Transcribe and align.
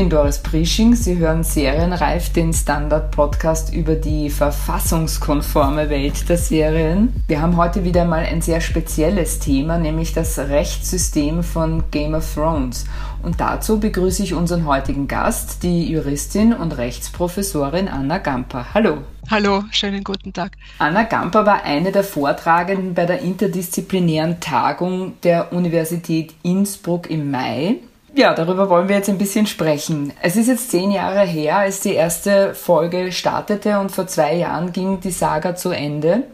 Bin 0.00 0.08
Doris 0.08 0.38
Prisching. 0.38 0.94
Sie 0.94 1.18
hören 1.18 1.44
Serienreif, 1.44 2.32
den 2.32 2.54
Standard-Podcast 2.54 3.74
über 3.74 3.96
die 3.96 4.30
verfassungskonforme 4.30 5.90
Welt 5.90 6.26
der 6.26 6.38
Serien. 6.38 7.12
Wir 7.28 7.42
haben 7.42 7.58
heute 7.58 7.84
wieder 7.84 8.06
mal 8.06 8.24
ein 8.24 8.40
sehr 8.40 8.62
spezielles 8.62 9.40
Thema, 9.40 9.76
nämlich 9.76 10.14
das 10.14 10.38
Rechtssystem 10.38 11.42
von 11.42 11.84
Game 11.90 12.14
of 12.14 12.32
Thrones. 12.32 12.86
Und 13.22 13.42
dazu 13.42 13.78
begrüße 13.78 14.22
ich 14.22 14.32
unseren 14.32 14.64
heutigen 14.64 15.06
Gast, 15.06 15.62
die 15.64 15.92
Juristin 15.92 16.54
und 16.54 16.78
Rechtsprofessorin 16.78 17.86
Anna 17.86 18.16
Gamper. 18.16 18.68
Hallo. 18.72 19.02
Hallo, 19.30 19.64
schönen 19.70 20.02
guten 20.02 20.32
Tag. 20.32 20.52
Anna 20.78 21.02
Gamper 21.02 21.44
war 21.44 21.64
eine 21.64 21.92
der 21.92 22.04
Vortragenden 22.04 22.94
bei 22.94 23.04
der 23.04 23.20
interdisziplinären 23.20 24.40
Tagung 24.40 25.20
der 25.24 25.52
Universität 25.52 26.32
Innsbruck 26.42 27.10
im 27.10 27.30
Mai. 27.30 27.80
Ja, 28.14 28.34
darüber 28.34 28.68
wollen 28.68 28.88
wir 28.88 28.96
jetzt 28.96 29.08
ein 29.08 29.18
bisschen 29.18 29.46
sprechen. 29.46 30.12
Es 30.20 30.34
ist 30.34 30.48
jetzt 30.48 30.70
zehn 30.70 30.90
Jahre 30.90 31.20
her, 31.20 31.58
als 31.58 31.80
die 31.80 31.94
erste 31.94 32.54
Folge 32.54 33.12
startete 33.12 33.78
und 33.78 33.92
vor 33.92 34.08
zwei 34.08 34.34
Jahren 34.34 34.72
ging 34.72 35.00
die 35.00 35.12
Saga 35.12 35.54
zu 35.54 35.70
Ende. 35.70 36.24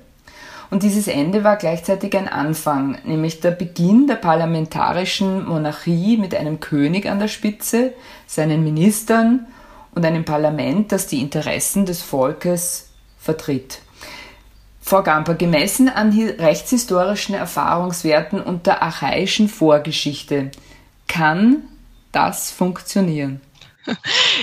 Und 0.70 0.82
dieses 0.82 1.06
Ende 1.06 1.44
war 1.44 1.56
gleichzeitig 1.56 2.16
ein 2.16 2.28
Anfang, 2.28 2.98
nämlich 3.04 3.40
der 3.40 3.50
Beginn 3.50 4.06
der 4.06 4.16
parlamentarischen 4.16 5.46
Monarchie 5.46 6.16
mit 6.16 6.34
einem 6.34 6.60
König 6.60 7.06
an 7.06 7.18
der 7.18 7.28
Spitze, 7.28 7.92
seinen 8.26 8.64
Ministern 8.64 9.46
und 9.94 10.04
einem 10.04 10.24
Parlament, 10.24 10.92
das 10.92 11.06
die 11.06 11.20
Interessen 11.20 11.86
des 11.86 12.02
Volkes 12.02 12.88
vertritt. 13.18 13.80
Frau 14.80 15.02
Gamper, 15.02 15.34
gemessen 15.34 15.88
an 15.88 16.10
rechtshistorischen 16.10 17.34
Erfahrungswerten 17.34 18.40
und 18.40 18.66
der 18.66 18.82
archaischen 18.82 19.48
Vorgeschichte, 19.48 20.50
kann 21.06 21.62
das 22.12 22.50
funktionieren? 22.50 23.40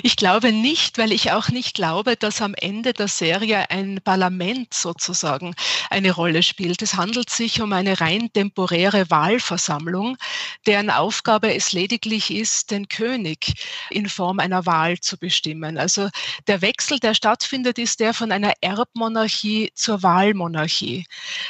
Ich 0.02 0.16
glaube 0.16 0.52
nicht, 0.52 0.98
weil 0.98 1.12
ich 1.12 1.32
auch 1.32 1.50
nicht 1.50 1.76
glaube, 1.76 2.16
dass 2.16 2.42
am 2.42 2.54
Ende 2.56 2.94
der 2.94 3.08
Serie 3.08 3.70
ein 3.70 4.00
Parlament 4.04 4.74
sozusagen 4.74 5.54
eine 5.90 6.12
Rolle 6.12 6.42
spielt. 6.42 6.82
Es 6.82 6.96
handelt 6.96 7.30
sich 7.30 7.62
um 7.62 7.74
eine 7.74 8.00
rein 8.02 8.32
temporäre 8.34 9.10
Wahlversammlung, 9.10 10.18
deren 10.66 10.90
Aufgabe 10.90 11.54
es 11.54 11.74
lediglich 11.74 12.32
ist, 12.32 12.72
den 12.72 12.88
König 12.88 13.54
in 13.90 14.10
Form 14.10 14.40
einer 14.40 14.66
Wahl 14.66 15.00
zu 15.00 15.18
bestimmen. 15.18 15.78
Also 15.78 16.10
der 16.48 16.62
Wechsel, 16.62 17.00
der 17.00 17.14
stattfindet, 17.14 17.78
ist 17.78 18.00
der 18.00 18.14
von 18.14 18.32
einer 18.32 18.54
Erbmonarchie 18.62 19.72
zur 19.76 20.02
Wahlmonarchie. 20.02 21.06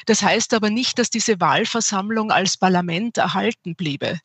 Das 0.05 0.22
heißt 0.22 0.53
aber 0.53 0.69
nicht, 0.69 1.00
dass 1.00 1.09
diese 1.09 1.39
Wahlversammlung 1.39 2.31
als 2.31 2.57
Parlament 2.57 3.17
erhalten 3.17 3.75
bliebe. 3.75 4.19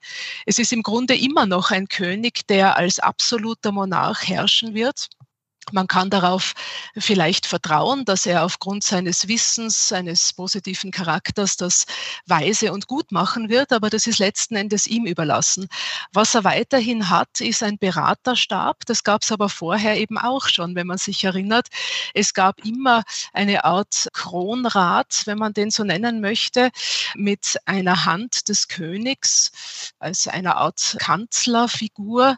Es 0.46 0.58
ist 0.58 0.72
im 0.72 0.82
Grunde 0.82 1.16
immer 1.16 1.46
noch 1.46 1.70
ein 1.70 1.88
König, 1.88 2.46
der 2.48 2.76
als 2.76 2.98
absolut 2.98 3.28
absoluter 3.28 3.72
Monarch 3.72 4.07
herrschen 4.16 4.74
wird. 4.74 5.08
Man 5.72 5.86
kann 5.86 6.10
darauf 6.10 6.54
vielleicht 6.96 7.46
vertrauen, 7.46 8.04
dass 8.04 8.26
er 8.26 8.44
aufgrund 8.44 8.84
seines 8.84 9.28
Wissens, 9.28 9.88
seines 9.88 10.32
positiven 10.32 10.90
Charakters 10.90 11.56
das 11.56 11.86
weise 12.26 12.72
und 12.72 12.86
gut 12.86 13.12
machen 13.12 13.48
wird, 13.48 13.72
aber 13.72 13.90
das 13.90 14.06
ist 14.06 14.18
letzten 14.18 14.56
Endes 14.56 14.86
ihm 14.86 15.06
überlassen. 15.06 15.68
Was 16.12 16.34
er 16.34 16.44
weiterhin 16.44 17.10
hat, 17.10 17.40
ist 17.40 17.62
ein 17.62 17.78
Beraterstab. 17.78 18.86
Das 18.86 19.04
gab 19.04 19.22
es 19.22 19.32
aber 19.32 19.48
vorher 19.48 19.96
eben 19.96 20.18
auch 20.18 20.48
schon, 20.48 20.74
wenn 20.74 20.86
man 20.86 20.98
sich 20.98 21.24
erinnert. 21.24 21.68
Es 22.14 22.34
gab 22.34 22.64
immer 22.64 23.02
eine 23.32 23.64
Art 23.64 24.08
Kronrat, 24.12 25.22
wenn 25.26 25.38
man 25.38 25.52
den 25.52 25.70
so 25.70 25.84
nennen 25.84 26.20
möchte, 26.20 26.70
mit 27.14 27.56
einer 27.66 28.04
Hand 28.04 28.48
des 28.48 28.68
Königs 28.68 29.50
als 29.98 30.26
einer 30.28 30.56
Art 30.56 30.96
Kanzlerfigur, 30.98 32.36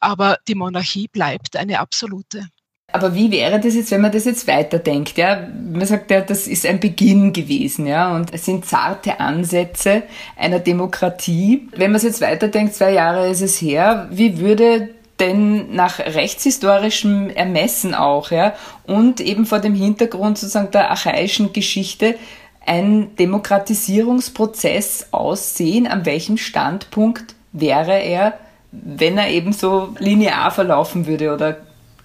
aber 0.00 0.38
die 0.48 0.54
Monarchie 0.54 1.08
bleibt 1.08 1.56
eine 1.56 1.80
absolute. 1.80 2.48
Aber 2.92 3.14
wie 3.14 3.30
wäre 3.30 3.58
das 3.58 3.74
jetzt, 3.74 3.90
wenn 3.90 4.02
man 4.02 4.12
das 4.12 4.26
jetzt 4.26 4.46
weiterdenkt? 4.46 5.16
Ja, 5.16 5.48
man 5.72 5.86
sagt 5.86 6.10
ja, 6.10 6.20
das 6.20 6.46
ist 6.46 6.66
ein 6.66 6.78
Beginn 6.78 7.32
gewesen, 7.32 7.86
ja, 7.86 8.14
und 8.14 8.34
es 8.34 8.44
sind 8.44 8.66
zarte 8.66 9.18
Ansätze 9.18 10.02
einer 10.36 10.58
Demokratie. 10.58 11.68
Wenn 11.74 11.90
man 11.90 11.96
es 11.96 12.02
jetzt 12.02 12.20
weiterdenkt, 12.20 12.74
zwei 12.74 12.92
Jahre 12.92 13.30
ist 13.30 13.40
es 13.40 13.60
her, 13.62 14.08
wie 14.10 14.38
würde 14.38 14.90
denn 15.20 15.74
nach 15.74 16.00
rechtshistorischem 16.00 17.30
Ermessen 17.30 17.94
auch, 17.94 18.30
ja, 18.30 18.54
und 18.84 19.20
eben 19.20 19.46
vor 19.46 19.60
dem 19.60 19.74
Hintergrund 19.74 20.36
sozusagen 20.36 20.70
der 20.70 20.90
archaischen 20.90 21.54
Geschichte 21.54 22.16
ein 22.66 23.16
Demokratisierungsprozess 23.16 25.08
aussehen? 25.12 25.86
An 25.86 26.04
welchem 26.04 26.36
Standpunkt 26.36 27.34
wäre 27.52 27.98
er, 27.98 28.34
wenn 28.70 29.16
er 29.16 29.30
eben 29.30 29.52
so 29.52 29.94
linear 29.98 30.50
verlaufen 30.50 31.06
würde 31.06 31.32
oder 31.32 31.56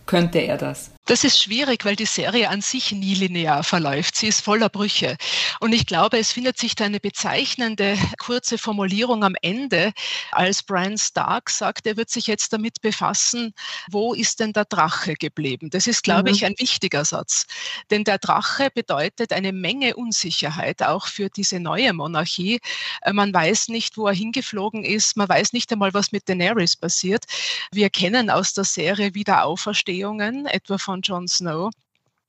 könnte 0.07 0.39
er 0.39 0.57
das? 0.57 0.91
Das 1.07 1.23
ist 1.23 1.41
schwierig, 1.41 1.85
weil 1.85 1.95
die 1.95 2.05
Serie 2.05 2.49
an 2.49 2.59
sich 2.59 2.91
nie 2.91 3.15
linear 3.15 3.63
verläuft. 3.63 4.17
Sie 4.17 4.27
ist 4.27 4.41
voller 4.41 4.67
Brüche. 4.67 5.15
Und 5.61 5.71
ich 5.71 5.85
glaube, 5.85 6.19
es 6.19 6.33
findet 6.33 6.57
sich 6.57 6.75
da 6.75 6.83
eine 6.83 6.99
bezeichnende 6.99 7.97
kurze 8.19 8.57
Formulierung 8.57 9.23
am 9.23 9.33
Ende, 9.41 9.93
als 10.33 10.63
Brian 10.63 10.97
Stark 10.97 11.49
sagt, 11.49 11.87
er 11.87 11.95
wird 11.95 12.09
sich 12.09 12.27
jetzt 12.27 12.51
damit 12.51 12.81
befassen, 12.81 13.53
wo 13.89 14.13
ist 14.13 14.41
denn 14.41 14.51
der 14.51 14.65
Drache 14.65 15.13
geblieben? 15.13 15.69
Das 15.69 15.87
ist, 15.87 16.03
glaube 16.03 16.29
mhm. 16.29 16.35
ich, 16.35 16.45
ein 16.45 16.55
wichtiger 16.57 17.05
Satz. 17.05 17.45
Denn 17.89 18.03
der 18.03 18.17
Drache 18.17 18.69
bedeutet 18.75 19.31
eine 19.31 19.53
Menge 19.53 19.95
Unsicherheit, 19.95 20.83
auch 20.83 21.07
für 21.07 21.29
diese 21.29 21.61
neue 21.61 21.93
Monarchie. 21.93 22.59
Äh, 23.03 23.13
man 23.13 23.33
weiß 23.33 23.69
nicht, 23.69 23.95
wo 23.95 24.07
er 24.07 24.13
hingeflogen 24.13 24.83
ist. 24.83 25.15
Man 25.15 25.29
weiß 25.29 25.53
nicht 25.53 25.71
einmal, 25.71 25.93
was 25.93 26.11
mit 26.11 26.27
Daenerys 26.27 26.75
passiert. 26.75 27.23
Wir 27.71 27.89
kennen 27.89 28.29
aus 28.29 28.53
der 28.53 28.65
Serie 28.65 29.13
wieder 29.13 29.45
Auferstehungen, 29.45 30.47
etwa 30.47 30.77
von 30.77 30.96
Jon 31.01 31.27
Snow. 31.27 31.71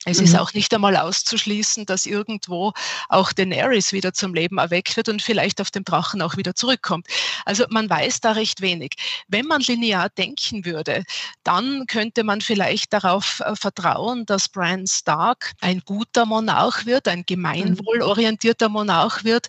Es 0.09 0.19
mhm. 0.19 0.25
ist 0.25 0.39
auch 0.39 0.55
nicht 0.55 0.73
einmal 0.75 0.97
auszuschließen, 0.97 1.85
dass 1.85 2.07
irgendwo 2.07 2.73
auch 3.09 3.33
Daenerys 3.33 3.93
wieder 3.93 4.15
zum 4.15 4.35
Leben 4.35 4.59
erweckt 4.59 4.97
wird 4.97 5.09
und 5.09 5.21
vielleicht 5.21 5.61
auf 5.61 5.71
dem 5.71 5.85
Drachen 5.85 6.23
auch 6.23 6.37
wieder 6.37 6.55
zurückkommt. 6.55 7.07
Also 7.45 7.65
man 7.69 7.91
weiß 7.91 8.21
da 8.21 8.33
recht 8.33 8.61
wenig. 8.61 8.93
Wenn 9.29 9.47
man 9.47 9.61
linear 9.61 10.09
denken 10.09 10.65
würde, 10.65 11.05
dann 11.45 11.87
könnte 11.87 12.25
man 12.25 12.41
vielleicht 12.41 12.93
darauf 12.93 13.41
äh, 13.41 13.55
vertrauen, 13.55 14.25
dass 14.25 14.49
Bran 14.49 14.87
Stark 14.87 15.53
ein 15.61 15.83
guter 15.85 16.25
Monarch 16.25 16.87
wird, 16.87 17.07
ein 17.09 17.25
gemeinwohlorientierter 17.27 18.69
Monarch 18.69 19.25
wird, 19.25 19.49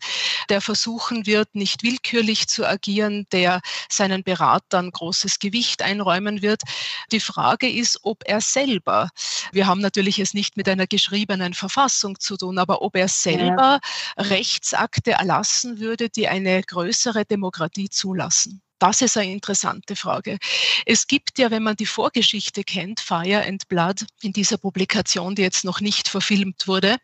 der 0.50 0.62
versuchen 0.62 1.26
wird, 1.26 1.56
nicht 1.56 1.84
willkürlich 1.84 2.47
zu 2.47 2.66
agieren, 2.66 3.28
der 3.31 3.62
seinen 3.90 4.24
Beratern 4.24 4.91
großes 4.91 5.40
Gewicht 5.40 5.81
einräumen 5.81 6.41
wird. 6.41 6.64
Die 7.12 7.20
Frage 7.20 7.70
ist, 7.70 8.00
ob 8.03 8.24
er 8.26 8.41
selber, 8.41 9.09
wir 9.52 9.68
haben 9.68 9.81
natürlich 9.81 10.20
es 10.20 10.34
nicht 10.34 10.48
nicht 10.49 10.57
mit 10.57 10.69
einer 10.69 10.87
geschriebenen 10.87 11.53
Verfassung 11.53 12.19
zu 12.19 12.35
tun, 12.35 12.57
aber 12.57 12.81
ob 12.81 12.95
er 12.95 13.07
selber 13.07 13.79
ja. 14.17 14.23
Rechtsakte 14.23 15.11
erlassen 15.11 15.79
würde, 15.79 16.09
die 16.09 16.27
eine 16.27 16.61
größere 16.63 17.25
Demokratie 17.25 17.89
zulassen. 17.89 18.61
Das 18.79 19.01
ist 19.01 19.17
eine 19.17 19.31
interessante 19.31 19.97
Frage. 19.97 20.38
Es 20.85 21.06
gibt 21.06 21.38
ja, 21.38 21.51
wenn 21.51 21.63
man 21.63 21.75
die 21.75 21.85
Vorgeschichte 21.85 22.63
kennt, 22.63 23.01
Fire 23.01 23.45
and 23.45 23.67
Blood, 23.67 24.06
in 24.22 24.31
dieser 24.31 24.57
Publikation, 24.57 25.35
die 25.35 25.41
jetzt 25.41 25.66
noch 25.66 25.81
nicht 25.81 26.07
verfilmt 26.07 26.66
wurde, 26.66 26.95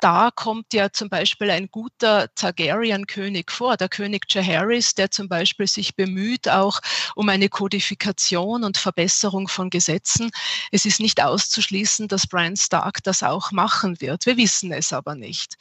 da 0.00 0.30
kommt 0.30 0.72
ja 0.72 0.92
zum 0.92 1.08
Beispiel 1.08 1.50
ein 1.50 1.68
guter 1.68 2.32
Targaryen-König 2.36 3.50
vor, 3.50 3.76
der 3.76 3.88
König 3.88 4.26
Jaehaerys, 4.28 4.94
der 4.94 5.10
zum 5.10 5.28
Beispiel 5.28 5.66
sich 5.66 5.96
bemüht 5.96 6.48
auch 6.48 6.80
um 7.16 7.28
eine 7.28 7.48
Kodifikation 7.48 8.62
und 8.62 8.78
Verbesserung 8.78 9.48
von 9.48 9.68
Gesetzen. 9.68 10.30
Es 10.70 10.84
ist 10.84 11.00
nicht 11.00 11.20
auszuschließen, 11.20 12.06
dass 12.06 12.28
Bran 12.28 12.56
Stark 12.56 13.02
das 13.02 13.24
auch 13.24 13.50
machen 13.50 14.00
wird. 14.00 14.26
Wir 14.26 14.36
wissen 14.36 14.72
es 14.72 14.92
aber 14.92 15.16
nicht. 15.16 15.56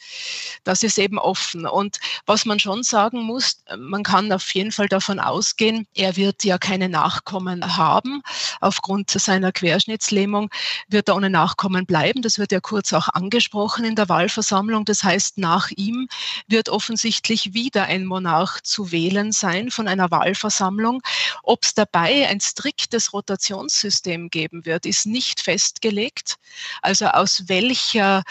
Das 0.63 0.83
ist 0.83 0.99
eben 0.99 1.17
offen. 1.17 1.65
Und 1.65 1.97
was 2.27 2.45
man 2.45 2.59
schon 2.59 2.83
sagen 2.83 3.23
muss, 3.23 3.63
man 3.77 4.03
kann 4.03 4.31
auf 4.31 4.53
jeden 4.53 4.71
Fall 4.71 4.87
davon 4.87 5.19
ausgehen, 5.19 5.54
ausgehen. 5.55 5.87
Er 5.95 6.15
wird 6.17 6.43
ja 6.43 6.57
keine 6.57 6.89
Nachkommen 6.89 7.77
haben. 7.77 8.21
Aufgrund 8.59 9.09
seiner 9.11 9.51
Querschnittslähmung 9.51 10.49
wird 10.89 11.07
er 11.07 11.15
ohne 11.15 11.29
Nachkommen 11.29 11.85
bleiben. 11.85 12.21
Das 12.21 12.39
wird 12.39 12.51
ja 12.51 12.59
kurz 12.59 12.91
auch 12.93 13.07
angesprochen 13.09 13.85
in 13.85 13.95
der 13.95 14.09
Wahlversammlung. 14.09 14.83
Das 14.85 15.03
heißt, 15.03 15.37
nach 15.37 15.71
ihm 15.71 16.07
wird 16.47 16.69
offensichtlich 16.69 17.53
wieder 17.53 17.85
ein 17.85 18.05
Monarch 18.05 18.61
zu 18.63 18.91
wählen 18.91 19.31
sein 19.31 19.71
von 19.71 19.87
einer 19.87 20.11
Wahlversammlung. 20.11 21.01
Ob 21.43 21.63
es 21.63 21.73
dabei 21.73 22.27
ein 22.27 22.41
striktes 22.41 23.13
Rotationssystem 23.13 24.29
geben 24.29 24.65
wird, 24.65 24.85
ist 24.85 25.05
nicht 25.05 25.39
festgelegt. 25.39 26.35
Also 26.81 27.07
aus 27.07 27.43
welcher 27.47 28.23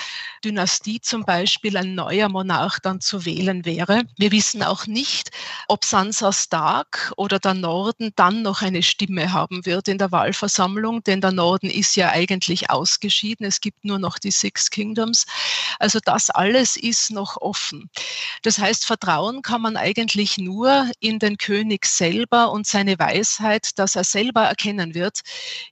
Dynastie 0.45 1.01
zum 1.01 1.25
Beispiel 1.25 1.77
ein 1.79 1.95
neuer 1.95 2.29
Monarch 2.29 2.79
dann 2.79 3.01
zu 3.01 3.25
wählen 3.25 3.65
wäre. 3.65 4.03
Wir 4.19 4.31
wissen 4.31 4.63
auch 4.63 4.87
nicht, 4.87 5.31
ob 5.69 5.85
Sansa 5.85 6.33
Stark 6.33 7.13
oder 7.17 7.39
der 7.39 7.55
Norden 7.55 8.13
dann 8.17 8.43
noch 8.43 8.61
eine 8.61 8.83
Stimme 8.83 9.33
haben 9.33 9.65
wird 9.65 9.89
in 9.89 9.97
der 9.97 10.13
Wahlversammlung, 10.13 11.03
denn 11.03 11.23
der 11.23 11.33
Norden 11.33 11.71
ist 11.71 11.97
ja 11.97 12.11
eigentlich 12.11 12.69
ausgeschieden. 12.69 13.47
Es 13.47 13.61
gibt 13.61 13.87
nur 13.87 13.99
noch 13.99 14.19
die 14.19 14.31
Six 14.31 14.69
Kingdoms. 14.69 15.25
Also 15.79 15.99
das 16.05 16.29
alles 16.29 16.77
ist 16.77 17.11
noch 17.11 17.39
offen. 17.39 17.89
Das 18.43 18.59
heißt, 18.59 18.85
vertrauen 18.85 19.41
kann 19.41 19.63
man 19.63 19.79
eigentlich 19.79 20.37
nur 20.37 20.91
in 21.01 21.19
den 21.19 21.39
König 21.39 21.87
selber 21.87 22.53
und 22.53 22.67
seine 22.67 22.99
Weisheit, 22.99 23.79
dass 23.79 23.97
er 23.97 24.05
selber 24.05 24.43
erkennen 24.43 24.95
wird, 24.95 25.21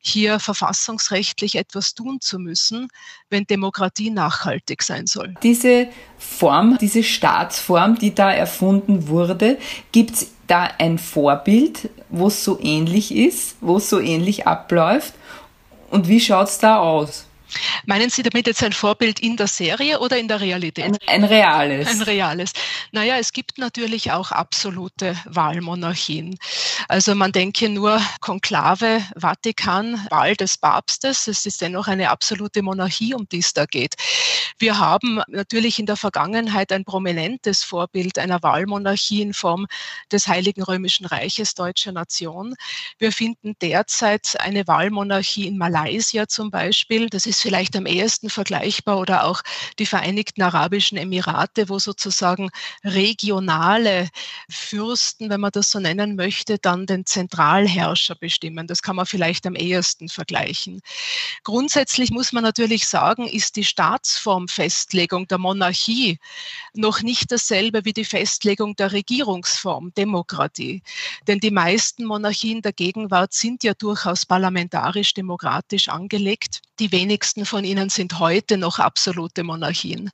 hier 0.00 0.40
verfassungsrechtlich 0.40 1.56
etwas 1.56 1.94
tun 1.94 2.20
zu 2.22 2.38
müssen, 2.38 2.88
wenn 3.28 3.44
Demokratie 3.44 4.10
nachhaltig 4.10 4.61
sein 4.80 5.06
soll. 5.06 5.34
Diese 5.42 5.88
Form, 6.18 6.78
diese 6.80 7.02
Staatsform, 7.02 7.98
die 7.98 8.14
da 8.14 8.32
erfunden 8.32 9.08
wurde, 9.08 9.58
gibt 9.90 10.14
es 10.14 10.30
da 10.46 10.68
ein 10.78 10.98
Vorbild, 10.98 11.90
wo 12.08 12.28
es 12.28 12.44
so 12.44 12.58
ähnlich 12.60 13.14
ist, 13.14 13.56
wo 13.60 13.76
es 13.76 13.88
so 13.88 14.00
ähnlich 14.00 14.46
abläuft? 14.46 15.14
Und 15.90 16.08
wie 16.08 16.20
schaut 16.20 16.48
es 16.48 16.58
da 16.58 16.78
aus? 16.78 17.26
Meinen 17.86 18.10
Sie 18.10 18.22
damit 18.22 18.46
jetzt 18.46 18.62
ein 18.62 18.72
Vorbild 18.72 19.20
in 19.20 19.36
der 19.36 19.46
Serie 19.46 19.98
oder 20.00 20.18
in 20.18 20.28
der 20.28 20.40
Realität? 20.40 20.84
Ein, 20.84 20.98
ein 21.06 21.24
reales. 21.24 21.88
Ein 21.88 22.02
reales. 22.02 22.52
Naja, 22.92 23.16
es 23.18 23.32
gibt 23.32 23.58
natürlich 23.58 24.12
auch 24.12 24.30
absolute 24.32 25.16
Wahlmonarchien. 25.24 26.38
Also 26.88 27.14
man 27.14 27.32
denke 27.32 27.68
nur 27.68 28.00
Konklave, 28.20 29.02
Vatikan, 29.16 30.06
Wahl 30.10 30.36
des 30.36 30.58
Papstes. 30.58 31.26
Es 31.26 31.46
ist 31.46 31.60
dennoch 31.60 31.88
eine 31.88 32.10
absolute 32.10 32.62
Monarchie, 32.62 33.14
um 33.14 33.28
die 33.28 33.38
es 33.38 33.52
da 33.52 33.66
geht. 33.66 33.94
Wir 34.58 34.78
haben 34.78 35.20
natürlich 35.28 35.78
in 35.78 35.86
der 35.86 35.96
Vergangenheit 35.96 36.72
ein 36.72 36.84
prominentes 36.84 37.62
Vorbild 37.62 38.18
einer 38.18 38.42
Wahlmonarchie 38.42 39.22
in 39.22 39.34
Form 39.34 39.66
des 40.10 40.28
Heiligen 40.28 40.62
Römischen 40.62 41.06
Reiches 41.06 41.54
Deutscher 41.54 41.92
Nation. 41.92 42.54
Wir 42.98 43.12
finden 43.12 43.56
derzeit 43.60 44.40
eine 44.40 44.66
Wahlmonarchie 44.66 45.46
in 45.46 45.58
Malaysia 45.58 46.28
zum 46.28 46.50
Beispiel. 46.50 47.08
Das 47.08 47.26
ist 47.26 47.41
vielleicht 47.42 47.76
am 47.76 47.86
ehesten 47.86 48.30
vergleichbar 48.30 48.98
oder 48.98 49.24
auch 49.24 49.42
die 49.78 49.86
Vereinigten 49.86 50.42
Arabischen 50.42 50.96
Emirate, 50.96 51.68
wo 51.68 51.78
sozusagen 51.78 52.50
regionale 52.84 54.08
Fürsten, 54.48 55.28
wenn 55.30 55.40
man 55.40 55.50
das 55.52 55.70
so 55.70 55.80
nennen 55.80 56.16
möchte, 56.16 56.58
dann 56.58 56.86
den 56.86 57.04
Zentralherrscher 57.06 58.14
bestimmen. 58.14 58.66
Das 58.66 58.82
kann 58.82 58.96
man 58.96 59.06
vielleicht 59.06 59.46
am 59.46 59.54
ehesten 59.54 60.08
vergleichen. 60.08 60.80
Grundsätzlich 61.44 62.10
muss 62.10 62.32
man 62.32 62.42
natürlich 62.42 62.86
sagen, 62.86 63.26
ist 63.26 63.56
die 63.56 63.64
Staatsformfestlegung 63.64 65.26
der 65.26 65.38
Monarchie 65.38 66.18
noch 66.74 67.02
nicht 67.02 67.32
dasselbe 67.32 67.84
wie 67.84 67.92
die 67.92 68.04
Festlegung 68.04 68.76
der 68.76 68.92
Regierungsform, 68.92 69.92
Demokratie. 69.94 70.82
Denn 71.26 71.40
die 71.40 71.50
meisten 71.50 72.04
Monarchien 72.04 72.62
der 72.62 72.72
Gegenwart 72.72 73.32
sind 73.32 73.64
ja 73.64 73.74
durchaus 73.74 74.26
parlamentarisch-demokratisch 74.26 75.88
angelegt. 75.88 76.62
Die 76.78 76.92
wenigsten 76.92 77.31
wenigsten 77.32 77.46
von 77.46 77.64
ihnen 77.64 77.88
sind 77.88 78.18
heute 78.18 78.58
noch 78.58 78.78
absolute 78.78 79.42
Monarchien. 79.42 80.10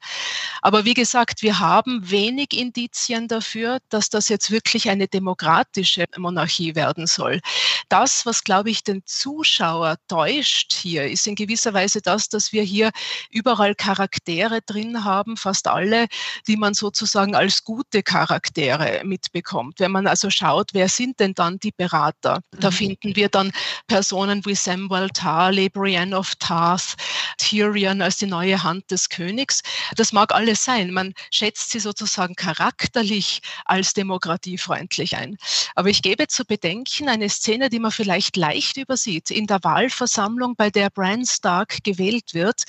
Aber 0.63 0.85
wie 0.85 0.95
gesagt, 0.95 1.43
wir 1.43 1.59
haben 1.59 2.11
wenig 2.11 2.53
Indizien 2.53 3.29
dafür, 3.29 3.79
dass 3.89 4.09
das 4.09 4.29
jetzt 4.29 4.51
wirklich 4.51 4.89
eine 4.89 5.09
demokratische 5.09 6.05
Monarchie 6.17 6.75
werden 6.75 7.07
soll. 7.07 7.41
Das, 7.89 8.27
was, 8.27 8.45
glaube 8.45 8.71
ich, 8.71 8.85
den 8.85 9.03
Zuschauer 9.07 9.97
täuscht 10.09 10.73
hier, 10.73 11.11
ist 11.11 11.27
in 11.27 11.35
gewisser 11.35 11.75
Weise 11.75 12.01
das, 12.01 12.29
dass 12.29 12.53
wir 12.53 12.63
hier 12.63 12.91
überall 13.31 13.75
Charaktere 13.75 14.61
drin 14.65 15.05
haben, 15.05 15.37
fast 15.37 15.67
alle, 15.67 16.07
die 16.47 16.57
man 16.57 16.75
sozusagen 16.75 17.35
als 17.35 17.65
gute 17.65 18.03
Charaktere 18.03 19.03
mitbekommt. 19.05 19.81
Wenn 19.81 19.93
man 19.93 20.07
also 20.07 20.31
schaut, 20.31 20.71
wer 20.73 20.89
sind 20.89 21.19
denn 21.21 21.35
dann 21.35 21.59
die 21.59 21.73
Berater? 21.73 22.41
Da 22.53 22.71
mhm. 22.71 22.75
finden 22.75 23.17
wir 23.17 23.29
dann 23.29 23.53
Personen 23.87 24.45
wie 24.45 24.55
Samuel 24.55 25.09
Tarley, 25.11 25.69
Brienne 25.69 26.17
of 26.17 26.35
Tarth, 26.37 26.95
Tyrion 27.37 28.03
als 28.03 28.19
die 28.19 28.27
neue 28.27 28.63
Hand 28.63 28.91
des 28.91 29.09
Königs. 29.09 29.63
Das 29.97 30.13
mag 30.13 30.35
alles 30.35 30.65
sein. 30.65 30.93
Man 30.93 31.15
schätzt 31.31 31.71
sie 31.71 31.81
sozusagen 31.81 32.35
charakterlich 32.35 33.41
als 33.65 33.95
demokratiefreundlich 33.95 35.17
ein. 35.17 35.37
Aber 35.75 35.89
ich 35.89 36.03
gebe 36.03 36.29
zu 36.29 36.45
bedenken 36.45 37.09
eine 37.09 37.29
Szene, 37.29 37.69
die 37.69 37.79
man 37.79 37.93
vielleicht 37.93 38.37
leicht 38.37 38.77
übersieht. 38.77 39.31
In 39.31 39.47
der 39.47 39.63
Wahlversammlung, 39.63 40.55
bei 40.57 40.71
der 40.71 40.91
Bran 40.91 41.25
Stark 41.27 41.85
gewählt 41.85 42.35
wird, 42.35 42.65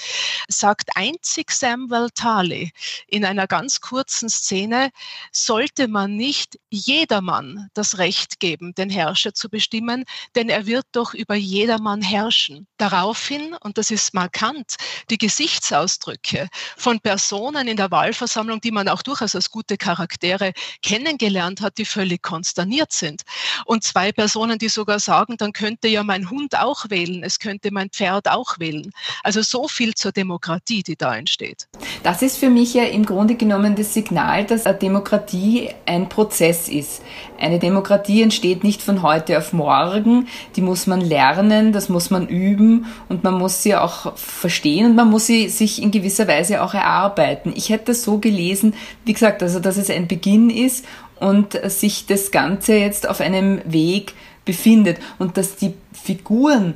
sagt 0.48 0.90
einzig 0.96 1.52
Samuel 1.52 2.10
Tarley 2.14 2.72
in 3.08 3.26
einer 3.26 3.48
ganz 3.48 3.82
kurzen 3.82 4.30
Szene, 4.30 4.92
sollte 5.32 5.88
man 5.88 6.16
nicht 6.16 6.60
jedermann 6.70 7.70
das 7.74 7.98
Recht 7.98 8.40
geben, 8.40 8.74
den 8.76 8.90
Herrscher 8.90 9.34
zu 9.34 9.50
bestimmen, 9.50 10.06
denn 10.36 10.50
er 10.50 10.66
wird 10.66 10.86
doch 10.92 11.14
über 11.14 11.36
jedermann 11.36 12.02
herrschen. 12.02 12.68
Daraufhin, 12.78 13.56
und 13.62 13.78
das 13.78 13.92
ist 13.92 14.14
markant, 14.20 14.76
die 15.10 15.18
Gesichtsausdrücke 15.18 16.50
von 16.76 17.00
Personen 17.00 17.70
in 17.70 17.78
der 17.78 17.90
Wahlversammlung, 17.90 18.60
die 18.60 18.72
man 18.72 18.90
auch 18.90 19.02
durchaus 19.02 19.34
als 19.34 19.50
gute 19.50 19.78
Charaktere 19.78 20.52
kennengelernt 20.82 21.62
hat, 21.62 21.78
die 21.78 21.86
völlig 21.86 22.22
konsterniert 22.22 22.92
sind. 22.92 23.22
Und 23.66 23.86
zwei 23.86 24.12
Personen, 24.12 24.60
die 24.60 24.68
sogar 24.68 25.00
sagen, 25.00 25.38
dann 25.38 25.54
könnte 25.54 25.88
ja 25.88 26.04
mein 26.04 26.30
Hund 26.30 26.60
auch 26.60 26.90
wählen, 26.90 27.24
es 27.24 27.40
könnte 27.40 27.72
mein 27.72 27.90
Pferd 27.92 28.30
auch 28.30 28.60
wählen. 28.60 28.92
Also 29.24 29.42
so 29.42 29.70
viel 29.70 29.94
zur 29.94 30.12
Demokratie, 30.12 30.84
die 30.84 30.98
da 30.98 31.16
entsteht. 31.16 31.70
Das 32.04 32.22
ist 32.22 32.38
für 32.38 32.50
mich 32.50 32.74
ja 32.74 32.84
im 32.84 33.06
Grunde 33.06 33.36
genommen 33.36 33.76
das 33.76 33.94
Signal, 33.94 34.46
dass 34.46 34.66
eine 34.66 34.78
Demokratie 34.78 35.70
ein 35.86 36.10
Prozess 36.10 36.68
ist. 36.68 37.02
Eine 37.40 37.60
Demokratie 37.60 38.22
entsteht 38.22 38.66
nicht 38.66 38.82
von 38.82 39.02
heute 39.02 39.38
auf 39.38 39.54
morgen, 39.54 40.28
die 40.58 40.62
muss 40.62 40.88
man 40.88 41.00
lernen, 41.00 41.72
das 41.72 41.88
muss 41.88 42.10
man 42.10 42.28
üben 42.28 42.88
und 43.08 43.24
man 43.24 43.36
muss 43.36 43.64
sie 43.64 43.76
auch 43.76 44.09
verstehen 44.16 44.86
und 44.88 44.96
man 44.96 45.10
muss 45.10 45.26
sie 45.26 45.50
sich 45.50 45.82
in 45.82 45.92
gewisser 45.92 46.28
Weise 46.28 46.62
auch 46.62 46.74
erarbeiten. 46.74 47.54
Ich 47.56 47.70
hätte 47.70 47.86
das 47.86 48.04
so 48.04 48.20
gelesen, 48.20 48.74
wie 49.06 49.14
gesagt, 49.14 49.42
also 49.44 49.60
dass 49.60 49.78
es 49.78 49.90
ein 49.90 50.08
Beginn 50.08 50.50
ist 50.50 50.86
und 51.20 51.60
sich 51.70 52.06
das 52.06 52.32
Ganze 52.32 52.76
jetzt 52.76 53.08
auf 53.08 53.22
einem 53.22 53.62
Weg 53.66 54.14
befindet 54.46 55.00
und 55.18 55.38
dass 55.38 55.56
die 55.56 55.74
Figuren 55.94 56.76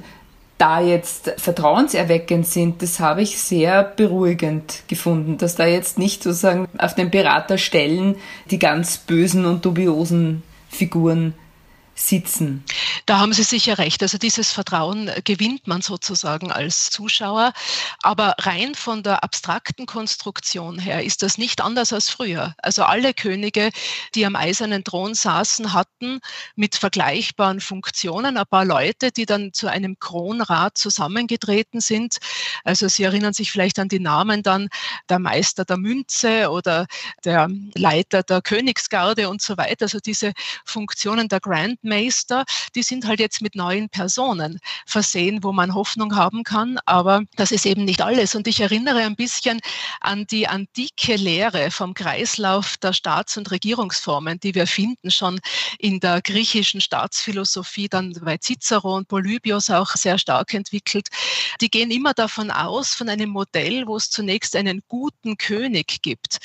da 0.57 0.79
jetzt 0.79 1.33
vertrauenserweckend 1.37 2.45
sind, 2.45 2.81
das 2.81 2.99
habe 2.99 3.21
ich 3.21 3.39
sehr 3.39 3.83
beruhigend 3.83 4.83
gefunden, 4.87 5.37
dass 5.37 5.55
da 5.55 5.65
jetzt 5.65 5.97
nicht 5.97 6.23
sozusagen 6.23 6.67
auf 6.77 6.95
den 6.95 7.09
Beraterstellen 7.09 8.15
die 8.49 8.59
ganz 8.59 8.97
bösen 8.97 9.45
und 9.45 9.65
dubiosen 9.65 10.43
Figuren 10.69 11.33
sitzen. 11.95 12.63
Da 13.05 13.19
haben 13.19 13.33
Sie 13.33 13.43
sicher 13.43 13.77
recht. 13.77 14.01
Also 14.01 14.17
dieses 14.17 14.51
Vertrauen 14.51 15.11
gewinnt 15.23 15.67
man 15.67 15.81
sozusagen 15.81 16.51
als 16.51 16.89
Zuschauer. 16.89 17.53
Aber 18.01 18.35
rein 18.39 18.75
von 18.75 19.03
der 19.03 19.23
abstrakten 19.23 19.85
Konstruktion 19.85 20.79
her 20.79 21.03
ist 21.03 21.21
das 21.21 21.37
nicht 21.37 21.61
anders 21.61 21.93
als 21.93 22.09
früher. 22.09 22.55
Also 22.57 22.83
alle 22.83 23.13
Könige, 23.13 23.69
die 24.15 24.25
am 24.25 24.35
eisernen 24.35 24.83
Thron 24.83 25.13
saßen, 25.13 25.73
hatten 25.73 26.19
mit 26.55 26.75
vergleichbaren 26.75 27.59
Funktionen 27.59 28.37
ein 28.37 28.45
paar 28.49 28.65
Leute, 28.65 29.11
die 29.11 29.25
dann 29.25 29.53
zu 29.53 29.67
einem 29.67 29.99
Kronrat 29.99 30.77
zusammengetreten 30.77 31.81
sind. 31.81 32.17
Also 32.63 32.87
Sie 32.87 33.03
erinnern 33.03 33.33
sich 33.33 33.51
vielleicht 33.51 33.79
an 33.79 33.87
die 33.87 33.99
Namen 33.99 34.43
dann 34.43 34.69
der 35.09 35.19
Meister 35.19 35.65
der 35.65 35.77
Münze 35.77 36.49
oder 36.49 36.87
der 37.23 37.49
Leiter 37.75 38.23
der 38.23 38.41
Königsgarde 38.41 39.29
und 39.29 39.41
so 39.41 39.57
weiter. 39.57 39.83
Also 39.85 39.99
diese 39.99 40.33
Funktionen 40.65 41.27
der 41.27 41.39
Grand 41.39 41.82
Meister, 41.83 42.45
die 42.75 42.83
sind 42.83 43.05
halt 43.05 43.19
jetzt 43.19 43.41
mit 43.41 43.55
neuen 43.55 43.89
Personen 43.89 44.59
versehen, 44.85 45.43
wo 45.43 45.51
man 45.51 45.73
Hoffnung 45.73 46.15
haben 46.15 46.43
kann, 46.43 46.79
aber 46.85 47.23
das 47.35 47.51
ist 47.51 47.65
eben 47.65 47.85
nicht 47.85 48.01
alles. 48.01 48.35
Und 48.35 48.47
ich 48.47 48.61
erinnere 48.61 48.99
ein 48.99 49.15
bisschen 49.15 49.59
an 49.99 50.25
die 50.27 50.47
antike 50.47 51.15
Lehre 51.15 51.71
vom 51.71 51.93
Kreislauf 51.93 52.77
der 52.77 52.93
Staats- 52.93 53.37
und 53.37 53.51
Regierungsformen, 53.51 54.39
die 54.39 54.55
wir 54.55 54.67
finden 54.67 55.11
schon 55.11 55.39
in 55.77 55.99
der 55.99 56.21
griechischen 56.21 56.81
Staatsphilosophie, 56.81 57.89
dann 57.89 58.13
bei 58.21 58.37
Cicero 58.37 58.95
und 58.95 59.07
Polybios 59.07 59.69
auch 59.69 59.91
sehr 59.91 60.17
stark 60.17 60.53
entwickelt. 60.53 61.09
Die 61.61 61.69
gehen 61.69 61.91
immer 61.91 62.13
davon 62.13 62.49
aus, 62.49 62.93
von 62.93 63.09
einem 63.09 63.29
Modell, 63.29 63.87
wo 63.87 63.97
es 63.97 64.09
zunächst 64.09 64.55
einen 64.55 64.81
guten 64.87 65.37
König 65.37 66.01
gibt. 66.01 66.37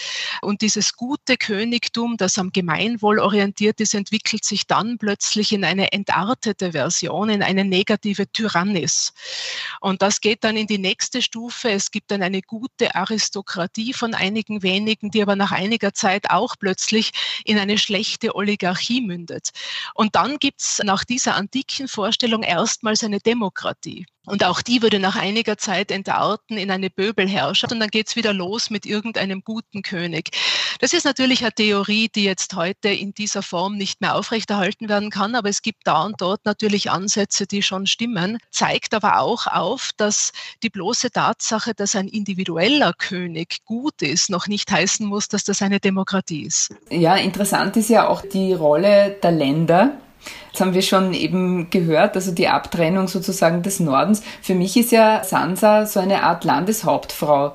Und 0.42 0.62
dieses 0.62 0.94
gute 0.94 1.36
Königtum, 1.36 2.16
das 2.16 2.38
am 2.38 2.50
Gemeinwohl 2.50 3.18
orientiert 3.18 3.80
ist, 3.80 3.94
entwickelt 3.94 4.44
sich 4.44 4.66
dann 4.66 4.98
plötzlich 4.98 5.27
plötzlich 5.28 5.52
in 5.52 5.64
eine 5.64 5.92
entartete 5.92 6.72
Version, 6.72 7.28
in 7.28 7.42
eine 7.42 7.62
negative 7.62 8.32
Tyrannis. 8.32 9.12
Und 9.78 10.00
das 10.00 10.22
geht 10.22 10.42
dann 10.42 10.56
in 10.56 10.66
die 10.66 10.78
nächste 10.78 11.20
Stufe. 11.20 11.70
Es 11.70 11.90
gibt 11.90 12.10
dann 12.10 12.22
eine 12.22 12.40
gute 12.40 12.94
Aristokratie 12.94 13.92
von 13.92 14.14
einigen 14.14 14.62
wenigen, 14.62 15.10
die 15.10 15.20
aber 15.20 15.36
nach 15.36 15.52
einiger 15.52 15.92
Zeit 15.92 16.30
auch 16.30 16.54
plötzlich 16.58 17.10
in 17.44 17.58
eine 17.58 17.76
schlechte 17.76 18.34
Oligarchie 18.34 19.02
mündet. 19.02 19.50
Und 19.92 20.16
dann 20.16 20.38
gibt's 20.38 20.80
nach 20.82 21.04
dieser 21.04 21.34
antiken 21.34 21.88
Vorstellung 21.88 22.42
erstmals 22.42 23.04
eine 23.04 23.20
Demokratie. 23.20 24.06
Und 24.28 24.44
auch 24.44 24.60
die 24.60 24.82
würde 24.82 24.98
nach 24.98 25.16
einiger 25.16 25.56
Zeit 25.56 25.90
entarten 25.90 26.58
in 26.58 26.70
eine 26.70 26.90
Böbelherrschaft 26.90 27.72
und 27.72 27.80
dann 27.80 27.88
geht's 27.88 28.14
wieder 28.14 28.32
los 28.34 28.68
mit 28.68 28.84
irgendeinem 28.84 29.42
guten 29.42 29.82
König. 29.82 30.30
Das 30.80 30.92
ist 30.92 31.04
natürlich 31.04 31.42
eine 31.42 31.52
Theorie, 31.52 32.08
die 32.14 32.24
jetzt 32.24 32.54
heute 32.54 32.88
in 32.88 33.14
dieser 33.14 33.42
Form 33.42 33.76
nicht 33.76 34.00
mehr 34.00 34.14
aufrechterhalten 34.14 34.88
werden 34.88 35.10
kann, 35.10 35.34
aber 35.34 35.48
es 35.48 35.62
gibt 35.62 35.86
da 35.86 36.04
und 36.04 36.20
dort 36.20 36.44
natürlich 36.44 36.90
Ansätze, 36.90 37.46
die 37.46 37.62
schon 37.62 37.86
stimmen, 37.86 38.38
zeigt 38.50 38.94
aber 38.94 39.20
auch 39.20 39.46
auf, 39.46 39.90
dass 39.96 40.32
die 40.62 40.70
bloße 40.70 41.10
Tatsache, 41.10 41.74
dass 41.74 41.96
ein 41.96 42.08
individueller 42.08 42.92
König 42.92 43.64
gut 43.64 44.02
ist, 44.02 44.30
noch 44.30 44.46
nicht 44.46 44.70
heißen 44.70 45.06
muss, 45.06 45.28
dass 45.28 45.44
das 45.44 45.62
eine 45.62 45.80
Demokratie 45.80 46.42
ist. 46.42 46.74
Ja, 46.90 47.16
interessant 47.16 47.76
ist 47.76 47.88
ja 47.88 48.08
auch 48.08 48.22
die 48.22 48.52
Rolle 48.52 49.16
der 49.22 49.32
Länder 49.32 49.98
Jetzt 50.48 50.60
haben 50.60 50.74
wir 50.74 50.82
schon 50.82 51.14
eben 51.14 51.70
gehört, 51.70 52.16
also 52.16 52.32
die 52.32 52.48
Abtrennung 52.48 53.08
sozusagen 53.08 53.62
des 53.62 53.80
Nordens. 53.80 54.22
Für 54.42 54.54
mich 54.54 54.76
ist 54.76 54.92
ja 54.92 55.22
Sansa 55.24 55.86
so 55.86 56.00
eine 56.00 56.22
Art 56.22 56.44
Landeshauptfrau. 56.44 57.54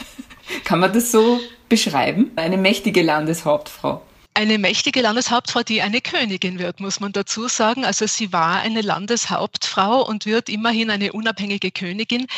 Kann 0.64 0.80
man 0.80 0.92
das 0.92 1.12
so 1.12 1.40
beschreiben? 1.68 2.30
Eine 2.36 2.56
mächtige 2.56 3.02
Landeshauptfrau 3.02 4.02
eine 4.38 4.56
mächtige 4.56 5.00
Landeshauptfrau, 5.02 5.64
die 5.64 5.82
eine 5.82 6.00
Königin 6.00 6.60
wird, 6.60 6.78
muss 6.78 7.00
man 7.00 7.10
dazu 7.10 7.48
sagen. 7.48 7.84
Also 7.84 8.06
sie 8.06 8.32
war 8.32 8.60
eine 8.60 8.82
Landeshauptfrau 8.82 10.06
und 10.06 10.26
wird 10.26 10.48
immerhin 10.48 10.90
eine 10.90 11.12
unabhängige 11.12 11.72
Königin. 11.72 12.28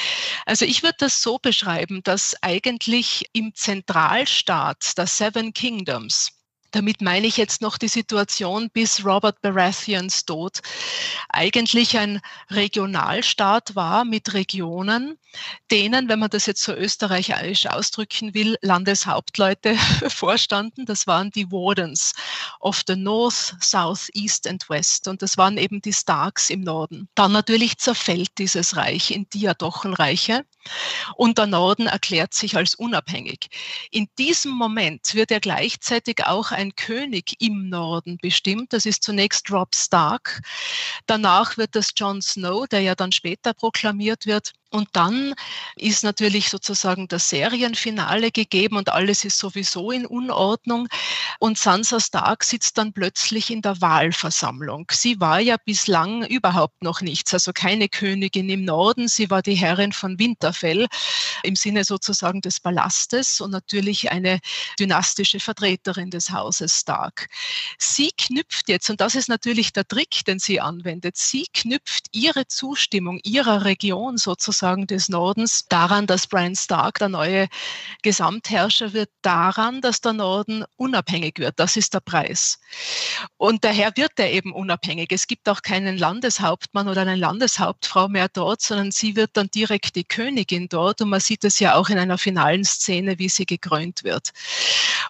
Also 0.46 0.64
ich 0.64 0.82
würde 0.82 0.96
das 1.00 1.20
so 1.20 1.36
beschreiben, 1.36 2.00
dass 2.02 2.36
eigentlich 2.40 3.26
im 3.34 3.54
Zentralstaat 3.54 4.96
der 4.96 5.06
Seven 5.06 5.52
Kingdoms 5.52 6.39
damit 6.70 7.02
meine 7.02 7.26
ich 7.26 7.36
jetzt 7.36 7.62
noch 7.62 7.78
die 7.78 7.88
Situation 7.88 8.70
bis 8.70 9.04
Robert 9.04 9.40
Baratheons 9.42 10.24
Tod. 10.24 10.60
Eigentlich 11.28 11.98
ein 11.98 12.20
Regionalstaat 12.50 13.74
war 13.74 14.04
mit 14.04 14.34
Regionen, 14.34 15.18
denen, 15.70 16.08
wenn 16.08 16.18
man 16.18 16.30
das 16.30 16.46
jetzt 16.46 16.62
so 16.62 16.72
österreichisch 16.72 17.66
ausdrücken 17.66 18.34
will, 18.34 18.56
Landeshauptleute 18.62 19.76
vorstanden. 20.08 20.86
Das 20.86 21.06
waren 21.06 21.30
die 21.30 21.50
Wardens 21.50 22.12
of 22.60 22.82
the 22.86 22.96
North, 22.96 23.54
South, 23.60 24.08
East 24.14 24.46
and 24.46 24.68
West. 24.68 25.08
Und 25.08 25.22
das 25.22 25.36
waren 25.36 25.58
eben 25.58 25.80
die 25.80 25.92
Starks 25.92 26.50
im 26.50 26.62
Norden. 26.62 27.08
Dann 27.14 27.32
natürlich 27.32 27.78
zerfällt 27.78 28.30
dieses 28.38 28.76
Reich 28.76 29.10
in 29.10 29.28
Diadochenreiche 29.28 30.44
und 31.16 31.38
der 31.38 31.46
Norden 31.46 31.86
erklärt 31.86 32.34
sich 32.34 32.56
als 32.56 32.74
unabhängig. 32.74 33.48
In 33.90 34.08
diesem 34.18 34.52
Moment 34.52 35.14
wird 35.14 35.30
er 35.30 35.40
gleichzeitig 35.40 36.26
auch 36.26 36.50
ein 36.50 36.74
König 36.74 37.36
im 37.40 37.68
Norden 37.68 38.18
bestimmt. 38.20 38.72
Das 38.72 38.84
ist 38.84 39.02
zunächst 39.02 39.50
Rob 39.50 39.74
Stark. 39.74 40.42
Danach 41.06 41.56
wird 41.56 41.74
das 41.74 41.90
Jon 41.96 42.20
Snow, 42.20 42.66
der 42.66 42.80
ja 42.80 42.94
dann 42.94 43.12
später 43.12 43.54
proklamiert 43.54 44.26
wird. 44.26 44.52
Und 44.70 44.88
dann 44.92 45.34
ist 45.74 46.04
natürlich 46.04 46.48
sozusagen 46.48 47.08
das 47.08 47.28
Serienfinale 47.28 48.30
gegeben 48.30 48.76
und 48.76 48.88
alles 48.90 49.24
ist 49.24 49.38
sowieso 49.38 49.90
in 49.90 50.06
Unordnung. 50.06 50.86
Und 51.40 51.58
Sansa 51.58 51.98
Stark 51.98 52.44
sitzt 52.44 52.78
dann 52.78 52.92
plötzlich 52.92 53.50
in 53.50 53.62
der 53.62 53.80
Wahlversammlung. 53.80 54.86
Sie 54.92 55.18
war 55.18 55.40
ja 55.40 55.56
bislang 55.64 56.24
überhaupt 56.24 56.84
noch 56.84 57.00
nichts, 57.00 57.34
also 57.34 57.52
keine 57.52 57.88
Königin 57.88 58.48
im 58.48 58.64
Norden. 58.64 59.08
Sie 59.08 59.28
war 59.28 59.42
die 59.42 59.54
Herrin 59.54 59.92
von 59.92 60.20
Winterfell 60.20 60.86
im 61.42 61.56
Sinne 61.56 61.82
sozusagen 61.82 62.40
des 62.40 62.60
Palastes 62.60 63.40
und 63.40 63.50
natürlich 63.50 64.12
eine 64.12 64.38
dynastische 64.78 65.40
Vertreterin 65.40 66.10
des 66.10 66.30
Hauses 66.30 66.78
Stark. 66.78 67.28
Sie 67.78 68.10
knüpft 68.16 68.68
jetzt, 68.68 68.88
und 68.88 69.00
das 69.00 69.16
ist 69.16 69.28
natürlich 69.28 69.72
der 69.72 69.88
Trick, 69.88 70.24
den 70.26 70.38
sie 70.38 70.60
anwendet, 70.60 71.16
sie 71.16 71.46
knüpft 71.52 72.06
ihre 72.12 72.46
Zustimmung 72.46 73.18
ihrer 73.24 73.64
Region 73.64 74.16
sozusagen 74.16 74.59
sozusagen 74.60 74.86
des 74.86 75.08
Nordens 75.08 75.64
daran, 75.68 76.06
dass 76.06 76.26
Brian 76.26 76.54
Stark 76.54 76.98
der 76.98 77.08
neue 77.08 77.48
Gesamtherrscher 78.02 78.92
wird, 78.92 79.08
daran, 79.22 79.80
dass 79.80 80.02
der 80.02 80.12
Norden 80.12 80.64
unabhängig 80.76 81.38
wird. 81.38 81.58
Das 81.58 81.76
ist 81.76 81.94
der 81.94 82.00
Preis. 82.00 82.60
Und 83.38 83.64
daher 83.64 83.92
wird 83.96 84.12
er 84.16 84.30
eben 84.30 84.52
unabhängig. 84.52 85.12
Es 85.12 85.26
gibt 85.26 85.48
auch 85.48 85.62
keinen 85.62 85.96
Landeshauptmann 85.96 86.88
oder 86.88 87.02
eine 87.02 87.16
Landeshauptfrau 87.16 88.08
mehr 88.08 88.28
dort, 88.28 88.60
sondern 88.60 88.90
sie 88.90 89.16
wird 89.16 89.30
dann 89.32 89.48
direkt 89.48 89.96
die 89.96 90.04
Königin 90.04 90.68
dort. 90.68 91.00
Und 91.00 91.08
man 91.08 91.20
sieht 91.20 91.44
es 91.44 91.58
ja 91.58 91.74
auch 91.74 91.88
in 91.88 91.98
einer 91.98 92.18
finalen 92.18 92.64
Szene, 92.64 93.18
wie 93.18 93.30
sie 93.30 93.46
gekrönt 93.46 94.04
wird. 94.04 94.30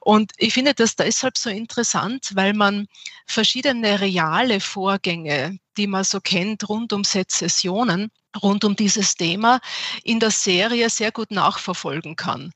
Und 0.01 0.31
ich 0.37 0.55
finde 0.55 0.75
das 0.75 0.95
deshalb 0.95 1.37
so 1.37 1.51
interessant, 1.51 2.31
weil 2.35 2.55
man 2.55 2.87
verschiedene 3.27 4.01
reale 4.01 4.61
Vorgänge, 4.61 5.59
die 5.77 5.89
man 5.89 6.05
so 6.05 6.21
kennt 6.21 6.69
rund 6.69 6.93
um 6.93 7.03
Sezessionen, 7.05 8.11
rund 8.43 8.65
um 8.65 8.77
dieses 8.77 9.15
Thema 9.15 9.61
in 10.05 10.21
der 10.21 10.31
Serie 10.31 10.89
sehr 10.91 11.11
gut 11.11 11.31
nachverfolgen 11.31 12.17
kann. 12.17 12.53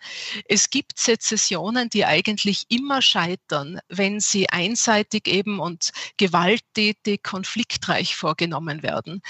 Es 0.46 0.70
gibt 0.70 0.98
Sezessionen, 0.98 1.88
die 1.90 2.04
eigentlich 2.04 2.64
immer 2.68 3.02
scheitern, 3.02 3.80
wenn 3.88 4.20
sie 4.20 4.48
einseitig 4.50 5.26
eben 5.26 5.58
und 5.58 5.90
gewalttätig, 6.16 7.22
konfliktreich 7.22 8.14
vorgenommen 8.16 8.82
werden. 8.82 9.20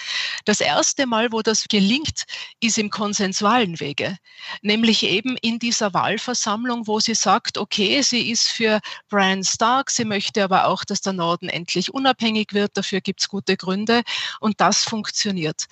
Das 0.45 0.61
erste 0.61 1.07
Mal, 1.07 1.33
wo 1.33 1.43
das 1.43 1.65
gelingt, 1.65 2.25
ist 2.61 2.79
im 2.79 2.91
konsensualen 2.91 3.81
Wege, 3.81 4.17
nämlich 4.63 5.03
eben 5.05 5.37
in 5.41 5.59
dieser 5.59 5.95
Wahlversammlung, 5.95 6.87
wo 6.87 7.01
sie 7.01 7.15
sagt, 7.15 7.59
okay, 7.59 8.03
sie 8.03 8.31
ist 8.31 8.49
für 8.49 8.81
Brian 9.09 9.45
Stark, 9.45 9.91
sie 9.91 10.05
möchte 10.05 10.45
aber 10.45 10.67
auch, 10.67 10.85
dass 10.85 11.01
der 11.01 11.15
Norden 11.15 11.49
endlich 11.49 11.93
unabhängig 11.93 12.53
wird, 12.53 12.77
dafür 12.77 13.01
gibt 13.01 13.21
es 13.21 13.29
gute 13.29 13.57
Gründe 13.57 14.03
und 14.41 14.61
das 14.61 14.85
funktioniert. 14.85 15.65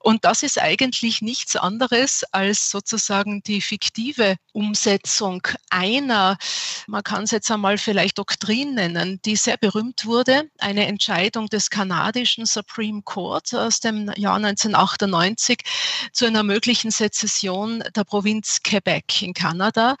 Und 0.00 0.15
und 0.16 0.24
das 0.24 0.42
ist 0.42 0.58
eigentlich 0.58 1.20
nichts 1.20 1.56
anderes 1.56 2.24
als 2.32 2.70
sozusagen 2.70 3.42
die 3.42 3.60
fiktive 3.60 4.36
Umsetzung 4.54 5.46
einer, 5.68 6.38
man 6.86 7.02
kann 7.02 7.24
es 7.24 7.32
jetzt 7.32 7.50
einmal 7.50 7.76
vielleicht 7.76 8.16
Doktrin 8.16 8.76
nennen, 8.76 9.20
die 9.26 9.36
sehr 9.36 9.58
berühmt 9.58 10.06
wurde, 10.06 10.48
eine 10.58 10.86
Entscheidung 10.86 11.48
des 11.48 11.68
kanadischen 11.68 12.46
Supreme 12.46 13.02
Court 13.02 13.52
aus 13.52 13.80
dem 13.80 14.10
Jahr 14.16 14.36
1998 14.36 15.58
zu 16.14 16.24
einer 16.24 16.42
möglichen 16.42 16.90
Sezession 16.90 17.84
der 17.94 18.04
Provinz 18.04 18.62
Quebec 18.64 19.20
in 19.20 19.34
Kanada. 19.34 19.96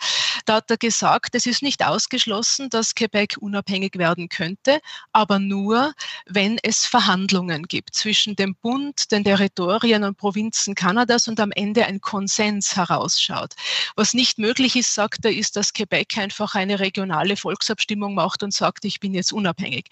Da 0.46 0.54
hat 0.54 0.70
er 0.70 0.78
gesagt, 0.78 1.34
es 1.34 1.44
ist 1.44 1.60
nicht 1.60 1.84
ausgeschlossen, 1.84 2.70
dass 2.70 2.94
Quebec 2.94 3.36
unabhängig 3.38 3.98
werden 3.98 4.30
könnte, 4.30 4.80
aber 5.12 5.38
nur, 5.38 5.92
wenn 6.24 6.56
es 6.62 6.86
Verhandlungen 6.86 7.64
gibt 7.64 7.94
zwischen 7.94 8.34
dem 8.34 8.54
Bund, 8.54 9.12
den 9.12 9.24
Territorien 9.24 10.05
und 10.06 10.16
Provinzen 10.16 10.74
Kanadas 10.74 11.28
und 11.28 11.40
am 11.40 11.52
Ende 11.52 11.84
ein 11.86 12.00
Konsens 12.00 12.76
herausschaut. 12.76 13.54
Was 13.96 14.14
nicht 14.14 14.38
möglich 14.38 14.76
ist, 14.76 14.94
sagt 14.94 15.24
er, 15.24 15.32
ist, 15.32 15.56
dass 15.56 15.72
Quebec 15.72 16.16
einfach 16.18 16.54
eine 16.54 16.80
regionale 16.80 17.36
Volksabstimmung 17.36 18.14
macht 18.14 18.42
und 18.42 18.54
sagt, 18.54 18.84
ich 18.84 19.00
bin 19.00 19.14
jetzt 19.14 19.32
unabhängig. 19.32 19.86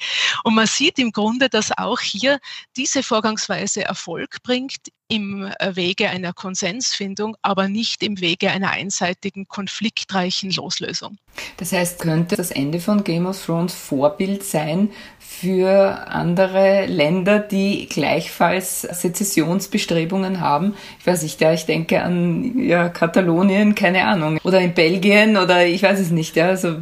Und 0.45 0.55
man 0.55 0.67
sieht 0.67 0.99
im 0.99 1.13
Grunde, 1.13 1.49
dass 1.49 1.77
auch 1.77 2.01
hier 2.01 2.39
diese 2.77 3.03
Vorgangsweise 3.03 3.85
Erfolg 3.85 4.43
bringt 4.43 4.94
im 5.09 5.51
äh, 5.59 5.77
Wege 5.77 6.09
einer 6.11 6.33
Konsensfindung, 6.33 7.37
aber 7.43 7.69
nicht 7.69 8.03
im 8.03 8.21
Wege 8.21 8.51
einer 8.51 8.71
einseitigen, 8.71 9.47
konfliktreichen 9.47 10.51
Loslösung. 10.51 11.19
Das 11.57 11.73
heißt, 11.73 12.01
könnte 12.01 12.37
das 12.37 12.51
Ende 12.51 12.81
von 12.81 13.05
Game 13.05 13.27
of 13.27 13.45
Thrones 13.45 13.75
Vorbild 13.75 14.45
sein 14.45 14.91
für 15.19 16.07
andere 16.09 16.87
Länder, 16.87 17.39
die 17.41 17.87
gleichfalls 17.89 18.83
Sezessionsbestrebungen 18.83 20.41
haben? 20.41 20.75
Ich 21.01 21.07
weiß 21.07 21.23
nicht, 21.23 21.41
ja, 21.41 21.53
ich 21.53 21.67
denke 21.67 22.03
an 22.03 22.59
ja, 22.59 22.89
Katalonien, 22.89 23.75
keine 23.75 24.07
Ahnung, 24.07 24.39
oder 24.45 24.61
in 24.61 24.75
Belgien 24.75 25.37
oder 25.37 25.67
ich 25.67 25.83
weiß 25.83 25.99
es 25.99 26.11
nicht. 26.11 26.37
Ja, 26.37 26.49
also 26.49 26.77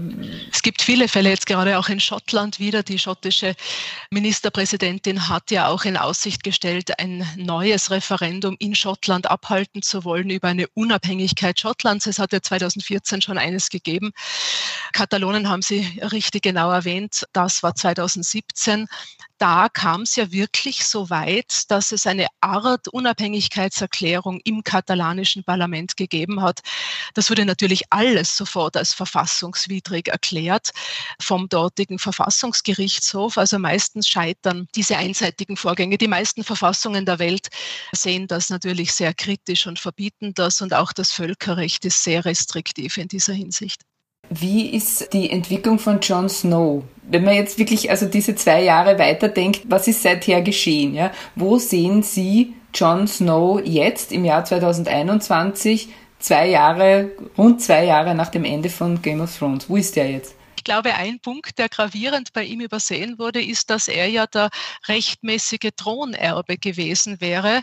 viele 0.83 1.09
Fälle 1.09 1.31
jetzt 1.31 1.47
gerade 1.47 1.79
auch 1.79 1.89
in 1.89 2.01
Schottland 2.01 2.59
wieder. 2.59 2.83
Die 2.83 2.99
schottische 2.99 3.55
Ministerpräsidentin 4.11 5.29
hat 5.29 5.51
ja 5.51 5.69
auch 5.69 5.85
in 5.85 5.97
Aussicht 5.97 6.43
gestellt, 6.43 6.99
ein 6.99 7.27
neues 7.37 7.91
Referendum 7.91 8.57
in 8.59 8.75
Schottland 8.75 9.31
abhalten 9.31 9.83
zu 9.83 10.05
wollen 10.05 10.31
über 10.31 10.49
eine 10.49 10.67
Unabhängigkeit 10.75 11.59
Schottlands. 11.59 12.07
Es 12.07 12.19
hat 12.19 12.33
ja 12.33 12.43
2014 12.43 13.23
schon 13.23 13.39
eines 13.39 13.71
gegeben. 13.71 14.13
Katalonen 14.93 15.49
haben 15.49 15.63
Sie 15.63 16.01
richtig 16.13 16.43
genau 16.43 16.71
erwähnt. 16.71 17.25
Das 17.33 17.63
war 17.63 17.75
2017. 17.75 18.87
da 19.43 19.69
kam 19.69 20.03
es 20.03 20.15
ja 20.15 20.31
wirklich 20.31 20.85
so 20.85 21.11
weit, 21.11 21.69
dass 21.69 21.91
es 21.91 22.07
eine 22.07 22.29
Art 22.41 22.87
Unabhängigkeitserklärung 22.87 24.41
im 24.45 24.63
katalanischen 24.63 25.43
Parlament 25.43 25.97
gegeben 25.97 26.41
hat. 26.41 26.61
Das 27.15 27.29
wurde 27.29 27.45
natürlich 27.45 27.83
alles 27.91 28.37
sofort 28.37 28.77
als 28.77 28.95
verfassungswidrig 28.95 30.07
erklärt 30.07 30.71
vom 31.21 31.49
dortigen 31.49 31.99
Verfassungsgerichtshof. 31.99 33.37
Also 33.37 33.59
meistens 33.59 34.07
scheitern 34.09 34.69
diese 34.77 34.97
einseitigen 34.97 35.57
Vorgänge. 35.57 35.99
Die 35.99 36.07
meisten 36.07 36.45
Verfassungen 36.45 37.05
der 37.05 37.19
Welt 37.19 37.49
sehen 37.91 38.29
das 38.29 38.49
natürlich 38.49 38.93
sehr 38.93 39.13
kritisch 39.13 39.67
und 39.67 39.81
verbieten 39.81 40.35
das 40.35 40.61
und 40.61 40.73
auch 40.73 40.93
das 40.93 41.11
Völkerrecht 41.11 41.85
ist 41.85 42.05
sehr 42.05 42.25
restriktiv 42.25 42.97
in 42.97 43.09
dieser 43.09 43.33
Hinsicht. 43.33 43.83
Wie 44.31 44.71
ist 44.71 45.13
die 45.13 45.31
Entwicklung 45.31 45.81
von 45.81 46.01
Jon 46.01 46.29
Snow? 46.29 46.85
Wenn 47.13 47.25
man 47.25 47.35
jetzt 47.35 47.59
wirklich 47.59 47.91
also 47.91 48.07
diese 48.07 48.35
zwei 48.35 48.63
Jahre 48.63 48.99
weiterdenkt, 48.99 49.61
was 49.69 49.87
ist 49.87 50.03
seither 50.03 50.41
geschehen? 50.41 50.95
Ja? 50.95 51.11
Wo 51.37 51.59
sehen 51.59 52.03
Sie 52.03 52.55
Jon 52.75 53.07
Snow 53.07 53.61
jetzt 53.63 54.13
im 54.13 54.25
Jahr 54.25 54.47
2021, 54.47 55.91
zwei 56.19 56.49
Jahre, 56.49 57.11
rund 57.37 57.61
zwei 57.61 57.85
Jahre 57.85 58.15
nach 58.15 58.31
dem 58.31 58.47
Ende 58.47 58.71
von 58.71 59.03
Game 59.03 59.21
of 59.21 59.37
Thrones? 59.37 59.69
Wo 59.69 59.77
ist 59.77 59.95
der 59.97 60.11
jetzt? 60.11 60.35
Ich 60.63 60.65
glaube, 60.65 60.95
ein 60.95 61.19
Punkt, 61.19 61.59
der 61.59 61.69
gravierend 61.69 62.33
bei 62.33 62.45
ihm 62.45 62.61
übersehen 62.61 63.19
wurde, 63.19 63.43
ist, 63.43 63.69
dass 63.69 63.89
er 63.89 64.07
ja 64.07 64.29
der 64.29 64.49
rechtmäßige 64.87 65.71
Thronerbe 65.77 66.57
gewesen 66.57 67.21
wäre 67.21 67.63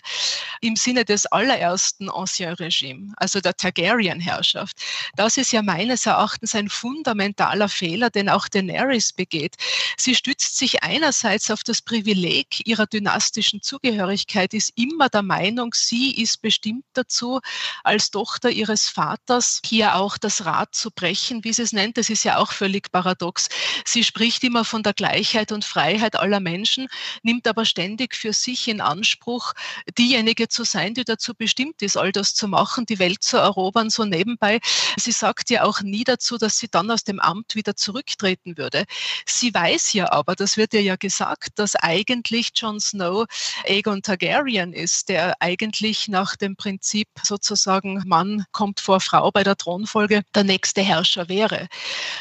im 0.59 0.75
Sinne 0.75 1.05
des 1.05 1.25
allerersten 1.25 2.09
Ancien 2.09 2.55
Regime, 2.55 3.13
also 3.15 3.39
der 3.39 3.55
Targaryen-Herrschaft. 3.55 4.75
Das 5.15 5.37
ist 5.37 5.53
ja 5.53 5.61
meines 5.61 6.07
Erachtens 6.07 6.53
ein 6.55 6.67
fundamentaler 6.67 7.69
Fehler, 7.69 8.09
den 8.09 8.27
auch 8.27 8.49
Daenerys 8.49 9.13
begeht. 9.13 9.55
Sie 9.95 10.13
stützt 10.13 10.57
sich 10.57 10.83
einerseits 10.83 11.49
auf 11.51 11.63
das 11.63 11.81
Privileg 11.81 12.67
ihrer 12.67 12.85
dynastischen 12.85 13.61
Zugehörigkeit, 13.61 14.53
ist 14.53 14.73
immer 14.75 15.07
der 15.07 15.23
Meinung, 15.23 15.73
sie 15.73 16.21
ist 16.21 16.41
bestimmt 16.41 16.83
dazu, 16.91 17.39
als 17.85 18.11
Tochter 18.11 18.49
ihres 18.49 18.89
Vaters 18.89 19.61
hier 19.65 19.95
auch 19.95 20.17
das 20.17 20.43
Rad 20.43 20.75
zu 20.75 20.91
brechen, 20.91 21.45
wie 21.45 21.53
sie 21.53 21.61
es 21.61 21.71
nennt. 21.71 21.97
Das 21.97 22.09
ist 22.09 22.25
ja 22.25 22.39
auch 22.39 22.51
völlig 22.51 22.88
paradox. 22.91 23.47
Sie 23.85 24.03
spricht 24.03 24.43
immer 24.43 24.65
von 24.65 24.83
der 24.83 24.93
Gleichheit 24.93 25.51
und 25.51 25.65
Freiheit 25.65 26.15
aller 26.15 26.39
Menschen, 26.39 26.87
nimmt 27.23 27.47
aber 27.47 27.65
ständig 27.65 28.15
für 28.15 28.33
sich 28.33 28.67
in 28.67 28.81
Anspruch, 28.81 29.53
diejenige 29.97 30.47
zu 30.47 30.63
sein, 30.63 30.93
die 30.93 31.03
dazu 31.03 31.33
bestimmt 31.33 31.81
ist, 31.81 31.97
all 31.97 32.11
das 32.11 32.33
zu 32.33 32.47
machen, 32.47 32.85
die 32.85 32.99
Welt 32.99 33.23
zu 33.23 33.37
erobern, 33.37 33.89
so 33.89 34.05
nebenbei. 34.05 34.59
Sie 34.97 35.11
sagt 35.11 35.49
ja 35.49 35.63
auch 35.63 35.81
nie 35.81 36.03
dazu, 36.03 36.37
dass 36.37 36.57
sie 36.57 36.67
dann 36.69 36.91
aus 36.91 37.03
dem 37.03 37.19
Amt 37.19 37.55
wieder 37.55 37.75
zurücktreten 37.75 38.57
würde. 38.57 38.85
Sie 39.25 39.53
weiß 39.53 39.93
ja 39.93 40.11
aber, 40.11 40.35
das 40.35 40.57
wird 40.57 40.73
ihr 40.73 40.81
ja 40.81 40.95
gesagt, 40.95 41.59
dass 41.59 41.75
eigentlich 41.75 42.51
Jon 42.55 42.79
Snow 42.79 43.25
Aegon 43.65 44.01
Targaryen 44.01 44.73
ist, 44.73 45.09
der 45.09 45.35
eigentlich 45.39 46.07
nach 46.07 46.35
dem 46.35 46.55
Prinzip 46.55 47.07
sozusagen 47.23 48.03
Mann 48.05 48.45
kommt 48.51 48.79
vor 48.79 48.99
Frau 48.99 49.31
bei 49.31 49.43
der 49.43 49.55
Thronfolge 49.55 50.23
der 50.35 50.43
nächste 50.43 50.81
Herrscher 50.81 51.29
wäre. 51.29 51.67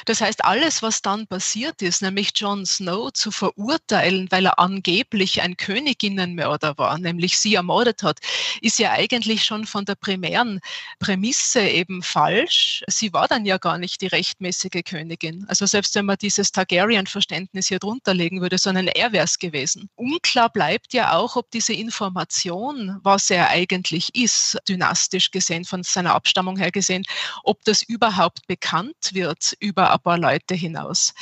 Das 0.05 0.21
heißt, 0.21 0.45
alles, 0.59 0.83
was 0.83 1.03
dann 1.03 1.29
passiert 1.29 1.83
ist, 1.83 2.03
nämlich 2.03 2.33
Jon 2.35 2.67
Snow 2.67 3.13
zu 3.13 3.31
verurteilen, 3.31 4.27
weil 4.31 4.45
er 4.47 4.59
angeblich 4.59 5.41
ein 5.41 5.57
Königinnenmörder 5.57 6.77
war, 6.79 6.99
nämlich 6.99 7.39
sie 7.39 7.55
ermordet 7.55 8.03
hat, 8.03 8.19
ist 8.61 8.81
ja 8.81 8.91
eigentlich 8.91 9.45
schon 9.45 9.67
von 9.67 9.85
der 9.85 9.95
primären 9.95 10.59
Prämisse 10.99 11.61
eben 11.61 12.03
falsch. 12.03 12.83
Sie 12.89 13.13
war 13.13 13.29
dann 13.29 13.47
ja 13.47 13.59
gar 13.59 13.79
nicht 13.79 14.01
die 14.01 14.09
rechtmäßige 14.09 14.83
Königin. 14.85 15.45
Also 15.47 15.65
selbst 15.65 15.95
wenn 15.95 16.07
man 16.07 16.17
dieses 16.21 16.51
Targaryen-Verständnis 16.51 17.69
hier 17.69 17.79
drunter 17.79 18.13
legen 18.13 18.41
würde, 18.41 18.59
sondern 18.59 18.89
er 18.89 19.13
wäre 19.13 19.27
es 19.27 19.39
gewesen. 19.39 19.89
Unklar 19.95 20.51
bleibt 20.51 20.93
ja 20.93 21.13
auch, 21.13 21.37
ob 21.37 21.53
diese 21.53 21.73
Information, 21.73 22.99
was 23.05 23.31
er 23.31 23.49
eigentlich 23.51 24.13
ist, 24.17 24.59
dynastisch 24.69 25.31
gesehen, 25.31 25.65
von 25.65 25.85
seiner 25.85 26.17
Abstammung 26.17 26.57
her 26.57 26.73
gesehen, 26.73 27.05
ob 27.45 27.65
das 27.65 27.83
überhaupt 27.83 28.45
bekannt 28.49 29.11
wird 29.13 29.55
über 29.61 29.93
ein 29.93 30.01
paar 30.01 30.19
Leute 30.19 30.48
Leute 30.49 30.55
hinaus. 30.55 31.15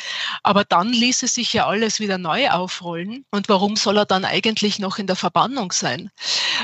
Aber 0.42 0.64
dann 0.64 0.88
ließe 0.88 1.26
sich 1.26 1.52
ja 1.52 1.66
alles 1.66 2.00
wieder 2.00 2.18
neu 2.18 2.48
aufrollen. 2.50 3.24
Und 3.30 3.48
warum 3.48 3.76
soll 3.76 3.98
er 3.98 4.06
dann 4.06 4.24
eigentlich 4.24 4.78
noch 4.78 4.98
in 4.98 5.06
der 5.06 5.16
Verbannung 5.16 5.72
sein? 5.72 6.10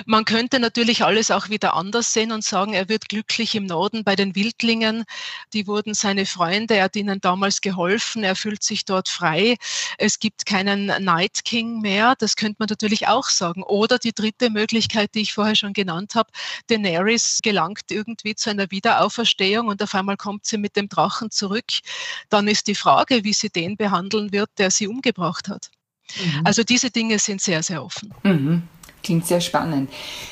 Man 0.07 0.25
könnte 0.25 0.61
natürlich 0.61 1.05
alles 1.05 1.31
auch 1.31 1.49
wieder 1.49 1.75
anders 1.75 2.13
sehen 2.13 2.33
und 2.33 2.45
sagen, 2.45 2.73
er 2.73 2.89
wird 2.89 3.09
glücklich 3.09 3.55
im 3.55 3.67
Norden 3.67 4.05
bei 4.05 4.17
den 4.17 4.35
Wildlingen. 4.35 5.05
Die 5.53 5.67
wurden 5.67 5.95
seine 5.95 6.27
Freunde, 6.27 6.77
er 6.77 6.85
hat 6.85 6.97
ihnen 6.97 7.21
damals 7.21 7.61
geholfen, 7.61 8.23
er 8.25 8.37
fühlt 8.37 8.63
sich 8.63 8.85
dort 8.85 9.09
frei. 9.09 9.57
Es 9.99 10.19
gibt 10.19 10.47
keinen 10.47 10.87
Night 11.05 11.45
King 11.45 11.81
mehr. 11.81 12.15
Das 12.19 12.37
könnte 12.37 12.57
man 12.61 12.69
natürlich 12.71 13.09
auch 13.09 13.29
sagen. 13.29 13.63
Oder 13.63 13.99
die 13.99 14.13
dritte 14.13 14.51
Möglichkeit, 14.51 15.15
die 15.15 15.23
ich 15.23 15.35
vorher 15.35 15.57
schon 15.57 15.73
genannt 15.73 16.15
habe, 16.15 16.31
Daenerys 16.69 17.41
gelangt 17.43 17.91
irgendwie 17.91 18.35
zu 18.35 18.51
einer 18.51 18.71
Wiederauferstehung 18.71 19.69
und 19.69 19.83
auf 19.83 19.95
einmal 19.95 20.17
kommt 20.17 20.47
sie 20.47 20.59
mit 20.59 20.77
dem 20.77 20.89
Drachen 20.89 21.31
zurück 21.31 21.63
dann 22.29 22.49
ist 22.53 22.69
die 22.69 22.75
Frage, 22.75 23.25
wie 23.25 23.33
sie 23.33 23.51
den 23.51 23.77
behandeln 23.77 24.31
wird, 24.33 24.51
der 24.59 24.71
sie 24.71 24.87
umgebracht 24.87 25.49
hat. 25.49 25.71
Mhm. 26.17 26.43
Also 26.45 26.63
diese 26.63 26.91
Dinge 26.91 27.19
sind 27.19 27.41
sehr, 27.41 27.63
sehr 27.63 27.85
offen. 27.85 28.15
Mhm. 28.23 28.63
Klingt 29.03 29.27
sehr 29.27 29.41
spannend. 29.41 29.91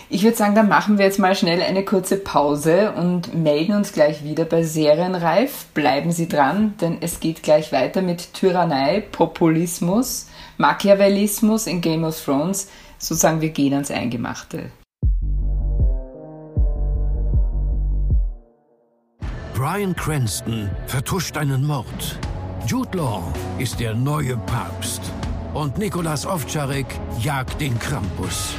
Ich 0.09 0.23
würde 0.23 0.37
sagen, 0.37 0.55
dann 0.55 0.69
machen 0.69 0.97
wir 0.97 1.05
jetzt 1.05 1.19
mal 1.19 1.35
schnell 1.35 1.61
eine 1.61 1.85
kurze 1.85 2.17
Pause 2.17 2.93
und 2.93 3.35
melden 3.35 3.75
uns 3.75 3.93
gleich 3.93 4.23
wieder 4.23 4.45
bei 4.45 4.63
Serienreif. 4.63 5.67
Bleiben 5.75 6.13
Sie 6.13 6.29
dran, 6.29 6.75
denn 6.81 6.99
es 7.01 7.19
geht 7.19 7.43
gleich 7.43 7.73
weiter 7.73 8.01
mit 8.01 8.33
Tyrannei, 8.33 9.01
Populismus, 9.01 10.29
Machiavellismus 10.59 11.67
in 11.67 11.81
Game 11.81 12.05
of 12.05 12.23
Thrones. 12.25 12.69
Sozusagen, 12.99 13.41
wir 13.41 13.49
gehen 13.49 13.73
ans 13.73 13.91
Eingemachte. 13.91 14.71
Brian 19.61 19.95
Cranston 19.95 20.71
vertuscht 20.87 21.37
einen 21.37 21.67
Mord. 21.67 22.19
Jude 22.67 22.97
Law 22.97 23.31
ist 23.59 23.79
der 23.79 23.95
neue 23.95 24.39
Papst. 24.39 25.03
Und 25.53 25.77
Nikolas 25.77 26.25
Ovtcharek 26.25 26.87
jagt 27.21 27.61
den 27.61 27.79
Krampus. 27.79 28.55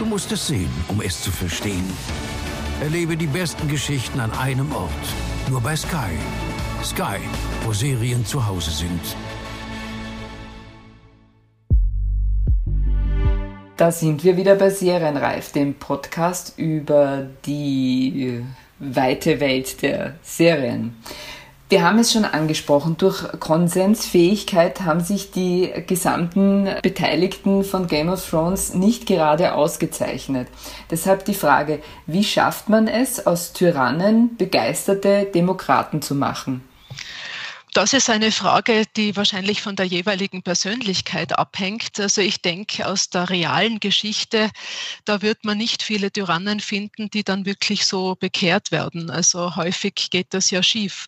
Du 0.00 0.04
musst 0.04 0.32
es 0.32 0.48
sehen, 0.48 0.72
um 0.88 1.00
es 1.00 1.22
zu 1.22 1.30
verstehen. 1.30 1.88
Erlebe 2.80 3.16
die 3.16 3.28
besten 3.28 3.68
Geschichten 3.68 4.18
an 4.18 4.32
einem 4.32 4.72
Ort. 4.74 4.90
Nur 5.48 5.60
bei 5.60 5.76
Sky. 5.76 6.10
Sky, 6.82 7.20
wo 7.62 7.72
Serien 7.72 8.26
zu 8.26 8.44
Hause 8.44 8.72
sind. 8.72 9.16
Da 13.76 13.92
sind 13.92 14.24
wir 14.24 14.36
wieder 14.36 14.56
bei 14.56 14.70
Serienreif, 14.70 15.52
dem 15.52 15.74
Podcast 15.74 16.54
über 16.58 17.28
die 17.46 18.44
weite 18.82 19.40
Welt 19.40 19.82
der 19.82 20.14
Serien. 20.22 20.96
Wir 21.68 21.82
haben 21.82 22.00
es 22.00 22.12
schon 22.12 22.26
angesprochen, 22.26 22.96
durch 22.98 23.24
Konsensfähigkeit 23.40 24.82
haben 24.82 25.00
sich 25.00 25.30
die 25.30 25.70
gesamten 25.86 26.68
Beteiligten 26.82 27.64
von 27.64 27.86
Game 27.86 28.10
of 28.10 28.28
Thrones 28.28 28.74
nicht 28.74 29.06
gerade 29.06 29.54
ausgezeichnet. 29.54 30.48
Deshalb 30.90 31.24
die 31.24 31.32
Frage, 31.32 31.78
wie 32.06 32.24
schafft 32.24 32.68
man 32.68 32.88
es, 32.88 33.26
aus 33.26 33.54
Tyrannen 33.54 34.36
begeisterte 34.36 35.24
Demokraten 35.34 36.02
zu 36.02 36.14
machen? 36.14 36.62
Das 37.74 37.94
ist 37.94 38.10
eine 38.10 38.32
Frage, 38.32 38.84
die 38.98 39.16
wahrscheinlich 39.16 39.62
von 39.62 39.76
der 39.76 39.86
jeweiligen 39.86 40.42
Persönlichkeit 40.42 41.38
abhängt. 41.38 41.98
Also 41.98 42.20
ich 42.20 42.42
denke, 42.42 42.86
aus 42.86 43.08
der 43.08 43.30
realen 43.30 43.80
Geschichte, 43.80 44.50
da 45.06 45.22
wird 45.22 45.46
man 45.46 45.56
nicht 45.56 45.82
viele 45.82 46.12
Tyrannen 46.12 46.60
finden, 46.60 47.08
die 47.08 47.24
dann 47.24 47.46
wirklich 47.46 47.86
so 47.86 48.14
bekehrt 48.14 48.72
werden. 48.72 49.08
Also 49.08 49.56
häufig 49.56 50.10
geht 50.10 50.34
das 50.34 50.50
ja 50.50 50.62
schief. 50.62 51.06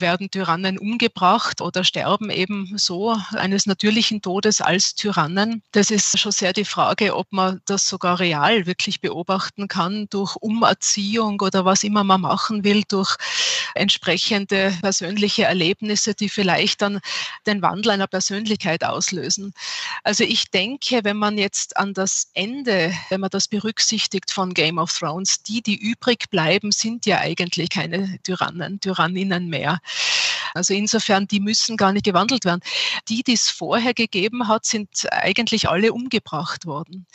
Werden 0.00 0.30
Tyrannen 0.30 0.78
umgebracht 0.78 1.60
oder 1.60 1.84
sterben 1.84 2.30
eben 2.30 2.78
so 2.78 3.14
eines 3.34 3.66
natürlichen 3.66 4.22
Todes 4.22 4.62
als 4.62 4.94
Tyrannen? 4.94 5.62
Das 5.72 5.90
ist 5.90 6.18
schon 6.18 6.32
sehr 6.32 6.54
die 6.54 6.64
Frage, 6.64 7.14
ob 7.14 7.30
man 7.30 7.60
das 7.66 7.86
sogar 7.86 8.20
real 8.20 8.64
wirklich 8.64 9.02
beobachten 9.02 9.68
kann 9.68 10.06
durch 10.08 10.34
Umerziehung 10.36 11.42
oder 11.42 11.66
was 11.66 11.82
immer 11.82 12.04
man 12.04 12.22
machen 12.22 12.64
will, 12.64 12.84
durch 12.88 13.18
entsprechende 13.74 14.74
persönliche 14.80 15.44
Erlebnisse 15.44 16.05
Erlebnisse, 16.06 16.14
die 16.14 16.28
vielleicht 16.28 16.82
dann 16.82 17.00
den 17.46 17.62
Wandel 17.62 17.92
einer 17.92 18.06
Persönlichkeit 18.06 18.84
auslösen. 18.84 19.52
Also 20.04 20.24
ich 20.24 20.50
denke, 20.50 21.00
wenn 21.02 21.16
man 21.16 21.38
jetzt 21.38 21.76
an 21.76 21.94
das 21.94 22.30
Ende, 22.34 22.92
wenn 23.08 23.20
man 23.20 23.30
das 23.30 23.48
berücksichtigt 23.48 24.30
von 24.30 24.54
Game 24.54 24.78
of 24.78 24.92
Thrones, 24.92 25.42
die, 25.42 25.62
die 25.62 25.76
übrig 25.76 26.30
bleiben, 26.30 26.72
sind 26.72 27.06
ja 27.06 27.18
eigentlich 27.18 27.70
keine 27.70 28.18
Tyrannen, 28.22 28.80
Tyranninnen 28.80 29.48
mehr. 29.48 29.80
Also 30.56 30.74
insofern, 30.74 31.28
die 31.28 31.40
müssen 31.40 31.76
gar 31.76 31.92
nicht 31.92 32.04
gewandelt 32.04 32.44
werden. 32.44 32.62
Die, 33.08 33.22
die 33.22 33.34
es 33.34 33.50
vorher 33.50 33.94
gegeben 33.94 34.48
hat, 34.48 34.64
sind 34.64 34.88
eigentlich 35.12 35.68
alle 35.68 35.92
umgebracht 35.92 36.66
worden. 36.66 37.06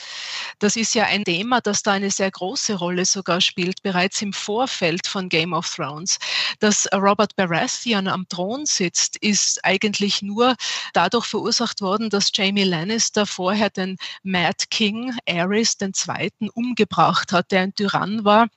Das 0.60 0.76
ist 0.76 0.94
ja 0.96 1.06
ein 1.06 1.26
Thema, 1.26 1.62
das 1.62 1.84
da 1.84 1.94
eine 1.94 2.12
sehr 2.12 2.32
große 2.32 2.76
Rolle 2.76 3.06
sogar 3.06 3.42
spielt, 3.42 3.82
bereits 3.84 4.22
im 4.22 4.34
Vorfeld 4.34 5.08
von 5.08 5.28
Game 5.30 5.54
of 5.54 5.68
Thrones. 5.74 6.20
Dass 6.60 6.88
Robert 6.94 7.36
Baratheon 7.36 8.08
am 8.08 8.28
Thron 8.30 8.66
sitzt, 8.66 9.18
ist 9.18 9.64
eigentlich 9.64 10.22
nur 10.22 10.56
dadurch 10.94 11.26
verursacht 11.26 11.82
worden, 11.82 12.10
dass 12.10 12.32
Jamie 12.34 12.64
Lannister 12.64 13.26
vorher 13.26 13.70
den 13.70 13.98
Mad 14.24 14.66
King 14.70 15.14
Aerys 15.26 15.78
II. 15.82 16.50
umgebracht 16.54 17.32
hat, 17.32 17.52
der 17.52 17.62
ein 17.62 17.76
Tyrann 17.76 18.24
war 18.24 18.48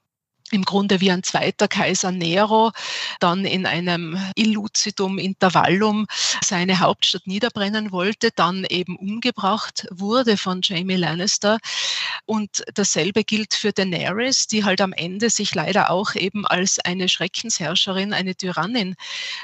im 0.50 0.64
Grunde 0.64 1.00
wie 1.00 1.10
ein 1.10 1.22
zweiter 1.22 1.68
Kaiser 1.68 2.12
Nero 2.12 2.70
dann 3.18 3.44
in 3.46 3.66
einem 3.66 4.18
Illucidum 4.36 5.18
Intervallum 5.18 6.06
seine 6.44 6.80
Hauptstadt 6.80 7.26
niederbrennen 7.26 7.92
wollte, 7.92 8.30
dann 8.34 8.64
eben 8.68 8.96
umgebracht 8.96 9.86
wurde 9.90 10.36
von 10.36 10.60
Jamie 10.62 10.96
Lannister. 10.96 11.58
Und 12.26 12.62
dasselbe 12.74 13.24
gilt 13.24 13.54
für 13.54 13.72
Daenerys, 13.72 14.46
die 14.46 14.64
halt 14.64 14.80
am 14.80 14.92
Ende 14.92 15.30
sich 15.30 15.54
leider 15.54 15.90
auch 15.90 16.14
eben 16.14 16.46
als 16.46 16.78
eine 16.78 17.08
Schreckensherrscherin, 17.08 18.12
eine 18.12 18.34
Tyrannin 18.34 18.96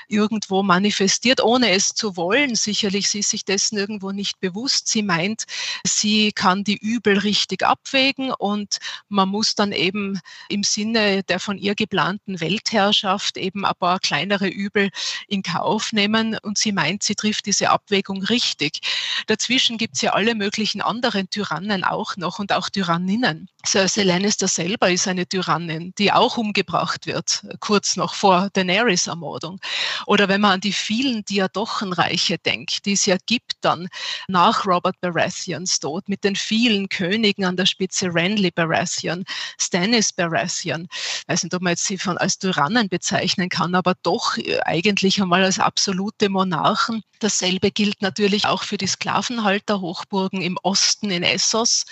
irgendwo 0.08 0.62
manifestiert, 0.62 1.42
ohne 1.42 1.70
es 1.70 1.88
zu 1.88 2.16
wollen. 2.16 2.54
Sicherlich, 2.54 3.08
sie 3.08 3.20
ist 3.20 3.30
sich 3.30 3.44
dessen 3.44 3.78
irgendwo 3.78 4.12
nicht 4.12 4.38
bewusst. 4.40 4.88
Sie 4.88 5.02
meint, 5.02 5.44
sie 5.84 6.32
kann 6.32 6.62
die 6.62 6.76
Übel 6.76 7.18
richtig 7.18 7.64
abwägen 7.64 8.32
und 8.32 8.78
man 9.08 9.28
muss 9.28 9.54
dann 9.54 9.72
eben 9.72 10.20
im 10.48 10.62
Sinne 10.62 10.89
Sinne 10.94 11.22
der 11.22 11.38
von 11.38 11.56
ihr 11.56 11.74
geplanten 11.74 12.40
Weltherrschaft 12.40 13.36
eben 13.36 13.64
ein 13.64 13.74
paar 13.78 14.00
kleinere 14.00 14.48
Übel 14.48 14.90
in 15.28 15.42
Kauf 15.42 15.92
nehmen. 15.92 16.36
Und 16.42 16.58
sie 16.58 16.72
meint, 16.72 17.02
sie 17.02 17.14
trifft 17.14 17.46
diese 17.46 17.70
Abwägung 17.70 18.22
richtig. 18.24 18.80
Dazwischen 19.26 19.78
gibt 19.78 19.94
es 19.94 20.02
ja 20.02 20.12
alle 20.12 20.34
möglichen 20.34 20.80
anderen 20.80 21.30
Tyrannen 21.30 21.84
auch 21.84 22.16
noch 22.16 22.38
und 22.38 22.52
auch 22.52 22.68
Tyranninnen. 22.70 23.48
Cersei 23.66 24.04
Lannister 24.04 24.48
selber 24.48 24.90
ist 24.90 25.06
eine 25.06 25.26
Tyrannin, 25.26 25.92
die 25.98 26.10
auch 26.10 26.38
umgebracht 26.38 27.06
wird, 27.06 27.44
kurz 27.60 27.96
noch 27.96 28.14
vor 28.14 28.48
Daenerys-Ermordung. 28.54 29.60
Oder 30.06 30.28
wenn 30.28 30.40
man 30.40 30.52
an 30.52 30.60
die 30.60 30.72
vielen 30.72 31.24
Diadochenreiche 31.24 32.38
denkt, 32.38 32.86
die 32.86 32.92
es 32.92 33.04
ja 33.04 33.16
gibt 33.26 33.52
dann 33.60 33.88
nach 34.28 34.66
Robert 34.66 34.98
Baratheons 35.00 35.78
Tod 35.78 36.08
mit 36.08 36.24
den 36.24 36.36
vielen 36.36 36.88
Königen 36.88 37.44
an 37.44 37.56
der 37.56 37.66
Spitze, 37.66 38.06
Renly 38.12 38.50
Baratheon, 38.50 39.24
Stannis 39.60 40.12
Baratheon, 40.12 40.88
ich 40.90 41.28
weiß 41.28 41.42
nicht, 41.44 41.54
ob 41.54 41.60
man 41.60 41.72
jetzt 41.72 41.84
sie 41.84 41.98
von 41.98 42.16
als 42.16 42.38
Tyrannen 42.38 42.88
bezeichnen 42.88 43.50
kann, 43.50 43.74
aber 43.74 43.94
doch 44.02 44.38
äh, 44.38 44.58
eigentlich 44.64 45.20
einmal 45.20 45.44
als 45.44 45.58
absolute 45.58 46.30
Monarchen. 46.30 47.02
Dasselbe 47.18 47.70
gilt 47.70 48.00
natürlich 48.00 48.46
auch 48.46 48.62
für 48.62 48.78
die 48.78 48.86
Sklavenhalter-Hochburgen 48.86 50.40
im 50.40 50.58
Osten 50.62 51.10
in 51.10 51.22
Essos, 51.22 51.84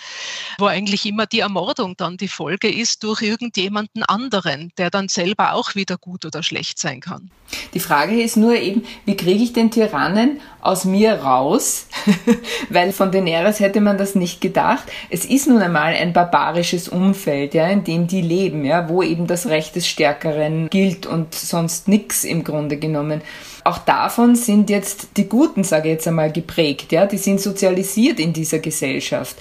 wo 0.57 0.65
eigentlich 0.65 1.05
immer 1.05 1.27
die 1.27 1.41
Ermordung 1.41 1.58
dann 1.97 2.17
die 2.17 2.29
Folge 2.29 2.69
ist 2.69 3.03
durch 3.03 3.23
irgendjemanden 3.23 4.03
anderen, 4.03 4.73
der 4.79 4.91
dann 4.91 5.09
selber 5.09 5.55
auch 5.55 5.75
wieder 5.75 5.97
gut 5.97 6.25
oder 6.25 6.43
schlecht 6.43 6.79
sein 6.79 7.01
kann. 7.01 7.31
Die 7.75 7.81
Frage 7.81 8.23
ist 8.23 8.37
nur 8.37 8.55
eben, 8.55 8.85
wie 9.07 9.17
kriege 9.17 9.43
ich 9.43 9.53
den 9.53 9.71
Tyrannen 9.71 10.41
aus 10.61 10.85
mir 10.85 11.15
raus? 11.15 11.87
Weil 12.69 12.93
von 12.93 13.11
Daenerys 13.11 13.61
hätte 13.61 13.81
man 13.81 13.99
das 13.99 14.15
nicht 14.15 14.41
gedacht. 14.41 14.85
Es 15.11 15.25
ist 15.25 15.49
nun 15.49 15.63
einmal 15.63 15.95
ein 15.95 16.13
barbarisches 16.13 16.89
Umfeld, 16.89 17.55
ja, 17.55 17.67
in 17.69 17.85
dem 17.85 18.07
die 18.07 18.23
leben, 18.23 18.65
ja, 18.65 18.89
wo 18.89 19.03
eben 19.03 19.27
das 19.27 19.47
Recht 19.47 19.77
des 19.77 19.87
Stärkeren 19.87 20.69
gilt 20.69 21.07
und 21.07 21.35
sonst 21.35 21.89
nichts 21.89 22.25
im 22.25 22.45
Grunde 22.45 22.77
genommen. 22.77 23.23
Auch 23.65 23.79
davon 23.79 24.35
sind 24.35 24.71
jetzt 24.71 25.09
die 25.17 25.29
Guten, 25.29 25.65
sage 25.65 25.89
ich 25.89 25.95
jetzt 25.95 26.09
einmal, 26.09 26.33
geprägt, 26.33 26.93
ja, 26.93 27.07
die 27.07 27.19
sind 27.19 27.41
sozialisiert 27.41 28.21
in 28.21 28.33
dieser 28.33 28.61
Gesellschaft. 28.61 29.37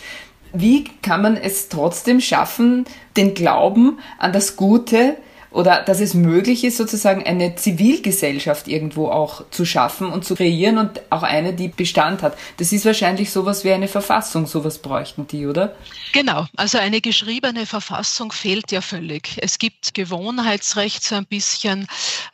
Wie 0.54 0.86
kann 1.02 1.22
man 1.22 1.38
es 1.38 1.70
trotzdem 1.70 2.22
schaffen, 2.22 2.86
den 3.16 3.34
Glauben 3.34 4.00
an 4.18 4.34
das 4.34 4.56
Gute 4.56 5.18
oder 5.58 5.82
dass 5.82 6.00
es 6.00 6.14
möglich 6.14 6.64
ist, 6.64 6.78
sozusagen 6.78 7.26
eine 7.26 7.56
Zivilgesellschaft 7.56 8.68
irgendwo 8.68 9.08
auch 9.08 9.44
zu 9.50 9.66
schaffen 9.66 10.12
und 10.12 10.24
zu 10.24 10.36
kreieren 10.36 10.78
und 10.78 11.02
auch 11.10 11.24
eine, 11.24 11.52
die 11.52 11.68
Bestand 11.68 12.22
hat. 12.22 12.38
Das 12.58 12.72
ist 12.72 12.86
wahrscheinlich 12.86 13.32
sowas 13.32 13.64
wie 13.64 13.72
eine 13.72 13.88
Verfassung, 13.88 14.46
sowas 14.46 14.78
bräuchten 14.78 15.26
die, 15.26 15.48
oder? 15.48 15.76
Genau, 16.14 16.46
also 16.58 16.78
eine 16.78 17.02
geschriebene 17.02 17.66
Verfassung 17.66 18.32
fehlt 18.32 18.72
ja 18.72 18.82
völlig. 18.82 19.40
Es 19.42 19.58
gibt 19.58 19.96
Gewohnheitsrecht 19.96 21.04
so 21.04 21.16
ein 21.16 21.26
bisschen, 21.26 21.88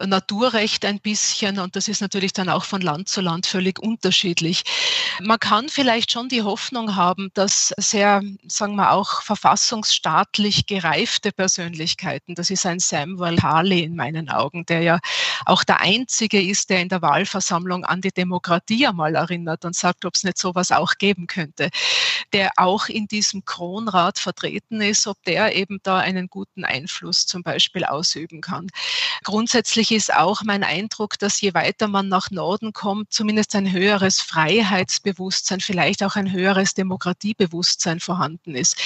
Naturrecht 0.06 0.84
ein 0.84 1.00
bisschen 1.00 1.60
und 1.60 1.78
das 1.78 1.88
ist 1.88 2.02
natürlich 2.02 2.34
dann 2.34 2.50
auch 2.50 2.66
von 2.66 2.82
Land 2.82 3.08
zu 3.08 3.22
Land 3.22 3.46
völlig 3.46 3.80
unterschiedlich. 3.80 4.64
Man 5.22 5.40
kann 5.40 5.70
vielleicht 5.70 6.12
schon 6.12 6.28
die 6.28 6.42
Hoffnung 6.42 6.98
haben, 6.98 7.32
dass 7.36 7.74
sehr, 7.78 8.22
sagen 8.48 8.76
wir 8.76 8.92
auch, 8.92 9.22
verfassungsstaatlich 9.22 10.66
gereifte 10.66 11.32
Persönlichkeiten, 11.32 12.36
das 12.36 12.50
ist 12.50 12.66
ein 12.66 12.80
Sam 12.80 13.13
Samuel 13.14 13.42
Harley 13.42 13.84
in 13.84 13.96
meinen 13.96 14.30
Augen, 14.30 14.66
der 14.66 14.82
ja 14.82 15.00
auch 15.46 15.64
der 15.64 15.82
Einzige 15.82 16.42
ist, 16.42 16.70
der 16.70 16.82
in 16.82 16.90
der 16.90 17.02
Wahlversammlung 17.02 17.86
an 17.86 18.02
die 18.02 18.12
Demokratie 18.12 18.88
einmal 18.88 19.16
erinnert 19.16 19.66
und 19.66 19.76
sagt, 19.76 20.06
ob 20.06 20.16
es 20.16 20.24
nicht 20.24 20.38
sowas 20.38 20.72
auch 20.72 20.96
geben 20.98 21.28
könnte, 21.28 21.70
der 22.32 22.52
auch 22.58 22.88
in 22.88 23.08
diesem 23.08 23.46
Kronrat 23.46 24.20
vertreten 24.20 24.82
ist, 24.82 25.06
ob 25.08 25.22
der 25.24 25.56
eben 25.56 25.80
da 25.84 26.00
einen 26.00 26.28
guten 26.28 26.66
Einfluss 26.66 27.26
zum 27.26 27.44
Beispiel 27.44 27.84
ausüben 27.86 28.42
kann. 28.42 28.70
Grundsätzlich 29.24 29.92
ist 29.92 30.14
auch 30.14 30.42
mein 30.44 30.64
Eindruck, 30.64 31.20
dass 31.20 31.40
je 31.40 31.54
weiter 31.54 31.88
man 31.88 32.08
nach 32.08 32.32
Norden 32.32 32.74
kommt, 32.74 33.14
zumindest 33.14 33.56
ein 33.56 33.72
höheres 33.72 34.22
Freiheitsbewusstsein, 34.22 35.60
vielleicht 35.60 36.04
auch 36.04 36.16
ein 36.16 36.32
höheres 36.32 36.74
Demokratiebewusstsein 36.74 38.00
vorhanden 38.00 38.56
ist. 38.56 38.78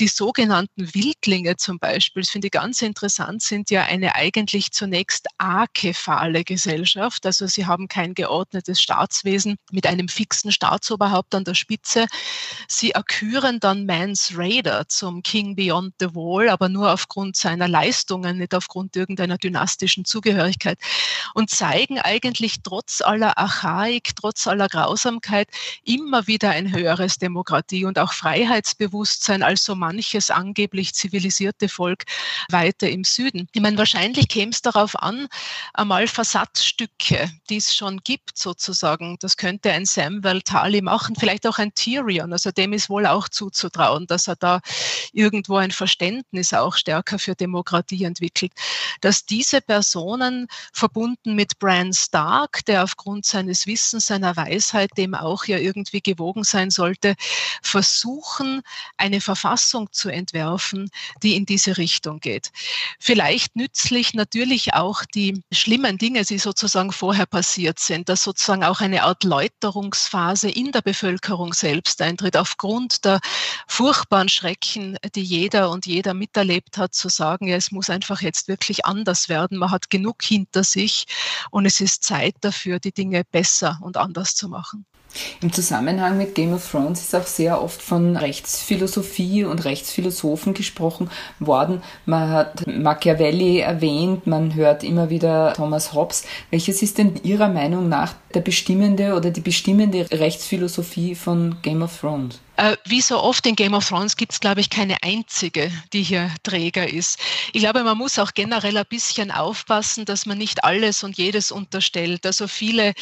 Die 0.00 0.08
sogenannten 0.08 0.94
Wildlinge 0.94 1.56
zum 1.56 1.78
Beispiel, 1.78 2.22
das 2.22 2.30
finde 2.30 2.46
ich 2.46 2.52
ganz 2.52 2.80
interessant, 2.80 3.42
sind 3.42 3.68
ja 3.68 3.82
eine 3.82 4.14
eigentlich 4.14 4.72
zunächst 4.72 5.26
akephale 5.36 6.42
Gesellschaft. 6.42 7.26
Also 7.26 7.46
sie 7.46 7.66
haben 7.66 7.86
kein 7.86 8.14
geordnetes 8.14 8.80
Staatswesen 8.80 9.56
mit 9.70 9.86
einem 9.86 10.08
fixen 10.08 10.52
Staatsoberhaupt 10.52 11.34
an 11.34 11.44
der 11.44 11.52
Spitze. 11.52 12.06
Sie 12.66 12.92
erküren 12.92 13.60
dann 13.60 13.84
Mans 13.84 14.32
Raider 14.34 14.88
zum 14.88 15.22
King 15.22 15.54
Beyond 15.54 15.92
the 16.00 16.14
Wall, 16.14 16.48
aber 16.48 16.70
nur 16.70 16.90
aufgrund 16.94 17.36
seiner 17.36 17.68
Leistungen, 17.68 18.38
nicht 18.38 18.54
aufgrund 18.54 18.96
irgendeiner 18.96 19.36
dynastischen 19.36 20.06
Zugehörigkeit 20.06 20.78
und 21.34 21.50
zeigen 21.50 22.00
eigentlich 22.00 22.62
trotz 22.62 23.02
aller 23.02 23.36
Archaik, 23.36 24.16
trotz 24.16 24.46
aller 24.46 24.68
Grausamkeit 24.68 25.48
immer 25.84 26.26
wieder 26.26 26.48
ein 26.48 26.72
höheres 26.72 27.18
Demokratie- 27.18 27.84
und 27.84 27.98
auch 27.98 28.14
Freiheitsbewusstsein 28.14 29.42
als 29.42 29.62
so 29.62 29.74
manches 29.90 30.30
angeblich 30.30 30.94
zivilisierte 30.94 31.68
Volk 31.68 32.04
weiter 32.50 32.88
im 32.88 33.04
Süden. 33.04 33.48
Ich 33.52 33.60
meine, 33.60 33.76
wahrscheinlich 33.76 34.28
käme 34.28 34.52
es 34.52 34.62
darauf 34.62 34.94
an, 34.96 35.26
einmal 35.74 36.06
Versatzstücke, 36.06 37.30
die 37.48 37.56
es 37.56 37.74
schon 37.74 38.00
gibt 38.04 38.38
sozusagen. 38.38 39.16
Das 39.20 39.36
könnte 39.36 39.72
ein 39.72 39.84
Samuel 39.84 40.42
Tali 40.42 40.80
machen, 40.80 41.16
vielleicht 41.16 41.46
auch 41.46 41.58
ein 41.58 41.74
Tyrion. 41.74 42.32
Also 42.32 42.50
dem 42.52 42.72
ist 42.72 42.88
wohl 42.88 43.06
auch 43.06 43.28
zuzutrauen, 43.28 44.06
dass 44.06 44.28
er 44.28 44.36
da 44.36 44.60
irgendwo 45.12 45.56
ein 45.56 45.72
Verständnis 45.72 46.52
auch 46.54 46.76
stärker 46.76 47.18
für 47.18 47.34
Demokratie 47.34 48.04
entwickelt. 48.04 48.52
Dass 49.00 49.24
diese 49.24 49.60
Personen 49.60 50.46
verbunden 50.72 51.34
mit 51.34 51.58
Bran 51.58 51.92
Stark, 51.92 52.64
der 52.66 52.84
aufgrund 52.84 53.26
seines 53.26 53.66
Wissens, 53.66 54.06
seiner 54.06 54.36
Weisheit 54.36 54.90
dem 54.96 55.14
auch 55.14 55.44
ja 55.46 55.58
irgendwie 55.58 56.00
gewogen 56.00 56.44
sein 56.44 56.70
sollte, 56.70 57.16
versuchen, 57.62 58.62
eine 58.96 59.20
Verfassung 59.20 59.69
zu 59.92 60.08
entwerfen, 60.08 60.90
die 61.22 61.36
in 61.36 61.46
diese 61.46 61.76
Richtung 61.76 62.20
geht. 62.20 62.50
Vielleicht 62.98 63.56
nützlich 63.56 64.14
natürlich 64.14 64.74
auch 64.74 65.04
die 65.04 65.42
schlimmen 65.52 65.98
Dinge, 65.98 66.24
die 66.24 66.38
sozusagen 66.38 66.92
vorher 66.92 67.26
passiert 67.26 67.78
sind, 67.78 68.08
dass 68.08 68.22
sozusagen 68.22 68.64
auch 68.64 68.80
eine 68.80 69.04
Art 69.04 69.24
Läuterungsphase 69.24 70.50
in 70.50 70.72
der 70.72 70.82
Bevölkerung 70.82 71.52
selbst 71.54 72.02
eintritt, 72.02 72.36
aufgrund 72.36 73.04
der 73.04 73.20
furchtbaren 73.66 74.28
Schrecken, 74.28 74.96
die 75.14 75.22
jeder 75.22 75.70
und 75.70 75.86
jeder 75.86 76.14
miterlebt 76.14 76.76
hat, 76.76 76.94
zu 76.94 77.08
sagen, 77.08 77.46
ja, 77.46 77.56
es 77.56 77.70
muss 77.70 77.90
einfach 77.90 78.20
jetzt 78.22 78.48
wirklich 78.48 78.84
anders 78.84 79.28
werden. 79.28 79.58
Man 79.58 79.70
hat 79.70 79.90
genug 79.90 80.22
hinter 80.22 80.64
sich 80.64 81.06
und 81.50 81.66
es 81.66 81.80
ist 81.80 82.02
Zeit 82.04 82.34
dafür, 82.40 82.80
die 82.80 82.92
Dinge 82.92 83.24
besser 83.24 83.78
und 83.82 83.96
anders 83.96 84.34
zu 84.34 84.48
machen. 84.48 84.86
Im 85.42 85.52
Zusammenhang 85.52 86.18
mit 86.18 86.34
Game 86.34 86.52
of 86.52 86.70
Thrones 86.70 87.00
ist 87.00 87.14
auch 87.14 87.26
sehr 87.26 87.62
oft 87.62 87.82
von 87.82 88.16
Rechtsphilosophie 88.16 89.44
und 89.44 89.64
Rechtsphilosophen 89.64 90.54
gesprochen 90.54 91.10
worden. 91.38 91.82
Man 92.06 92.30
hat 92.30 92.66
Machiavelli 92.66 93.60
erwähnt, 93.60 94.26
man 94.26 94.54
hört 94.54 94.84
immer 94.84 95.10
wieder 95.10 95.52
Thomas 95.54 95.92
Hobbes. 95.94 96.24
Welches 96.50 96.82
ist 96.82 96.98
denn 96.98 97.20
Ihrer 97.22 97.48
Meinung 97.48 97.88
nach 97.88 98.14
der 98.34 98.40
bestimmende 98.40 99.14
oder 99.14 99.30
die 99.30 99.40
bestimmende 99.40 100.06
Rechtsphilosophie 100.10 101.14
von 101.14 101.56
Game 101.62 101.82
of 101.82 101.98
Thrones? 102.00 102.40
Äh, 102.56 102.76
wie 102.84 103.00
so 103.00 103.18
oft 103.22 103.46
in 103.46 103.56
Game 103.56 103.72
of 103.72 103.88
Thrones 103.88 104.16
gibt 104.16 104.32
es, 104.32 104.40
glaube 104.40 104.60
ich, 104.60 104.68
keine 104.68 105.02
einzige, 105.02 105.72
die 105.94 106.02
hier 106.02 106.30
Träger 106.42 106.92
ist. 106.92 107.18
Ich 107.54 107.62
glaube, 107.62 107.82
man 107.82 107.96
muss 107.96 108.18
auch 108.18 108.34
generell 108.34 108.76
ein 108.76 108.84
bisschen 108.86 109.30
aufpassen, 109.30 110.04
dass 110.04 110.26
man 110.26 110.36
nicht 110.36 110.62
alles 110.62 111.02
und 111.02 111.16
jedes 111.16 111.52
unterstellt. 111.52 112.26
Also 112.26 112.48
viele 112.48 112.92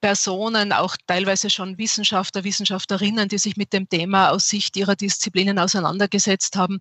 Personen, 0.00 0.72
auch 0.72 0.96
teilweise 1.06 1.50
schon 1.50 1.78
Wissenschaftler, 1.78 2.44
Wissenschaftlerinnen, 2.44 3.28
die 3.28 3.38
sich 3.38 3.56
mit 3.56 3.72
dem 3.72 3.88
Thema 3.88 4.30
aus 4.30 4.48
Sicht 4.48 4.76
ihrer 4.76 4.96
Disziplinen 4.96 5.58
auseinandergesetzt 5.58 6.56
haben, 6.56 6.80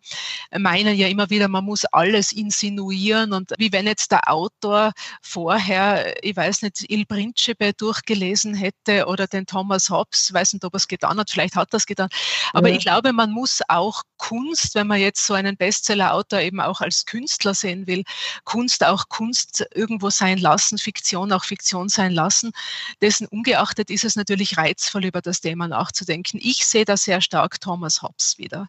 meinen 0.57 0.95
ja 0.95 1.07
immer 1.07 1.29
wieder, 1.29 1.47
man 1.47 1.65
muss 1.65 1.85
alles 1.85 2.31
insinuieren 2.31 3.33
und 3.33 3.51
wie 3.57 3.71
wenn 3.71 3.87
jetzt 3.87 4.11
der 4.11 4.31
Autor 4.31 4.93
vorher, 5.21 6.23
ich 6.23 6.35
weiß 6.35 6.61
nicht, 6.61 6.89
Il 6.89 7.05
Principe 7.05 7.73
durchgelesen 7.73 8.53
hätte 8.55 9.05
oder 9.07 9.27
den 9.27 9.45
Thomas 9.45 9.89
Hobbes, 9.89 10.33
weiß 10.33 10.53
nicht, 10.53 10.65
ob 10.65 10.73
er 10.73 10.77
es 10.77 10.87
getan 10.87 11.19
hat, 11.19 11.29
vielleicht 11.29 11.55
hat 11.55 11.73
er 11.73 11.77
es 11.77 11.85
getan, 11.85 12.09
aber 12.53 12.69
ja. 12.69 12.75
ich 12.75 12.81
glaube, 12.81 13.13
man 13.13 13.31
muss 13.31 13.59
auch 13.67 14.03
Kunst, 14.17 14.75
wenn 14.75 14.87
man 14.87 14.99
jetzt 14.99 15.25
so 15.25 15.33
einen 15.33 15.57
Bestseller-Autor 15.57 16.41
eben 16.41 16.59
auch 16.59 16.81
als 16.81 17.05
Künstler 17.05 17.53
sehen 17.53 17.87
will, 17.87 18.03
Kunst 18.43 18.85
auch 18.85 19.09
Kunst 19.09 19.65
irgendwo 19.73 20.09
sein 20.09 20.37
lassen, 20.37 20.77
Fiktion 20.77 21.31
auch 21.31 21.45
Fiktion 21.45 21.89
sein 21.89 22.11
lassen. 22.11 22.51
Dessen 23.09 23.25
ungeachtet 23.25 23.89
ist 23.89 24.03
es 24.03 24.15
natürlich 24.15 24.59
reizvoll, 24.59 25.03
über 25.03 25.19
das 25.19 25.41
Thema 25.41 25.67
nachzudenken. 25.67 26.39
Ich 26.43 26.67
sehe 26.67 26.85
da 26.85 26.95
sehr 26.95 27.21
stark 27.21 27.59
Thomas 27.59 28.03
Hobbes 28.03 28.37
wieder. 28.37 28.67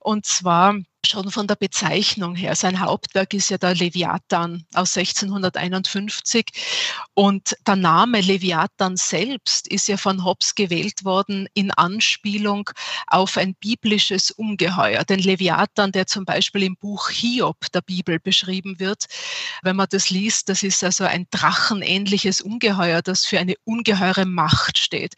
Und 0.00 0.26
zwar 0.26 0.74
schon 1.06 1.30
von 1.30 1.46
der 1.46 1.54
Bezeichnung 1.54 2.34
her. 2.34 2.56
Sein 2.56 2.80
Hauptwerk 2.80 3.32
ist 3.32 3.50
ja 3.50 3.58
der 3.58 3.74
Leviathan 3.74 4.64
aus 4.74 4.96
1651 4.96 6.46
und 7.14 7.56
der 7.66 7.76
Name 7.76 8.20
Leviathan 8.20 8.96
selbst 8.96 9.68
ist 9.68 9.88
ja 9.88 9.96
von 9.96 10.24
Hobbes 10.24 10.54
gewählt 10.54 11.04
worden 11.04 11.48
in 11.54 11.70
Anspielung 11.70 12.70
auf 13.06 13.36
ein 13.36 13.54
biblisches 13.54 14.32
Ungeheuer. 14.32 15.04
Den 15.04 15.20
Leviathan, 15.20 15.92
der 15.92 16.06
zum 16.06 16.24
Beispiel 16.24 16.64
im 16.64 16.76
Buch 16.76 17.10
Hiob 17.10 17.70
der 17.72 17.80
Bibel 17.80 18.18
beschrieben 18.18 18.80
wird, 18.80 19.06
wenn 19.62 19.76
man 19.76 19.86
das 19.90 20.10
liest, 20.10 20.48
das 20.48 20.62
ist 20.62 20.82
also 20.82 21.04
ein 21.04 21.26
drachenähnliches 21.30 22.40
Ungeheuer, 22.40 23.02
das 23.02 23.24
für 23.24 23.38
eine 23.38 23.54
ungeheure 23.64 24.26
Macht 24.26 24.78
steht. 24.78 25.14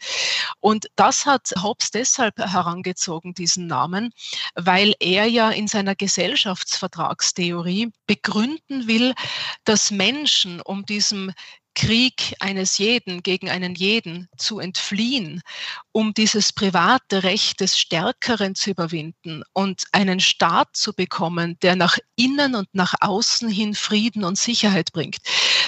Und 0.59 0.87
das 0.95 1.25
hat 1.25 1.49
Hobbes 1.61 1.89
deshalb 1.91 2.37
herangezogen, 2.37 3.33
diesen 3.33 3.65
Namen, 3.65 4.13
weil 4.55 4.93
er 4.99 5.25
ja 5.25 5.49
in 5.49 5.70
seiner 5.71 5.95
Gesellschaftsvertragstheorie 5.95 7.91
begründen 8.05 8.87
will, 8.87 9.13
dass 9.63 9.91
Menschen 9.91 10.61
um 10.61 10.85
diesem 10.85 11.31
Krieg 11.73 12.35
eines 12.39 12.77
jeden 12.77 13.23
gegen 13.23 13.49
einen 13.49 13.75
jeden 13.75 14.27
zu 14.37 14.59
entfliehen, 14.59 15.41
um 15.91 16.13
dieses 16.13 16.51
private 16.51 17.23
Recht 17.23 17.61
des 17.61 17.79
Stärkeren 17.79 18.55
zu 18.55 18.71
überwinden 18.71 19.43
und 19.53 19.85
einen 19.93 20.19
Staat 20.19 20.75
zu 20.75 20.93
bekommen, 20.93 21.57
der 21.61 21.75
nach 21.75 21.97
innen 22.15 22.55
und 22.55 22.67
nach 22.73 22.93
außen 22.99 23.49
hin 23.49 23.73
Frieden 23.73 24.23
und 24.23 24.37
Sicherheit 24.37 24.91
bringt. 24.91 25.17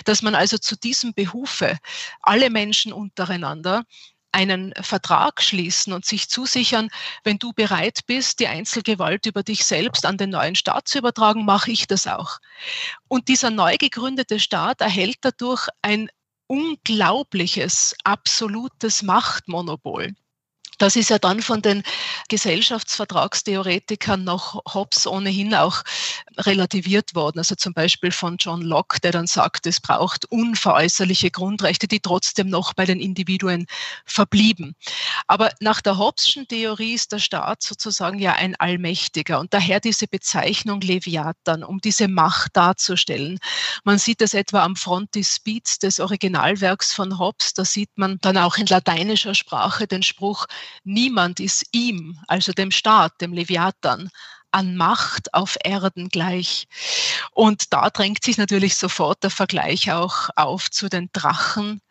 Dass 0.06 0.22
man 0.22 0.36
also 0.36 0.58
zu 0.58 0.76
diesem 0.76 1.14
Behufe 1.14 1.78
alle 2.22 2.50
Menschen 2.50 2.92
untereinander 2.92 3.86
einen 4.34 4.74
Vertrag 4.82 5.42
schließen 5.42 5.94
und 5.94 6.06
sich 6.06 6.30
zusichern, 6.30 6.90
wenn 7.24 7.38
du 7.38 7.54
bereit 7.54 8.02
bist, 8.08 8.40
die 8.40 8.48
Einzelgewalt 8.48 9.26
über 9.26 9.44
dich 9.44 9.66
selbst 9.66 10.06
an 10.06 10.18
den 10.18 10.32
neuen 10.32 10.56
Staat 10.56 10.88
zu 10.88 10.98
übertragen, 10.98 11.46
mache 11.46 11.72
ich 11.72 11.88
das 11.88 12.08
auch. 12.08 12.40
Und 13.08 13.28
dieser 13.30 13.52
neu 13.52 13.78
gegründete 13.78 14.40
Staat 14.40 14.82
erhält 14.82 15.18
dadurch 15.22 15.68
ein 15.82 16.10
unglaubliches, 16.48 17.96
absolutes 18.04 19.04
Machtmonopol. 19.04 20.14
Das 20.78 20.96
ist 20.96 21.10
ja 21.10 21.20
dann 21.20 21.42
von 21.42 21.62
den 21.62 21.84
Gesellschaftsvertragstheoretikern 22.30 24.24
nach 24.24 24.56
Hobbes 24.74 25.08
ohnehin 25.08 25.54
auch 25.56 25.84
relativiert 26.38 27.16
worden. 27.16 27.40
Also 27.40 27.56
zum 27.56 27.74
Beispiel 27.74 28.12
von 28.12 28.38
John 28.38 28.62
Locke, 28.62 29.00
der 29.02 29.12
dann 29.12 29.28
sagt, 29.28 29.68
es 29.68 29.80
braucht 29.80 30.26
unveräußerliche 30.26 31.32
Grundrechte, 31.32 31.88
die 31.88 32.00
trotzdem 32.00 32.50
noch 32.50 32.74
bei 32.74 32.86
den 32.86 33.00
Individuen 33.00 33.68
verblieben. 34.06 34.76
Aber 35.28 35.52
nach 35.60 35.82
der 35.82 35.98
Hobbesschen 35.98 36.48
Theorie 36.48 36.94
ist 36.94 37.12
der 37.12 37.20
Staat 37.20 37.64
sozusagen 37.64 38.20
ja 38.20 38.34
ein 38.34 38.56
Allmächtiger 38.56 39.40
und 39.40 39.54
daher 39.54 39.80
diese 39.80 40.08
Bezeichnung 40.08 40.82
Leviathan, 40.82 41.64
um 41.64 41.80
diese 41.80 42.08
Macht 42.08 42.56
darzustellen. 42.56 43.40
Man 43.84 43.98
sieht 43.98 44.22
das 44.22 44.34
etwa 44.34 44.64
am 44.64 44.76
Frontispiz 44.76 45.80
des 45.80 46.00
Originalwerks 46.00 46.94
von 46.94 47.20
Hobbes. 47.20 47.54
Da 47.54 47.66
sieht 47.66 47.90
man 47.96 48.18
dann 48.22 48.38
auch 48.38 48.58
in 48.58 48.66
lateinischer 48.66 49.36
Sprache 49.36 49.88
den 49.88 50.04
Spruch, 50.04 50.46
Niemand 50.84 51.40
ist 51.40 51.66
ihm, 51.72 52.20
also 52.28 52.52
dem 52.52 52.72
Staat, 52.72 53.22
dem 53.22 53.34
Leviathan, 53.34 54.10
an 54.54 54.76
Macht 54.76 55.34
auf 55.34 55.58
Erden 55.64 56.10
gleich. 56.10 56.68
Und 57.32 57.74
da 57.74 57.90
drängt 57.90 58.24
sich 58.24 58.38
natürlich 58.38 58.76
sofort 58.76 59.24
der 59.24 59.32
Vergleich 59.32 59.92
auch 59.92 60.30
auf 60.36 60.70
zu 60.70 60.90
den 60.90 61.10
Drachen, 61.12 61.82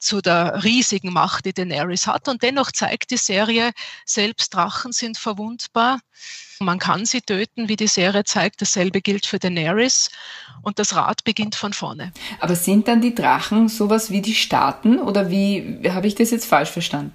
zu 0.00 0.20
der 0.20 0.64
riesigen 0.64 1.12
Macht, 1.12 1.44
die 1.44 1.52
Daenerys 1.52 2.06
hat. 2.08 2.28
Und 2.28 2.42
dennoch 2.42 2.72
zeigt 2.72 3.12
die 3.12 3.16
Serie, 3.16 3.70
selbst 4.04 4.52
Drachen 4.54 4.92
sind 4.92 5.16
verwundbar. 5.16 6.00
Man 6.58 6.78
kann 6.78 7.06
sie 7.06 7.20
töten, 7.20 7.68
wie 7.68 7.76
die 7.76 7.86
Serie 7.86 8.24
zeigt. 8.24 8.60
Dasselbe 8.60 9.00
gilt 9.00 9.24
für 9.24 9.38
Daenerys. 9.38 10.10
Und 10.62 10.78
das 10.78 10.94
Rad 10.96 11.22
beginnt 11.22 11.54
von 11.54 11.72
vorne. 11.72 12.12
Aber 12.40 12.56
sind 12.56 12.88
dann 12.88 13.00
die 13.00 13.14
Drachen 13.14 13.68
sowas 13.68 14.10
wie 14.10 14.22
die 14.22 14.34
Staaten 14.34 14.98
oder 14.98 15.30
wie 15.30 15.80
habe 15.88 16.08
ich 16.08 16.16
das 16.16 16.30
jetzt 16.30 16.46
falsch 16.46 16.70
verstanden? 16.70 17.12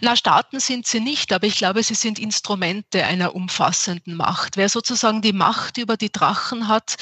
Na, 0.00 0.16
Staaten 0.16 0.60
sind 0.60 0.86
sie 0.86 1.00
nicht, 1.00 1.32
aber 1.32 1.46
ich 1.46 1.56
glaube, 1.56 1.82
sie 1.82 1.94
sind 1.94 2.18
Instrumente 2.18 3.04
einer 3.04 3.34
umfassenden 3.34 4.14
Macht. 4.14 4.56
Wer 4.56 4.68
sozusagen 4.68 5.22
die 5.22 5.32
Macht 5.32 5.78
über 5.78 5.96
die 5.96 6.12
Drachen 6.12 6.68
hat, 6.68 6.96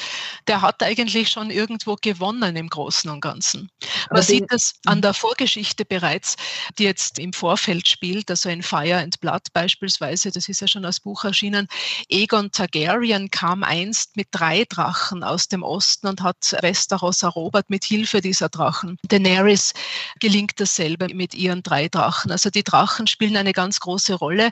der 0.47 0.61
hat 0.61 0.81
eigentlich 0.81 1.29
schon 1.29 1.51
irgendwo 1.51 1.95
gewonnen 1.95 2.55
im 2.55 2.69
Großen 2.69 3.09
und 3.09 3.21
Ganzen. 3.21 3.69
Man 4.11 4.21
sieht 4.21 4.45
das 4.49 4.73
an 4.85 5.01
der 5.01 5.13
Vorgeschichte 5.13 5.85
bereits, 5.85 6.35
die 6.77 6.83
jetzt 6.83 7.19
im 7.19 7.33
Vorfeld 7.33 7.87
spielt, 7.87 8.29
also 8.29 8.49
in 8.49 8.63
Fire 8.63 8.97
and 8.97 9.19
Blood 9.19 9.53
beispielsweise, 9.53 10.31
das 10.31 10.49
ist 10.49 10.61
ja 10.61 10.67
schon 10.67 10.85
als 10.85 10.99
Buch 10.99 11.23
erschienen. 11.23 11.67
Egon 12.09 12.51
Targaryen 12.51 13.29
kam 13.29 13.63
einst 13.63 14.15
mit 14.15 14.27
drei 14.31 14.65
Drachen 14.67 15.23
aus 15.23 15.47
dem 15.47 15.63
Osten 15.63 16.07
und 16.07 16.21
hat 16.21 16.55
Westeros 16.61 17.23
erobert 17.23 17.69
mit 17.69 17.83
Hilfe 17.83 18.21
dieser 18.21 18.49
Drachen. 18.49 18.97
Daenerys 19.03 19.73
gelingt 20.19 20.59
dasselbe 20.59 21.13
mit 21.13 21.33
ihren 21.33 21.61
drei 21.63 21.87
Drachen. 21.87 22.31
Also 22.31 22.46
die 22.51 22.63
Drachen 22.63 23.07
spielen 23.07 23.37
eine 23.37 23.53
ganz 23.53 23.79
große 23.79 24.15
Rolle, 24.15 24.49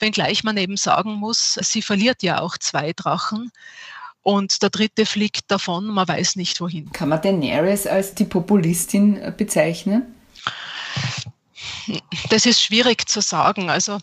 wenngleich 0.00 0.44
man 0.44 0.56
eben 0.56 0.76
sagen 0.76 1.14
muss, 1.14 1.58
sie 1.60 1.82
verliert 1.82 2.22
ja 2.22 2.40
auch 2.40 2.58
zwei 2.58 2.92
Drachen. 2.92 3.50
Und 4.22 4.62
der 4.62 4.70
dritte 4.70 5.06
fliegt 5.06 5.50
davon, 5.50 5.86
man 5.86 6.06
weiß 6.06 6.36
nicht 6.36 6.60
wohin. 6.60 6.92
Kann 6.92 7.08
man 7.08 7.22
Daenerys 7.22 7.86
als 7.86 8.14
die 8.14 8.24
Populistin 8.24 9.32
bezeichnen? 9.36 10.14
Das 12.28 12.44
ist 12.44 12.60
schwierig 12.60 13.08
zu 13.08 13.22
sagen. 13.22 13.70
Also 13.70 13.98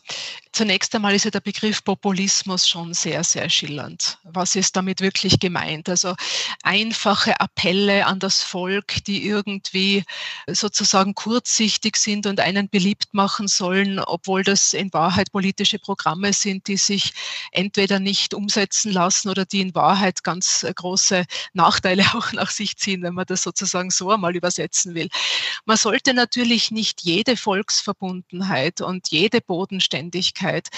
Zunächst 0.56 0.96
einmal 0.96 1.14
ist 1.14 1.26
ja 1.26 1.32
der 1.32 1.42
Begriff 1.42 1.84
Populismus 1.84 2.66
schon 2.66 2.94
sehr, 2.94 3.26
sehr 3.26 3.50
schillernd. 3.50 4.20
Was 4.24 4.56
ist 4.56 4.78
damit 4.78 5.02
wirklich 5.02 5.38
gemeint? 5.42 5.90
Also 5.90 6.16
einfache 6.64 7.42
Appelle 7.42 8.06
an 8.06 8.20
das 8.20 8.42
Volk, 8.42 9.04
die 9.04 9.28
irgendwie 9.28 10.06
sozusagen 10.48 11.14
kurzsichtig 11.14 11.98
sind 11.98 12.26
und 12.26 12.40
einen 12.40 12.70
beliebt 12.70 13.14
machen 13.14 13.50
sollen, 13.50 14.00
obwohl 14.00 14.44
das 14.44 14.72
in 14.72 14.94
Wahrheit 14.94 15.30
politische 15.34 15.78
Programme 15.78 16.32
sind, 16.32 16.70
die 16.70 16.78
sich 16.78 17.12
entweder 17.52 18.00
nicht 18.00 18.34
umsetzen 18.34 18.94
lassen 18.94 19.28
oder 19.28 19.44
die 19.44 19.60
in 19.60 19.76
Wahrheit 19.76 20.24
ganz 20.24 20.66
große 20.74 21.26
Nachteile 21.52 22.06
auch 22.14 22.32
nach 22.32 22.50
sich 22.50 22.78
ziehen, 22.78 23.04
wenn 23.04 23.14
man 23.14 23.26
das 23.26 23.44
sozusagen 23.44 23.92
so 23.92 24.10
einmal 24.10 24.38
übersetzen 24.38 24.96
will. 24.96 25.10
Man 25.66 25.76
sollte 25.76 26.14
natürlich 26.14 26.72
nicht 26.72 27.02
jede 27.02 27.36
Volksverbundenheit 27.36 28.80
und 28.80 29.10
jede 29.12 29.42
Bodenständigkeit 29.42 30.45
Öffentlichkeit 30.46 30.70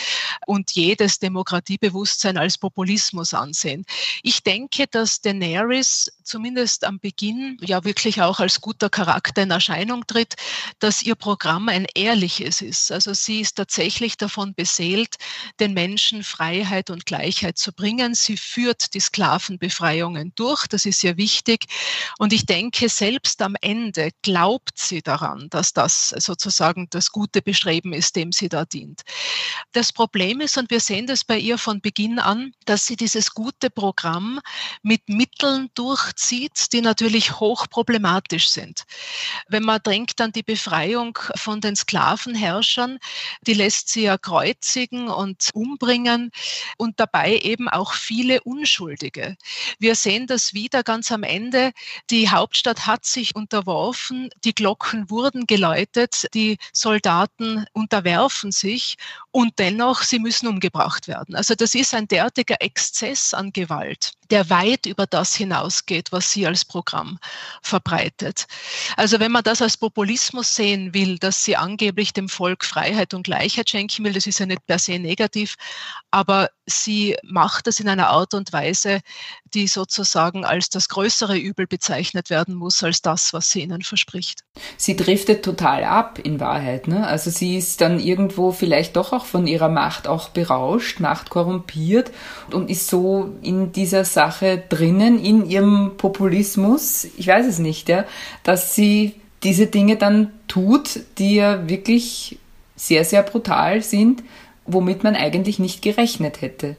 und 0.45 0.71
jedes 0.71 1.19
Demokratiebewusstsein 1.19 2.37
als 2.37 2.57
Populismus 2.57 3.33
ansehen. 3.33 3.85
Ich 4.23 4.43
denke, 4.43 4.87
dass 4.87 5.21
Daenerys 5.21 6.09
zumindest 6.23 6.83
am 6.85 6.99
Beginn 6.99 7.57
ja 7.61 7.83
wirklich 7.83 8.21
auch 8.21 8.39
als 8.39 8.61
guter 8.61 8.89
Charakter 8.89 9.43
in 9.43 9.51
Erscheinung 9.51 10.05
tritt, 10.07 10.35
dass 10.79 11.01
ihr 11.01 11.15
Programm 11.15 11.69
ein 11.69 11.87
ehrliches 11.95 12.61
ist. 12.61 12.91
Also 12.91 13.13
sie 13.13 13.41
ist 13.41 13.55
tatsächlich 13.55 14.17
davon 14.17 14.53
beseelt, 14.53 15.15
den 15.59 15.73
Menschen 15.73 16.23
Freiheit 16.23 16.89
und 16.89 17.05
Gleichheit 17.05 17.57
zu 17.57 17.71
bringen. 17.73 18.13
Sie 18.13 18.37
führt 18.37 18.93
die 18.93 18.99
Sklavenbefreiungen 18.99 20.33
durch. 20.35 20.67
Das 20.67 20.85
ist 20.85 20.99
sehr 20.99 21.17
wichtig. 21.17 21.65
Und 22.19 22.33
ich 22.33 22.45
denke, 22.45 22.89
selbst 22.89 23.41
am 23.41 23.55
Ende 23.61 24.11
glaubt 24.21 24.77
sie 24.77 25.01
daran, 25.01 25.47
dass 25.49 25.73
das 25.73 26.09
sozusagen 26.09 26.87
das 26.89 27.11
gute 27.11 27.41
Bestreben 27.41 27.93
ist, 27.93 28.15
dem 28.15 28.31
sie 28.31 28.49
da 28.49 28.65
dient. 28.65 29.03
Das 29.71 29.93
Problem 29.93 30.41
ist, 30.41 30.57
und 30.57 30.69
wir 30.71 30.79
sehen 30.79 31.07
das 31.07 31.23
bei 31.23 31.37
ihr 31.37 31.57
von 31.57 31.81
Beginn 31.81 32.19
an, 32.19 32.53
dass 32.65 32.85
sie 32.85 32.95
dieses 32.95 33.33
gute 33.33 33.69
Programm 33.69 34.39
mit 34.81 35.07
Mitteln 35.09 35.69
durchzieht, 35.75 36.73
die 36.73 36.81
natürlich 36.81 37.39
hochproblematisch 37.39 38.49
sind. 38.49 38.83
Wenn 39.47 39.63
man 39.63 39.81
denkt 39.83 40.21
an 40.21 40.31
die 40.31 40.43
Befreiung 40.43 41.17
von 41.35 41.61
den 41.61 41.75
Sklavenherrschern, 41.75 42.99
die 43.41 43.53
lässt 43.53 43.89
sie 43.89 44.03
ja 44.03 44.17
kreuzigen 44.17 45.07
und 45.09 45.49
umbringen 45.53 46.31
und 46.77 46.99
dabei 46.99 47.37
eben 47.37 47.69
auch 47.69 47.93
viele 47.93 48.41
Unschuldige. 48.41 49.37
Wir 49.79 49.95
sehen 49.95 50.27
das 50.27 50.53
wieder 50.53 50.83
ganz 50.83 51.11
am 51.11 51.23
Ende. 51.23 51.71
Die 52.09 52.29
Hauptstadt 52.29 52.85
hat 52.85 53.05
sich 53.05 53.35
unterworfen, 53.35 54.29
die 54.43 54.53
Glocken 54.53 55.09
wurden 55.09 55.45
geläutet, 55.47 56.27
die 56.33 56.57
Soldaten 56.73 57.65
unterwerfen 57.73 58.51
sich 58.51 58.97
und 59.31 59.46
dennoch, 59.57 60.01
sie 60.03 60.19
müssen 60.19 60.47
umgebracht 60.47 61.07
werden. 61.07 61.35
Also 61.35 61.55
das 61.55 61.75
ist 61.75 61.93
ein 61.93 62.07
derartiger 62.07 62.61
Exzess 62.61 63.33
an 63.33 63.51
Gewalt, 63.51 64.13
der 64.29 64.49
weit 64.49 64.85
über 64.85 65.05
das 65.05 65.35
hinausgeht, 65.35 66.11
was 66.11 66.31
sie 66.31 66.47
als 66.47 66.65
Programm 66.65 67.19
verbreitet. 67.61 68.47
Also 68.95 69.19
wenn 69.19 69.31
man 69.31 69.43
das 69.43 69.61
als 69.61 69.77
Populismus 69.77 70.53
sehen 70.55 70.93
will, 70.93 71.17
dass 71.17 71.43
sie 71.43 71.55
angeblich 71.55 72.13
dem 72.13 72.29
Volk 72.29 72.65
Freiheit 72.65 73.13
und 73.13 73.23
Gleichheit 73.23 73.69
schenken 73.69 74.05
will, 74.05 74.13
das 74.13 74.27
ist 74.27 74.39
ja 74.39 74.45
nicht 74.45 74.65
per 74.65 74.79
se 74.79 74.99
negativ, 74.99 75.55
aber 76.11 76.49
sie 76.65 77.15
macht 77.23 77.67
das 77.67 77.79
in 77.79 77.87
einer 77.87 78.09
Art 78.09 78.33
und 78.33 78.51
Weise, 78.53 78.99
die 79.53 79.67
sozusagen 79.67 80.43
als 80.45 80.69
das 80.69 80.89
größere 80.89 81.37
Übel 81.37 81.67
bezeichnet 81.67 82.29
werden 82.29 82.55
muss, 82.55 82.83
als 82.83 83.01
das, 83.01 83.33
was 83.33 83.49
sie 83.49 83.61
ihnen 83.61 83.81
verspricht. 83.81 84.43
Sie 84.75 84.95
driftet 84.95 85.43
total 85.43 85.83
ab 85.83 86.19
in 86.19 86.39
Wahrheit. 86.39 86.87
Ne? 86.87 87.07
Also 87.07 87.29
sie 87.29 87.57
ist 87.57 87.81
dann 87.81 87.99
irgendwo 87.99 88.51
vielleicht 88.51 88.95
doch 88.95 89.13
auch 89.13 89.25
von 89.25 89.47
ihrer 89.47 89.69
Macht 89.69 90.07
auch 90.07 90.29
berauscht, 90.29 90.99
Macht 90.99 91.29
korrumpiert 91.29 92.11
und 92.51 92.69
ist 92.69 92.87
so 92.87 93.35
in 93.41 93.71
dieser 93.71 94.03
Sache 94.17 94.63
drinnen, 94.67 95.23
in 95.23 95.45
ihrem 95.45 95.91
Populismus, 95.95 97.05
ich 97.17 97.27
weiß 97.27 97.45
es 97.45 97.59
nicht, 97.59 97.87
ja, 97.87 98.03
dass 98.41 98.73
sie 98.73 99.13
diese 99.43 99.67
Dinge 99.67 99.95
dann 99.95 100.31
tut, 100.47 101.01
die 101.19 101.35
ja 101.35 101.69
wirklich 101.69 102.39
sehr, 102.75 103.05
sehr 103.05 103.21
brutal 103.21 103.83
sind, 103.83 104.23
womit 104.65 105.03
man 105.03 105.15
eigentlich 105.15 105.59
nicht 105.59 105.83
gerechnet 105.83 106.41
hätte. 106.41 106.77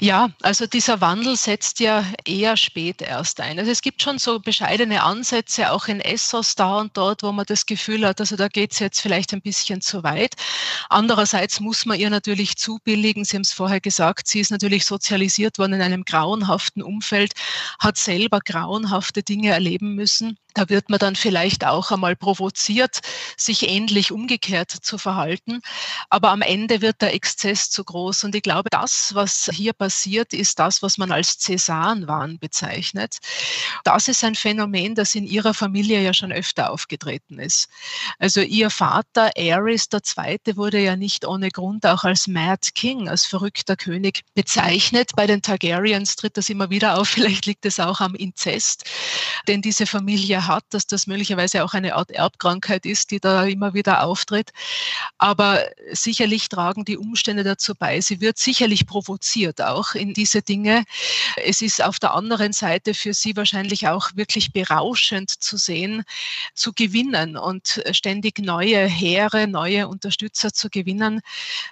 Ja, 0.00 0.30
also 0.42 0.66
dieser 0.66 1.00
Wandel 1.00 1.36
setzt 1.36 1.80
ja 1.80 2.04
eher 2.26 2.56
spät 2.56 3.00
erst 3.00 3.40
ein. 3.40 3.58
Also 3.58 3.70
es 3.70 3.80
gibt 3.80 4.02
schon 4.02 4.18
so 4.18 4.38
bescheidene 4.38 5.02
Ansätze, 5.02 5.72
auch 5.72 5.88
in 5.88 6.00
Essos 6.00 6.54
da 6.54 6.78
und 6.80 6.96
dort, 6.96 7.22
wo 7.22 7.32
man 7.32 7.46
das 7.46 7.64
Gefühl 7.64 8.06
hat, 8.06 8.20
also 8.20 8.36
da 8.36 8.48
geht 8.48 8.72
es 8.72 8.80
jetzt 8.80 9.00
vielleicht 9.00 9.32
ein 9.32 9.40
bisschen 9.40 9.80
zu 9.80 10.02
weit. 10.02 10.34
Andererseits 10.90 11.60
muss 11.60 11.86
man 11.86 11.98
ihr 11.98 12.10
natürlich 12.10 12.56
zubilligen, 12.56 13.24
Sie 13.24 13.36
haben 13.36 13.42
es 13.42 13.52
vorher 13.52 13.80
gesagt, 13.80 14.28
sie 14.28 14.40
ist 14.40 14.50
natürlich 14.50 14.84
sozialisiert 14.84 15.58
worden 15.58 15.74
in 15.74 15.82
einem 15.82 16.04
grauenhaften 16.04 16.82
Umfeld, 16.82 17.32
hat 17.78 17.96
selber 17.96 18.40
grauenhafte 18.40 19.22
Dinge 19.22 19.50
erleben 19.50 19.94
müssen. 19.94 20.38
Da 20.56 20.70
wird 20.70 20.88
man 20.88 20.98
dann 20.98 21.16
vielleicht 21.16 21.66
auch 21.66 21.90
einmal 21.90 22.16
provoziert, 22.16 23.00
sich 23.36 23.68
ähnlich 23.68 24.10
umgekehrt 24.10 24.70
zu 24.70 24.96
verhalten. 24.96 25.60
Aber 26.08 26.30
am 26.30 26.40
Ende 26.40 26.80
wird 26.80 27.02
der 27.02 27.12
Exzess 27.12 27.68
zu 27.68 27.84
groß. 27.84 28.24
Und 28.24 28.34
ich 28.34 28.42
glaube, 28.42 28.70
das, 28.70 29.14
was 29.14 29.50
hier 29.52 29.74
passiert, 29.74 30.32
ist 30.32 30.58
das, 30.58 30.80
was 30.80 30.96
man 30.96 31.12
als 31.12 31.36
Cäsarenwahn 31.36 32.38
bezeichnet. 32.38 33.18
Das 33.84 34.08
ist 34.08 34.24
ein 34.24 34.34
Phänomen, 34.34 34.94
das 34.94 35.14
in 35.14 35.26
ihrer 35.26 35.52
Familie 35.52 36.00
ja 36.00 36.14
schon 36.14 36.32
öfter 36.32 36.70
aufgetreten 36.70 37.38
ist. 37.38 37.68
Also 38.18 38.40
ihr 38.40 38.70
Vater 38.70 39.32
Ares 39.36 39.88
II. 39.92 40.56
wurde 40.56 40.80
ja 40.80 40.96
nicht 40.96 41.26
ohne 41.26 41.50
Grund 41.50 41.84
auch 41.84 42.04
als 42.04 42.28
Mad 42.28 42.70
King, 42.74 43.10
als 43.10 43.26
verrückter 43.26 43.76
König 43.76 44.22
bezeichnet. 44.34 45.10
Bei 45.16 45.26
den 45.26 45.42
Targaryens 45.42 46.16
tritt 46.16 46.38
das 46.38 46.48
immer 46.48 46.70
wieder 46.70 46.98
auf. 46.98 47.08
Vielleicht 47.16 47.44
liegt 47.44 47.66
es 47.66 47.78
auch 47.78 48.00
am 48.00 48.14
Inzest, 48.14 48.84
den 49.48 49.60
diese 49.60 49.84
Familie 49.84 50.45
hat, 50.46 50.64
dass 50.70 50.86
das 50.86 51.06
möglicherweise 51.06 51.64
auch 51.64 51.74
eine 51.74 51.94
Art 51.94 52.10
Erbkrankheit 52.10 52.86
ist, 52.86 53.10
die 53.10 53.20
da 53.20 53.44
immer 53.44 53.74
wieder 53.74 54.04
auftritt. 54.04 54.50
Aber 55.18 55.64
sicherlich 55.92 56.48
tragen 56.48 56.84
die 56.84 56.96
Umstände 56.96 57.44
dazu 57.44 57.74
bei. 57.74 58.00
Sie 58.00 58.20
wird 58.20 58.38
sicherlich 58.38 58.86
provoziert 58.86 59.60
auch 59.60 59.94
in 59.94 60.14
diese 60.14 60.42
Dinge. 60.42 60.84
Es 61.36 61.60
ist 61.62 61.82
auf 61.82 61.98
der 61.98 62.14
anderen 62.14 62.52
Seite 62.52 62.94
für 62.94 63.14
sie 63.14 63.36
wahrscheinlich 63.36 63.88
auch 63.88 64.10
wirklich 64.14 64.52
berauschend 64.52 65.30
zu 65.30 65.56
sehen, 65.56 66.04
zu 66.54 66.72
gewinnen 66.72 67.36
und 67.36 67.82
ständig 67.92 68.38
neue 68.38 68.86
Heere, 68.86 69.46
neue 69.46 69.88
Unterstützer 69.88 70.52
zu 70.52 70.70
gewinnen. 70.70 71.20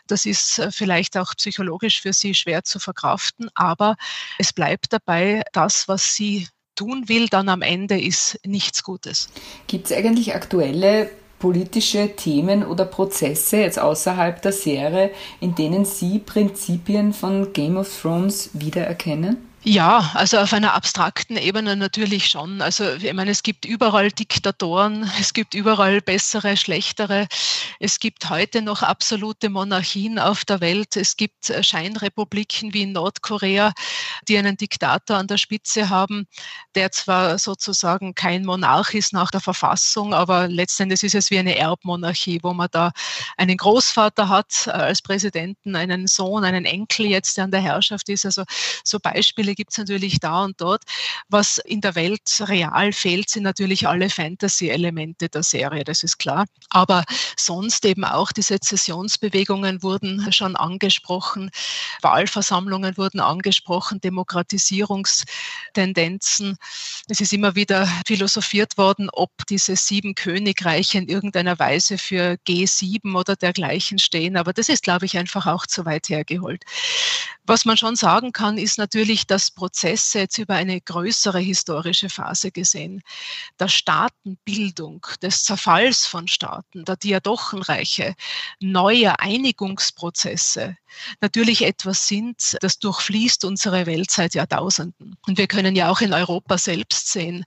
Das 0.06 0.26
ist 0.26 0.60
vielleicht 0.70 1.16
auch 1.16 1.34
psychologisch 1.36 2.00
für 2.00 2.12
sie 2.12 2.34
schwer 2.34 2.64
zu 2.64 2.78
verkraften, 2.78 3.48
aber 3.54 3.96
es 4.38 4.52
bleibt 4.52 4.92
dabei, 4.92 5.42
das, 5.52 5.88
was 5.88 6.14
sie 6.14 6.48
tun 6.74 7.08
will, 7.08 7.28
dann 7.28 7.48
am 7.48 7.62
Ende 7.62 8.00
ist 8.00 8.38
nichts 8.44 8.82
Gutes. 8.82 9.28
Gibt 9.66 9.86
es 9.86 9.96
eigentlich 9.96 10.34
aktuelle 10.34 11.10
politische 11.38 12.16
Themen 12.16 12.64
oder 12.64 12.84
Prozesse 12.86 13.58
jetzt 13.58 13.78
außerhalb 13.78 14.40
der 14.40 14.52
Serie, 14.52 15.10
in 15.40 15.54
denen 15.54 15.84
Sie 15.84 16.18
Prinzipien 16.18 17.12
von 17.12 17.52
Game 17.52 17.76
of 17.76 18.00
Thrones 18.00 18.50
wiedererkennen? 18.54 19.36
Ja, 19.66 20.10
also 20.12 20.36
auf 20.40 20.52
einer 20.52 20.74
abstrakten 20.74 21.38
Ebene 21.38 21.74
natürlich 21.74 22.28
schon. 22.28 22.60
Also 22.60 22.96
ich 22.96 23.10
meine, 23.14 23.30
es 23.30 23.42
gibt 23.42 23.64
überall 23.64 24.10
Diktatoren, 24.10 25.10
es 25.18 25.32
gibt 25.32 25.54
überall 25.54 26.02
bessere, 26.02 26.58
schlechtere. 26.58 27.28
Es 27.80 27.98
gibt 27.98 28.28
heute 28.28 28.60
noch 28.60 28.82
absolute 28.82 29.48
Monarchien 29.48 30.18
auf 30.18 30.44
der 30.44 30.60
Welt. 30.60 30.96
Es 30.96 31.16
gibt 31.16 31.48
äh, 31.48 31.62
Scheinrepubliken 31.62 32.74
wie 32.74 32.82
in 32.82 32.92
Nordkorea, 32.92 33.72
die 34.28 34.36
einen 34.36 34.58
Diktator 34.58 35.16
an 35.16 35.28
der 35.28 35.38
Spitze 35.38 35.88
haben, 35.88 36.26
der 36.74 36.92
zwar 36.92 37.38
sozusagen 37.38 38.14
kein 38.14 38.44
Monarch 38.44 38.92
ist 38.92 39.14
nach 39.14 39.30
der 39.30 39.40
Verfassung, 39.40 40.12
aber 40.12 40.46
letztendlich 40.46 41.02
ist 41.04 41.14
es 41.14 41.30
wie 41.30 41.38
eine 41.38 41.56
Erbmonarchie, 41.56 42.40
wo 42.42 42.52
man 42.52 42.68
da 42.70 42.92
einen 43.38 43.56
Großvater 43.56 44.28
hat 44.28 44.66
äh, 44.66 44.72
als 44.72 45.00
Präsidenten, 45.00 45.74
einen 45.74 46.06
Sohn, 46.06 46.44
einen 46.44 46.66
Enkel 46.66 47.06
jetzt, 47.06 47.38
der 47.38 47.44
an 47.44 47.50
der 47.50 47.62
Herrschaft 47.62 48.10
ist. 48.10 48.26
Also 48.26 48.44
so 48.84 48.98
Beispiele 49.00 49.53
gibt 49.54 49.72
es 49.72 49.78
natürlich 49.78 50.20
da 50.20 50.44
und 50.44 50.60
dort. 50.60 50.82
Was 51.28 51.58
in 51.58 51.80
der 51.80 51.94
Welt 51.94 52.22
real 52.40 52.92
fehlt, 52.92 53.30
sind 53.30 53.44
natürlich 53.44 53.88
alle 53.88 54.10
Fantasy-Elemente 54.10 55.28
der 55.28 55.42
Serie, 55.42 55.84
das 55.84 56.02
ist 56.02 56.18
klar. 56.18 56.44
Aber 56.70 57.04
sonst 57.36 57.84
eben 57.84 58.04
auch 58.04 58.32
die 58.32 58.42
Sezessionsbewegungen 58.42 59.82
wurden 59.82 60.32
schon 60.32 60.56
angesprochen, 60.56 61.50
Wahlversammlungen 62.02 62.96
wurden 62.96 63.20
angesprochen, 63.20 64.00
Demokratisierungstendenzen. 64.00 66.56
Es 67.08 67.20
ist 67.20 67.32
immer 67.32 67.54
wieder 67.54 67.86
philosophiert 68.06 68.76
worden, 68.78 69.08
ob 69.12 69.30
diese 69.48 69.76
sieben 69.76 70.14
Königreiche 70.14 70.98
in 70.98 71.08
irgendeiner 71.08 71.58
Weise 71.58 71.98
für 71.98 72.36
G7 72.46 73.18
oder 73.18 73.36
dergleichen 73.36 73.98
stehen. 73.98 74.36
Aber 74.36 74.52
das 74.52 74.68
ist, 74.68 74.82
glaube 74.82 75.06
ich, 75.06 75.18
einfach 75.18 75.46
auch 75.46 75.66
zu 75.66 75.84
weit 75.84 76.08
hergeholt. 76.08 76.64
Was 77.46 77.66
man 77.66 77.76
schon 77.76 77.94
sagen 77.94 78.32
kann, 78.32 78.56
ist 78.56 78.78
natürlich, 78.78 79.26
dass 79.26 79.50
Prozesse 79.50 80.20
jetzt 80.20 80.38
über 80.38 80.54
eine 80.54 80.80
größere 80.80 81.38
historische 81.38 82.08
Phase 82.08 82.50
gesehen, 82.50 83.02
der 83.60 83.68
Staatenbildung, 83.68 85.06
des 85.20 85.44
Zerfalls 85.44 86.06
von 86.06 86.26
Staaten, 86.26 86.86
der 86.86 86.96
Diadochenreiche, 86.96 88.14
neuer 88.60 89.16
Einigungsprozesse 89.20 90.76
natürlich 91.20 91.64
etwas 91.64 92.08
sind, 92.08 92.56
das 92.60 92.78
durchfließt 92.78 93.44
unsere 93.44 93.86
Welt 93.86 94.10
seit 94.10 94.34
Jahrtausenden. 94.34 95.16
Und 95.26 95.38
wir 95.38 95.46
können 95.46 95.76
ja 95.76 95.90
auch 95.90 96.00
in 96.00 96.12
Europa 96.12 96.58
selbst 96.58 97.10
sehen, 97.10 97.44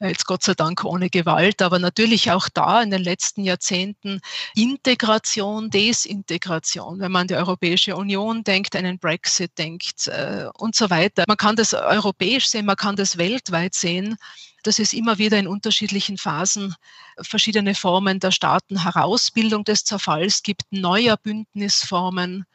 äh, 0.00 0.08
jetzt 0.08 0.26
Gott 0.26 0.42
sei 0.42 0.54
Dank 0.54 0.84
ohne 0.84 1.10
Gewalt, 1.10 1.62
aber 1.62 1.78
natürlich 1.78 2.30
auch 2.30 2.48
da 2.48 2.82
in 2.82 2.90
den 2.90 3.02
letzten 3.02 3.44
Jahrzehnten 3.44 4.20
Integration, 4.54 5.70
Desintegration, 5.70 7.00
wenn 7.00 7.12
man 7.12 7.22
an 7.22 7.28
die 7.28 7.36
Europäische 7.36 7.96
Union 7.96 8.44
denkt, 8.44 8.76
einen 8.76 8.98
Brexit, 8.98 9.58
denkt 9.58 10.08
äh, 10.08 10.46
und 10.56 10.74
so 10.74 10.90
weiter. 10.90 11.24
Man 11.26 11.36
kann 11.36 11.56
das 11.56 11.74
europäisch 11.74 12.48
sehen, 12.48 12.66
man 12.66 12.76
kann 12.76 12.96
das 12.96 13.18
weltweit 13.18 13.74
sehen 13.74 14.16
dass 14.64 14.78
es 14.78 14.92
immer 14.92 15.18
wieder 15.18 15.38
in 15.38 15.46
unterschiedlichen 15.46 16.18
Phasen 16.18 16.74
verschiedene 17.20 17.74
Formen 17.74 18.18
der 18.18 18.32
Staaten 18.32 18.82
Herausbildung 18.82 19.64
des 19.64 19.84
Zerfalls 19.84 20.42
gibt, 20.42 20.62
neuer 20.70 21.16
Bündnisformen, 21.16 22.46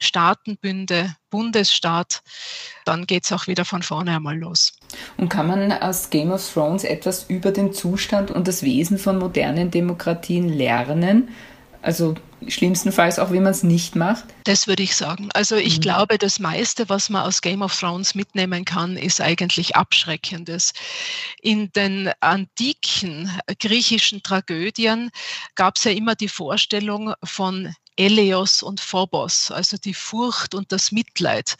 Staatenbünde, 0.00 1.14
Bundesstaat, 1.30 2.22
dann 2.84 3.06
geht 3.06 3.24
es 3.24 3.32
auch 3.32 3.46
wieder 3.46 3.64
von 3.64 3.82
vorne 3.82 4.16
einmal 4.16 4.38
los. 4.38 4.72
Und 5.16 5.28
kann 5.28 5.46
man 5.46 5.72
aus 5.72 6.10
Game 6.10 6.30
of 6.30 6.52
Thrones 6.52 6.84
etwas 6.84 7.24
über 7.28 7.52
den 7.52 7.72
Zustand 7.72 8.30
und 8.30 8.48
das 8.48 8.62
Wesen 8.62 8.98
von 8.98 9.18
modernen 9.18 9.70
Demokratien 9.70 10.48
lernen? 10.48 11.28
Also 11.82 12.14
schlimmstenfalls 12.46 13.18
auch, 13.18 13.32
wie 13.32 13.40
man 13.40 13.52
es 13.52 13.62
nicht 13.62 13.96
macht? 13.96 14.24
Das 14.44 14.66
würde 14.66 14.82
ich 14.82 14.96
sagen. 14.96 15.28
Also 15.32 15.56
ich 15.56 15.78
mhm. 15.78 15.82
glaube, 15.82 16.18
das 16.18 16.38
meiste, 16.38 16.88
was 16.88 17.10
man 17.10 17.22
aus 17.22 17.40
Game 17.40 17.62
of 17.62 17.78
Thrones 17.78 18.14
mitnehmen 18.14 18.64
kann, 18.64 18.96
ist 18.96 19.20
eigentlich 19.20 19.76
Abschreckendes. 19.76 20.72
In 21.40 21.70
den 21.72 22.10
antiken 22.20 23.30
griechischen 23.58 24.22
Tragödien 24.22 25.10
gab 25.54 25.76
es 25.76 25.84
ja 25.84 25.92
immer 25.92 26.14
die 26.14 26.28
Vorstellung 26.28 27.14
von 27.24 27.74
Eleos 28.00 28.62
und 28.62 28.80
Phobos, 28.80 29.50
also 29.50 29.76
die 29.76 29.92
Furcht 29.92 30.54
und 30.54 30.72
das 30.72 30.90
Mitleid, 30.90 31.56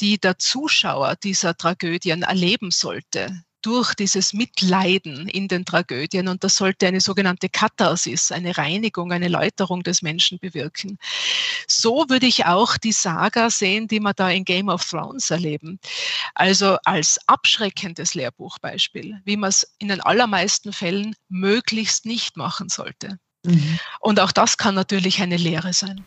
die 0.00 0.18
der 0.18 0.36
Zuschauer 0.36 1.14
dieser 1.14 1.56
Tragödien 1.56 2.24
erleben 2.24 2.72
sollte 2.72 3.44
durch 3.62 3.94
dieses 3.94 4.32
Mitleiden 4.32 5.28
in 5.28 5.46
den 5.46 5.64
Tragödien. 5.64 6.26
Und 6.26 6.42
das 6.42 6.56
sollte 6.56 6.88
eine 6.88 7.00
sogenannte 7.00 7.48
Katharsis, 7.48 8.32
eine 8.32 8.56
Reinigung, 8.56 9.12
eine 9.12 9.28
Läuterung 9.28 9.84
des 9.84 10.02
Menschen 10.02 10.38
bewirken. 10.40 10.98
So 11.68 12.04
würde 12.08 12.26
ich 12.26 12.46
auch 12.46 12.76
die 12.76 12.92
Saga 12.92 13.48
sehen, 13.50 13.86
die 13.86 14.00
wir 14.00 14.14
da 14.14 14.30
in 14.30 14.44
Game 14.44 14.68
of 14.68 14.84
Thrones 14.88 15.30
erleben. 15.30 15.78
Also 16.34 16.78
als 16.84 17.18
abschreckendes 17.26 18.14
Lehrbuchbeispiel, 18.14 19.20
wie 19.24 19.36
man 19.36 19.50
es 19.50 19.72
in 19.78 19.88
den 19.88 20.00
allermeisten 20.00 20.72
Fällen 20.72 21.14
möglichst 21.28 22.06
nicht 22.06 22.36
machen 22.36 22.68
sollte. 22.68 23.18
Mhm. 23.46 23.78
Und 24.00 24.20
auch 24.20 24.32
das 24.32 24.56
kann 24.56 24.74
natürlich 24.74 25.20
eine 25.20 25.36
Lehre 25.36 25.72
sein. 25.72 26.04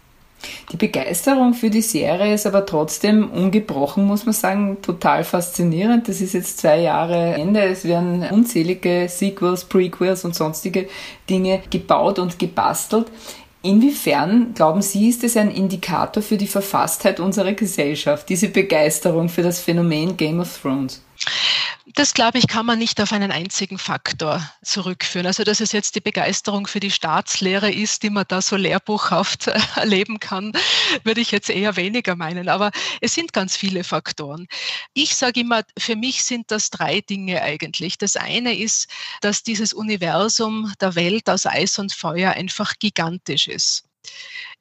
Die 0.71 0.77
Begeisterung 0.77 1.53
für 1.53 1.69
die 1.69 1.81
Serie 1.81 2.33
ist 2.33 2.47
aber 2.47 2.65
trotzdem 2.65 3.29
ungebrochen, 3.29 4.05
muss 4.05 4.25
man 4.25 4.33
sagen, 4.33 4.77
total 4.81 5.23
faszinierend. 5.23 6.07
Das 6.07 6.21
ist 6.21 6.33
jetzt 6.33 6.59
zwei 6.59 6.79
Jahre 6.79 7.33
Ende. 7.33 7.61
Es 7.63 7.83
werden 7.83 8.23
unzählige 8.29 9.07
Sequels, 9.09 9.65
Prequels 9.65 10.23
und 10.23 10.35
sonstige 10.35 10.87
Dinge 11.29 11.61
gebaut 11.69 12.19
und 12.19 12.39
gebastelt. 12.39 13.07
Inwiefern, 13.61 14.53
glauben 14.53 14.81
Sie, 14.81 15.09
ist 15.09 15.23
es 15.25 15.35
ein 15.35 15.51
Indikator 15.51 16.23
für 16.23 16.37
die 16.37 16.47
Verfasstheit 16.47 17.19
unserer 17.19 17.51
Gesellschaft, 17.51 18.29
diese 18.29 18.47
Begeisterung 18.47 19.27
für 19.27 19.43
das 19.43 19.59
Phänomen 19.59 20.15
Game 20.15 20.39
of 20.39 20.61
Thrones? 20.61 21.01
Das, 21.95 22.13
glaube 22.13 22.37
ich, 22.37 22.47
kann 22.47 22.65
man 22.65 22.77
nicht 22.77 23.01
auf 23.01 23.11
einen 23.11 23.31
einzigen 23.31 23.77
Faktor 23.77 24.47
zurückführen. 24.63 25.25
Also, 25.25 25.43
dass 25.43 25.59
es 25.59 25.71
jetzt 25.71 25.95
die 25.95 26.01
Begeisterung 26.01 26.67
für 26.67 26.79
die 26.79 26.91
Staatslehre 26.91 27.71
ist, 27.71 28.03
die 28.03 28.09
man 28.09 28.25
da 28.27 28.41
so 28.41 28.55
lehrbuchhaft 28.55 29.47
erleben 29.75 30.19
kann, 30.19 30.53
würde 31.03 31.21
ich 31.21 31.31
jetzt 31.31 31.49
eher 31.49 31.75
weniger 31.75 32.15
meinen. 32.15 32.47
Aber 32.47 32.71
es 33.01 33.15
sind 33.15 33.33
ganz 33.33 33.57
viele 33.57 33.83
Faktoren. 33.83 34.47
Ich 34.93 35.15
sage 35.15 35.41
immer, 35.41 35.63
für 35.77 35.95
mich 35.95 36.23
sind 36.23 36.51
das 36.51 36.69
drei 36.69 37.01
Dinge 37.01 37.41
eigentlich. 37.41 37.97
Das 37.97 38.15
eine 38.15 38.57
ist, 38.57 38.87
dass 39.21 39.43
dieses 39.43 39.73
Universum 39.73 40.71
der 40.79 40.95
Welt 40.95 41.29
aus 41.29 41.45
Eis 41.45 41.79
und 41.79 41.91
Feuer 41.91 42.31
einfach 42.31 42.73
gigantisch 42.79 43.47
ist. 43.47 43.89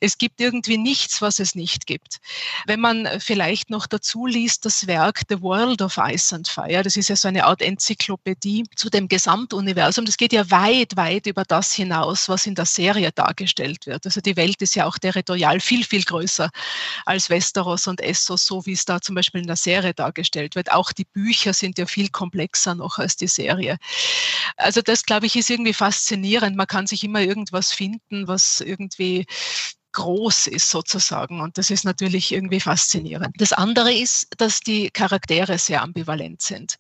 Es 0.00 0.18
gibt 0.18 0.40
irgendwie 0.40 0.78
nichts, 0.78 1.20
was 1.20 1.38
es 1.40 1.54
nicht 1.54 1.86
gibt. 1.86 2.18
Wenn 2.66 2.80
man 2.80 3.08
vielleicht 3.18 3.70
noch 3.70 3.86
dazu 3.86 4.26
liest, 4.26 4.64
das 4.64 4.86
Werk 4.86 5.22
The 5.28 5.42
World 5.42 5.82
of 5.82 5.98
Ice 5.98 6.34
and 6.34 6.46
Fire, 6.46 6.82
das 6.82 6.96
ist 6.96 7.08
ja 7.08 7.16
so 7.16 7.28
eine 7.28 7.44
Art 7.44 7.62
Enzyklopädie 7.62 8.64
zu 8.76 8.90
dem 8.90 9.08
Gesamtuniversum, 9.08 10.04
das 10.04 10.16
geht 10.16 10.32
ja 10.32 10.48
weit, 10.50 10.96
weit 10.96 11.26
über 11.26 11.44
das 11.44 11.72
hinaus, 11.72 12.28
was 12.28 12.46
in 12.46 12.54
der 12.54 12.66
Serie 12.66 13.10
dargestellt 13.12 13.86
wird. 13.86 14.06
Also 14.06 14.20
die 14.20 14.36
Welt 14.36 14.62
ist 14.62 14.76
ja 14.76 14.86
auch 14.86 14.98
territorial 14.98 15.60
viel, 15.60 15.84
viel 15.84 16.04
größer 16.04 16.50
als 17.04 17.30
Westeros 17.30 17.86
und 17.86 18.00
Essos, 18.00 18.46
so 18.46 18.64
wie 18.66 18.72
es 18.72 18.84
da 18.84 19.00
zum 19.00 19.14
Beispiel 19.14 19.40
in 19.40 19.46
der 19.46 19.56
Serie 19.56 19.94
dargestellt 19.94 20.54
wird. 20.54 20.70
Auch 20.70 20.92
die 20.92 21.04
Bücher 21.06 21.52
sind 21.52 21.78
ja 21.78 21.86
viel 21.86 22.08
komplexer 22.08 22.74
noch 22.74 22.98
als 22.98 23.16
die 23.16 23.26
Serie. 23.26 23.78
Also 24.56 24.80
das, 24.82 25.04
glaube 25.04 25.26
ich, 25.26 25.36
ist 25.36 25.50
irgendwie 25.50 25.74
faszinierend. 25.74 26.56
Man 26.56 26.66
kann 26.66 26.86
sich 26.86 27.04
immer 27.04 27.20
irgendwas 27.20 27.72
finden, 27.72 28.28
was 28.28 28.60
irgendwie 28.60 29.26
groß 29.92 30.46
ist 30.46 30.70
sozusagen. 30.70 31.40
Und 31.40 31.58
das 31.58 31.70
ist 31.70 31.84
natürlich 31.84 32.32
irgendwie 32.32 32.60
faszinierend. 32.60 33.34
Das 33.38 33.52
andere 33.52 33.92
ist, 33.92 34.28
dass 34.36 34.60
die 34.60 34.90
Charaktere 34.90 35.58
sehr 35.58 35.82
ambivalent 35.82 36.42
sind. 36.42 36.76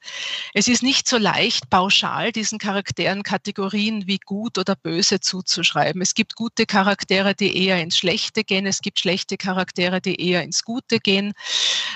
Es 0.54 0.68
ist 0.68 0.82
nicht 0.82 1.08
so 1.08 1.16
leicht, 1.16 1.68
pauschal 1.70 2.32
diesen 2.32 2.58
Charakteren 2.58 3.22
Kategorien 3.22 4.06
wie 4.06 4.18
gut 4.18 4.58
oder 4.58 4.76
böse 4.76 5.20
zuzuschreiben. 5.20 6.00
Es 6.02 6.14
gibt 6.14 6.36
gute 6.36 6.66
Charaktere, 6.66 7.34
die 7.34 7.66
eher 7.66 7.82
ins 7.82 7.98
Schlechte 7.98 8.44
gehen. 8.44 8.66
Es 8.66 8.80
gibt 8.80 9.00
schlechte 9.00 9.36
Charaktere, 9.36 10.00
die 10.00 10.20
eher 10.20 10.42
ins 10.42 10.62
Gute 10.62 11.00
gehen. 11.00 11.32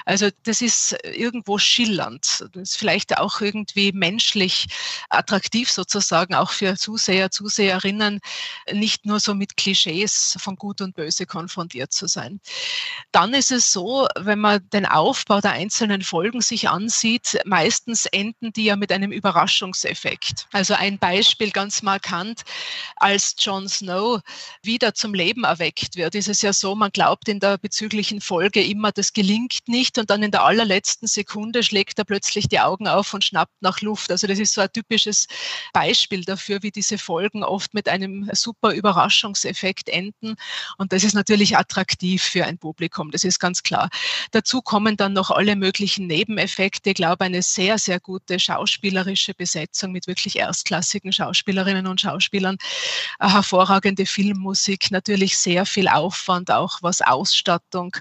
Also 0.04 0.28
das 0.44 0.60
ist 0.60 0.96
irgendwo 1.04 1.58
schillernd. 1.58 2.44
Das 2.52 2.70
ist 2.70 2.76
vielleicht 2.76 3.18
auch 3.18 3.40
irgendwie 3.40 3.92
menschlich 3.92 4.66
attraktiv 5.08 5.70
sozusagen, 5.70 6.34
auch 6.34 6.50
für 6.50 6.76
Zuseher, 6.76 7.30
Zuseherinnen, 7.30 8.20
nicht 8.72 9.06
nur 9.06 9.20
so 9.20 9.34
mit 9.34 9.56
Klischees 9.56 10.36
von 10.40 10.56
gut 10.56 10.80
und 10.80 10.94
böse 10.94 11.01
Böse 11.02 11.26
konfrontiert 11.26 11.92
zu 11.92 12.06
sein. 12.06 12.40
Dann 13.10 13.34
ist 13.34 13.50
es 13.50 13.72
so, 13.72 14.06
wenn 14.18 14.38
man 14.38 14.60
den 14.70 14.86
Aufbau 14.86 15.40
der 15.40 15.52
einzelnen 15.52 16.02
Folgen 16.02 16.40
sich 16.40 16.68
ansieht, 16.68 17.40
meistens 17.44 18.06
enden 18.06 18.52
die 18.52 18.64
ja 18.64 18.76
mit 18.76 18.92
einem 18.92 19.10
Überraschungseffekt. 19.10 20.46
Also 20.52 20.74
ein 20.74 20.98
Beispiel 20.98 21.50
ganz 21.50 21.82
markant, 21.82 22.42
als 22.96 23.34
Jon 23.38 23.68
Snow 23.68 24.20
wieder 24.62 24.94
zum 24.94 25.12
Leben 25.12 25.42
erweckt 25.42 25.96
wird, 25.96 26.14
ist 26.14 26.28
es 26.28 26.42
ja 26.42 26.52
so, 26.52 26.76
man 26.76 26.92
glaubt 26.92 27.28
in 27.28 27.40
der 27.40 27.58
bezüglichen 27.58 28.20
Folge 28.20 28.62
immer, 28.62 28.92
das 28.92 29.12
gelingt 29.12 29.60
nicht 29.66 29.98
und 29.98 30.08
dann 30.10 30.22
in 30.22 30.30
der 30.30 30.44
allerletzten 30.44 31.08
Sekunde 31.08 31.64
schlägt 31.64 31.98
er 31.98 32.04
plötzlich 32.04 32.48
die 32.48 32.60
Augen 32.60 32.86
auf 32.86 33.12
und 33.12 33.24
schnappt 33.24 33.60
nach 33.60 33.80
Luft. 33.80 34.12
Also 34.12 34.28
das 34.28 34.38
ist 34.38 34.54
so 34.54 34.60
ein 34.60 34.72
typisches 34.72 35.26
Beispiel 35.72 36.24
dafür, 36.24 36.62
wie 36.62 36.70
diese 36.70 36.96
Folgen 36.96 37.42
oft 37.42 37.74
mit 37.74 37.88
einem 37.88 38.30
super 38.32 38.72
Überraschungseffekt 38.72 39.88
enden. 39.88 40.36
Und 40.78 40.91
das 40.92 41.04
ist 41.04 41.14
natürlich 41.14 41.56
attraktiv 41.56 42.22
für 42.22 42.44
ein 42.44 42.58
Publikum, 42.58 43.10
das 43.10 43.24
ist 43.24 43.38
ganz 43.38 43.62
klar. 43.62 43.88
Dazu 44.30 44.60
kommen 44.60 44.98
dann 44.98 45.14
noch 45.14 45.30
alle 45.30 45.56
möglichen 45.56 46.06
Nebeneffekte. 46.06 46.90
Ich 46.90 46.96
glaube, 46.96 47.24
eine 47.24 47.40
sehr, 47.40 47.78
sehr 47.78 47.98
gute 47.98 48.38
schauspielerische 48.38 49.32
Besetzung 49.32 49.92
mit 49.92 50.06
wirklich 50.06 50.38
erstklassigen 50.38 51.12
Schauspielerinnen 51.12 51.86
und 51.86 52.02
Schauspielern, 52.02 52.58
eine 53.18 53.32
hervorragende 53.32 54.04
Filmmusik, 54.04 54.90
natürlich 54.90 55.38
sehr 55.38 55.64
viel 55.64 55.88
Aufwand, 55.88 56.50
auch 56.50 56.78
was 56.82 57.00
Ausstattung, 57.00 57.96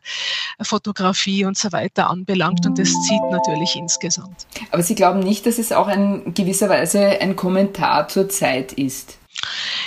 Fotografie 0.61 1.45
und 1.45 1.57
so 1.57 1.71
weiter 1.71 2.09
anbelangt. 2.09 2.65
Und 2.65 2.77
das 2.77 2.89
zieht 2.89 3.23
natürlich 3.31 3.75
insgesamt. 3.77 4.47
Aber 4.71 4.83
Sie 4.83 4.95
glauben 4.95 5.19
nicht, 5.19 5.45
dass 5.45 5.57
es 5.59 5.71
auch 5.71 5.87
in 5.87 6.33
gewisser 6.33 6.67
Weise 6.67 6.99
ein 7.21 7.37
Kommentar 7.37 8.09
zur 8.09 8.27
Zeit 8.27 8.73
ist? 8.73 9.20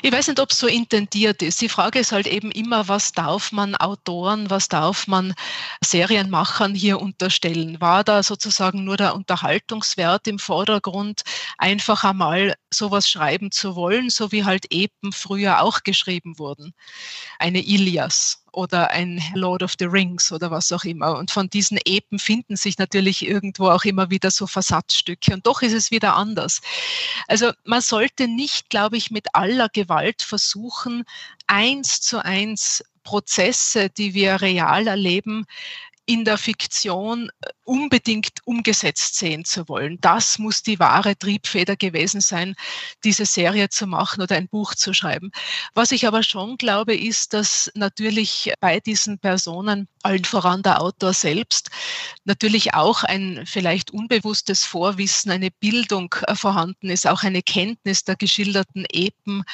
Ich 0.02 0.12
weiß 0.12 0.28
nicht, 0.28 0.40
ob 0.40 0.50
es 0.50 0.58
so 0.58 0.66
intendiert 0.66 1.42
ist. 1.42 1.60
Die 1.60 1.68
Frage 1.68 1.98
ist 1.98 2.12
halt 2.12 2.26
eben 2.26 2.50
immer, 2.50 2.88
was 2.88 3.12
darf 3.12 3.52
man 3.52 3.74
Autoren, 3.76 4.50
was 4.50 4.68
darf 4.68 5.06
man 5.06 5.34
Serienmachern 5.82 6.74
hier 6.74 7.00
unterstellen? 7.00 7.80
War 7.80 8.04
da 8.04 8.22
sozusagen 8.22 8.84
nur 8.84 8.96
der 8.96 9.14
Unterhaltungswert 9.14 10.26
im 10.26 10.38
Vordergrund, 10.38 11.22
einfach 11.58 12.04
einmal 12.04 12.54
sowas 12.72 13.08
schreiben 13.08 13.50
zu 13.50 13.76
wollen, 13.76 14.10
so 14.10 14.32
wie 14.32 14.44
halt 14.44 14.66
Epen 14.70 15.12
früher 15.12 15.62
auch 15.62 15.82
geschrieben 15.82 16.38
wurden? 16.38 16.74
Eine 17.38 17.60
Ilias 17.64 18.43
oder 18.54 18.90
ein 18.90 19.22
Lord 19.34 19.62
of 19.62 19.74
the 19.78 19.86
Rings 19.86 20.32
oder 20.32 20.50
was 20.50 20.72
auch 20.72 20.84
immer. 20.84 21.18
Und 21.18 21.30
von 21.30 21.50
diesen 21.50 21.78
Epen 21.84 22.18
finden 22.18 22.56
sich 22.56 22.78
natürlich 22.78 23.26
irgendwo 23.26 23.68
auch 23.68 23.84
immer 23.84 24.10
wieder 24.10 24.30
so 24.30 24.46
Versatzstücke. 24.46 25.34
Und 25.34 25.46
doch 25.46 25.62
ist 25.62 25.72
es 25.72 25.90
wieder 25.90 26.14
anders. 26.14 26.60
Also 27.28 27.52
man 27.64 27.80
sollte 27.80 28.28
nicht, 28.28 28.70
glaube 28.70 28.96
ich, 28.96 29.10
mit 29.10 29.26
aller 29.34 29.68
Gewalt 29.68 30.22
versuchen, 30.22 31.04
eins 31.46 32.00
zu 32.00 32.24
eins 32.24 32.84
Prozesse, 33.02 33.90
die 33.90 34.14
wir 34.14 34.40
real 34.40 34.86
erleben, 34.86 35.46
in 36.06 36.24
der 36.24 36.38
Fiktion 36.38 37.30
äh, 37.40 37.50
unbedingt 37.64 38.40
umgesetzt 38.44 39.16
sehen 39.16 39.44
zu 39.44 39.68
wollen. 39.68 39.98
Das 40.00 40.38
muss 40.38 40.62
die 40.62 40.78
wahre 40.78 41.16
Triebfeder 41.16 41.76
gewesen 41.76 42.20
sein, 42.20 42.54
diese 43.04 43.24
Serie 43.24 43.70
zu 43.70 43.86
machen 43.86 44.22
oder 44.22 44.36
ein 44.36 44.48
Buch 44.48 44.74
zu 44.74 44.92
schreiben. 44.92 45.30
Was 45.72 45.90
ich 45.90 46.06
aber 46.06 46.22
schon 46.22 46.58
glaube, 46.58 46.94
ist, 46.94 47.32
dass 47.32 47.70
natürlich 47.74 48.52
bei 48.60 48.80
diesen 48.80 49.18
Personen, 49.18 49.88
allen 50.02 50.24
voran 50.24 50.62
der 50.62 50.82
Autor 50.82 51.14
selbst, 51.14 51.70
natürlich 52.24 52.74
auch 52.74 53.02
ein 53.02 53.44
vielleicht 53.46 53.90
unbewusstes 53.90 54.64
Vorwissen, 54.64 55.30
eine 55.30 55.50
Bildung 55.50 56.14
äh, 56.26 56.34
vorhanden 56.34 56.90
ist, 56.90 57.06
auch 57.06 57.22
eine 57.22 57.42
Kenntnis 57.42 58.04
der 58.04 58.16
geschilderten 58.16 58.84
Epen, 58.92 59.44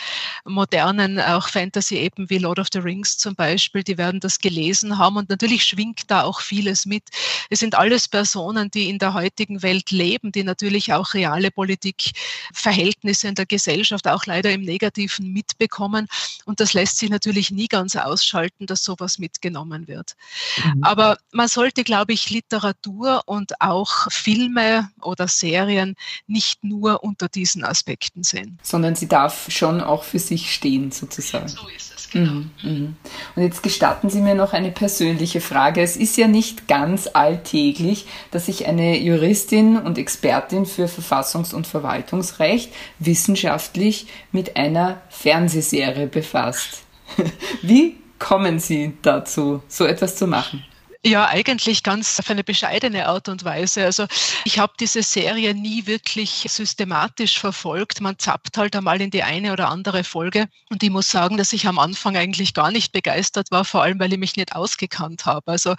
modernen, 0.45 1.21
auch 1.21 1.49
Fantasy-Epen 1.49 2.29
wie 2.29 2.39
Lord 2.39 2.59
of 2.59 2.69
the 2.73 2.81
Rings 2.81 3.19
zum 3.19 3.37
Beispiel, 3.37 3.85
die 3.85 3.99
werden 3.99 4.19
das 4.19 4.39
gelesen 4.39 4.99
haben 4.99 5.17
und 5.17 5.29
natürlich 5.29 5.65
schwingt 5.65 6.11
da 6.11 6.25
auch 6.25 6.40
vieles 6.41 6.87
mit. 6.87 7.05
Es 7.49 7.61
sind 7.61 7.75
alles 7.75 8.09
Personen, 8.09 8.71
die 8.71 8.89
in 8.89 8.99
der 8.99 9.15
heutigen 9.15 9.63
Welt 9.63 9.91
leben, 9.91 10.33
die 10.33 10.45
natürlich 10.45 10.93
auch 10.93 11.15
reale 11.15 11.51
Politikverhältnisse 11.51 13.29
in 13.29 13.35
der 13.35 13.47
Gesellschaft 13.47 14.09
auch 14.09 14.27
leider 14.27 14.51
im 14.51 14.63
Negativen 14.63 15.33
mitbekommen. 15.33 16.09
Und 16.45 16.61
das 16.61 16.73
lässt 16.73 16.99
sich 16.99 17.11
natürlich 17.11 17.51
nie 17.51 17.69
ganz 17.69 17.97
ausschalten, 17.97 18.67
dass 18.67 18.85
sowas 18.85 19.19
mitgenommen 19.19 19.89
wird. 19.89 20.17
Mhm. 20.65 20.85
Aber 20.85 21.19
man 21.33 21.49
sollte, 21.49 21.85
glaube 21.85 22.13
ich, 22.13 22.31
Literatur 22.31 23.23
und 23.27 23.61
auch 23.61 24.11
Filme 24.11 24.91
oder 25.01 25.29
Serien 25.29 25.97
nicht 26.27 26.65
nur 26.65 27.03
unter 27.03 27.29
diesen 27.29 27.65
Aspekten 27.65 28.23
sehen. 28.23 28.59
Sondern 28.63 28.95
sie 28.95 29.09
darf 29.09 29.51
schon 29.51 29.81
auch 29.81 30.05
für 30.05 30.19
sich 30.19 30.53
stehen, 30.53 30.91
sozusagen. 30.91 31.49
So 31.49 31.69
ist. 31.69 31.90
Mhm, 32.13 32.51
mhm. 32.63 32.97
Und 33.37 33.43
jetzt 33.43 33.63
gestatten 33.63 34.11
Sie 34.11 34.21
mir 34.21 34.35
noch 34.35 34.53
eine 34.53 34.71
persönliche 34.71 35.41
Frage. 35.41 35.81
Es 35.81 35.97
ist 35.97 36.17
ja 36.17 36.27
nicht 36.27 36.67
ganz 36.67 37.09
alltäglich, 37.13 38.07
dass 38.31 38.47
sich 38.47 38.67
eine 38.67 38.99
Juristin 38.99 39.77
und 39.77 39.99
Expertin 39.99 40.67
für 40.67 40.87
Verfassungs- 40.87 41.55
und 41.55 41.67
Verwaltungsrecht 41.67 42.73
wissenschaftlich 42.99 44.07
mit 44.33 44.57
einer 44.57 45.01
Fernsehserie 45.09 46.07
befasst. 46.07 46.83
Wie 47.63 47.97
kommen 48.19 48.59
Sie 48.59 48.93
dazu, 49.03 49.63
so 49.69 49.85
etwas 49.85 50.17
zu 50.17 50.27
machen? 50.27 50.65
Ja, 51.03 51.29
eigentlich 51.29 51.83
ganz 51.83 52.19
auf 52.21 52.29
eine 52.29 52.45
bescheidene 52.45 53.09
Art 53.09 53.31
und 53.31 53.43
Weise. 53.43 53.87
Also 53.87 54.05
ich 54.45 54.59
habe 54.59 54.75
diese 54.79 55.03
Serie 55.03 55.55
nie 55.55 55.87
wirklich 55.87 56.45
systematisch 56.47 57.39
verfolgt. 57.39 58.03
Man 58.03 58.19
zappt 58.19 58.59
halt 58.59 58.77
einmal 58.77 59.01
in 59.01 59.11
die 59.11 59.23
eine 59.23 59.55
oder 59.55 59.71
andere 59.71 60.05
Folge. 60.05 60.49
Und 60.69 60.83
ich 60.83 60.91
muss 60.91 61.09
sagen, 61.11 61.39
dass 61.39 61.55
ich 61.55 61.67
am 61.67 61.79
Anfang 61.79 62.19
eigentlich 62.19 62.53
gar 62.53 62.71
nicht 62.71 62.93
begeistert 62.93 63.51
war, 63.51 63.65
vor 63.65 63.83
allem 63.83 63.99
weil 63.99 64.13
ich 64.13 64.19
mich 64.19 64.37
nicht 64.37 64.55
ausgekannt 64.55 65.25
habe. 65.25 65.51
Also 65.51 65.75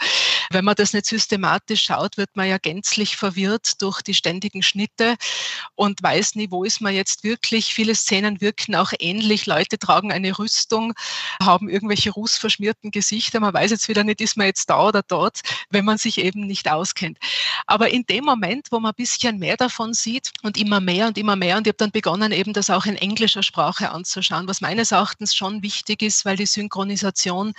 wenn 0.50 0.66
man 0.66 0.74
das 0.74 0.92
nicht 0.94 1.06
systematisch 1.06 1.84
schaut, 1.84 2.18
wird 2.18 2.36
man 2.36 2.48
ja 2.50 2.58
gänzlich 2.58 3.16
verwirrt 3.16 3.80
durch 3.80 4.02
die 4.02 4.16
ständigen 4.16 4.64
Schnitte 4.64 5.18
und 5.76 6.02
weiß 6.02 6.34
nie, 6.34 6.48
wo 6.50 6.64
ist 6.64 6.82
man 6.82 6.96
jetzt 6.96 7.24
wirklich. 7.24 7.76
Viele 7.76 7.94
Szenen 7.94 8.42
wirken 8.42 8.76
auch 8.76 8.92
ähnlich. 9.00 9.46
Leute 9.46 9.78
tragen 9.78 10.12
eine 10.12 10.38
Rüstung, 10.40 10.94
haben 11.42 11.70
irgendwelche 11.70 12.10
rußverschmierten 12.10 12.90
Gesichter. 12.90 13.40
Man 13.40 13.54
weiß 13.54 13.70
jetzt 13.70 13.88
wieder 13.88 14.04
nicht, 14.04 14.20
ist 14.20 14.36
man 14.36 14.48
jetzt 14.48 14.70
da 14.70 14.88
oder 14.88 15.04
dort, 15.12 15.41
wenn 15.70 15.86
man 15.86 15.97
sich 15.97 16.18
eben 16.18 16.47
nicht 16.47 16.70
auskennt. 16.70 17.18
Aber 17.68 17.89
in 17.89 18.05
dem 18.05 18.26
Moment, 18.26 18.68
wo 18.72 18.80
man 18.80 18.91
ein 18.91 18.95
bisschen 18.95 19.39
mehr 19.39 19.57
davon 19.57 19.93
sieht 19.93 20.32
und 20.43 20.57
immer 20.57 20.80
mehr 20.80 21.07
und 21.07 21.18
immer 21.18 21.36
mehr, 21.36 21.57
und 21.57 21.68
ich 21.68 21.72
habe 21.72 21.78
dann 21.78 21.91
begonnen, 21.91 22.32
eben 22.32 22.53
das 22.53 22.70
auch 22.70 22.86
in 22.86 22.95
englischer 22.95 23.43
Sprache 23.43 23.91
anzuschauen, 23.91 24.47
was 24.47 24.62
meines 24.62 24.91
Erachtens 24.91 25.36
schon 25.36 25.62
wichtig 25.64 26.01
ist, 26.01 26.26
weil 26.26 26.38
die 26.38 26.45
Synchronisation, 26.45 27.53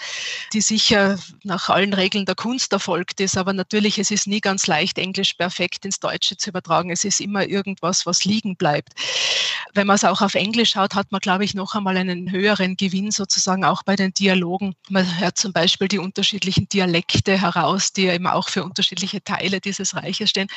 die 0.53 0.61
sicher 0.61 1.19
nach 1.43 1.69
allen 1.69 1.93
Regeln 1.93 2.27
der 2.27 2.35
Kunst 2.35 2.73
erfolgt 2.73 3.21
ist, 3.21 3.37
aber 3.37 3.53
natürlich, 3.53 3.99
es 3.99 4.11
ist 4.11 4.27
nie 4.27 4.41
ganz 4.41 4.67
leicht, 4.67 4.99
Englisch 4.99 5.35
perfekt 5.35 5.85
ins 5.85 6.01
Deutsche 6.01 6.37
zu 6.37 6.51
übertragen. 6.51 6.91
Es 6.91 7.05
ist 7.05 7.21
immer 7.21 7.47
irgendwas, 7.47 8.07
was 8.07 8.25
liegen 8.25 8.57
bleibt. 8.57 8.93
Wenn 9.75 9.87
man 9.87 9.97
es 9.97 10.05
auch 10.05 10.21
auf 10.21 10.35
Englisch 10.35 10.71
schaut, 10.71 10.95
hat 10.95 11.13
man, 11.13 11.21
glaube 11.21 11.45
ich, 11.45 11.55
noch 11.55 11.75
einmal 11.75 11.97
einen 11.97 12.31
höheren 12.31 12.77
Gewinn 12.77 13.11
sozusagen 13.11 13.65
auch 13.65 13.83
bei 13.83 13.97
den 13.97 14.13
Dialogen. 14.15 14.75
Man 14.89 15.21
hört 15.21 15.39
zum 15.39 15.53
Beispiel 15.53 15.89
die 15.89 15.99
unterschiedlichen 15.99 16.69
Dialekte 16.69 17.41
heraus, 17.43 17.93
die 17.93 18.05
ja 18.05 18.15
eben 18.15 18.27
auch 18.27 18.49
für 18.49 18.65
unterschiedliche 18.65 19.23
Teile 19.23 19.61
dieses 19.61 19.95
Reiches 19.95 20.31
stehen. 20.31 20.49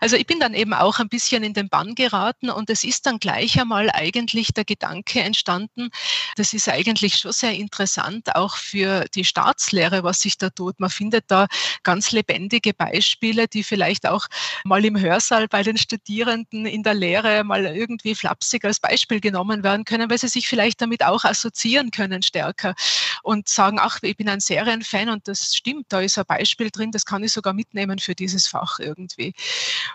Also 0.00 0.16
ich 0.16 0.26
bin 0.26 0.40
dann 0.40 0.54
eben 0.54 0.74
auch 0.74 0.98
ein 0.98 1.08
bisschen 1.08 1.44
in 1.44 1.54
den 1.54 1.68
Bann 1.68 1.94
geraten 1.94 2.50
und 2.50 2.70
es 2.70 2.84
ist 2.84 3.06
dann 3.06 3.18
gleich 3.18 3.60
einmal 3.60 3.90
eigentlich 3.90 4.52
der 4.52 4.64
Gedanke 4.64 5.20
entstanden, 5.20 5.90
das 6.36 6.52
ist 6.52 6.68
eigentlich 6.68 7.16
schon 7.16 7.32
sehr 7.32 7.52
interessant, 7.52 8.34
auch 8.34 8.56
für 8.56 9.04
die 9.14 9.24
Staatslehre, 9.24 10.02
was 10.02 10.20
sich 10.20 10.38
da 10.38 10.50
tut. 10.50 10.80
Man 10.80 10.90
findet 10.90 11.24
da 11.28 11.46
ganz 11.82 12.12
lebendige 12.12 12.74
Beispiele, 12.74 13.48
die 13.48 13.64
vielleicht 13.64 14.06
auch 14.06 14.26
mal 14.64 14.84
im 14.84 14.98
Hörsaal 14.98 15.48
bei 15.48 15.62
den 15.62 15.76
Studierenden 15.76 16.66
in 16.66 16.82
der 16.82 16.94
Lehre 16.94 17.44
mal 17.44 17.64
irgendwie 17.66 18.14
flapsig 18.14 18.64
als 18.64 18.80
Beispiel 18.80 19.20
genommen 19.20 19.62
werden 19.62 19.84
können, 19.84 20.10
weil 20.10 20.18
sie 20.18 20.28
sich 20.28 20.48
vielleicht 20.48 20.80
damit 20.80 21.04
auch 21.04 21.24
assoziieren 21.24 21.90
können 21.90 22.22
stärker 22.22 22.74
und 23.22 23.48
sagen, 23.48 23.78
ach, 23.80 23.98
ich 24.02 24.16
bin 24.16 24.28
ein 24.28 24.40
Serienfan 24.40 25.08
und 25.08 25.28
das 25.28 25.54
stimmt, 25.54 25.86
da 25.88 26.00
ist 26.00 26.18
ein 26.22 26.38
Beispiel 26.38 26.70
drin, 26.70 26.90
das 26.90 27.04
kann 27.04 27.22
ich 27.22 27.32
sogar 27.32 27.52
mitnehmen 27.52 27.98
für 27.98 28.14
dieses 28.14 28.46
Fach 28.46 28.78
irgendwie. 28.78 29.34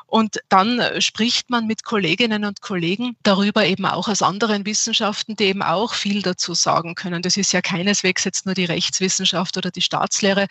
Und 0.05 0.39
dann 0.49 0.79
äh, 0.79 1.01
spricht 1.01 1.49
man 1.49 1.67
mit 1.67 1.83
Kolleginnen 1.83 2.45
und 2.45 2.61
Kollegen 2.61 3.15
darüber 3.23 3.65
eben 3.65 3.85
auch 3.85 4.07
aus 4.07 4.21
anderen 4.21 4.65
Wissenschaften, 4.65 5.35
die 5.35 5.45
eben 5.45 5.63
auch 5.63 5.93
viel 5.93 6.21
dazu 6.21 6.53
sagen 6.53 6.95
können. 6.95 7.21
Das 7.21 7.37
ist 7.37 7.53
ja 7.53 7.61
keineswegs 7.61 8.23
jetzt 8.23 8.45
nur 8.45 8.55
die 8.55 8.65
Rechtswissenschaft 8.65 9.57
oder 9.57 9.71
die 9.71 9.81
Staatslehre. 9.81 10.47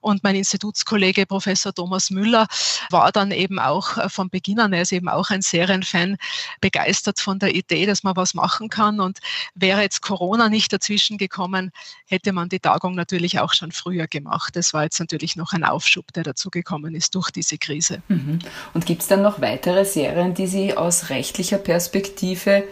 Und 0.00 0.22
mein 0.22 0.36
Institutskollege 0.36 1.26
Professor 1.26 1.74
Thomas 1.74 2.10
Müller 2.10 2.46
war 2.90 3.12
dann 3.12 3.30
eben 3.30 3.58
auch 3.58 3.98
äh, 3.98 4.08
von 4.08 4.30
Beginn 4.30 4.60
an, 4.60 4.72
er 4.72 4.82
ist 4.82 4.92
eben 4.92 5.08
auch 5.08 5.30
ein 5.30 5.42
Serienfan, 5.42 6.16
begeistert 6.60 7.20
von 7.20 7.38
der 7.38 7.54
Idee, 7.54 7.86
dass 7.86 8.02
man 8.02 8.16
was 8.16 8.34
machen 8.34 8.68
kann. 8.68 9.00
Und 9.00 9.18
wäre 9.54 9.82
jetzt 9.82 10.02
Corona 10.02 10.48
nicht 10.48 10.72
dazwischen 10.72 11.18
gekommen, 11.18 11.72
hätte 12.06 12.32
man 12.32 12.48
die 12.48 12.60
Tagung 12.60 12.94
natürlich 12.94 13.40
auch 13.40 13.52
schon 13.52 13.72
früher 13.72 14.06
gemacht. 14.06 14.56
Das 14.56 14.72
war 14.72 14.84
jetzt 14.84 15.00
natürlich 15.06 15.36
noch 15.36 15.52
ein 15.52 15.62
Aufschub, 15.62 16.12
der 16.12 16.24
dazu 16.24 16.50
gekommen 16.50 16.94
ist 16.94 17.14
durch 17.14 17.30
diese 17.30 17.58
Krise. 17.58 18.02
Mhm. 18.08 18.40
Und 18.74 18.86
gibt 18.86 19.02
es 19.02 19.08
dann 19.08 19.22
noch 19.22 19.40
weitere 19.40 19.84
Serien, 19.84 20.34
die 20.34 20.48
Sie 20.48 20.76
aus 20.76 21.10
rechtlicher 21.10 21.58
Perspektive 21.58 22.64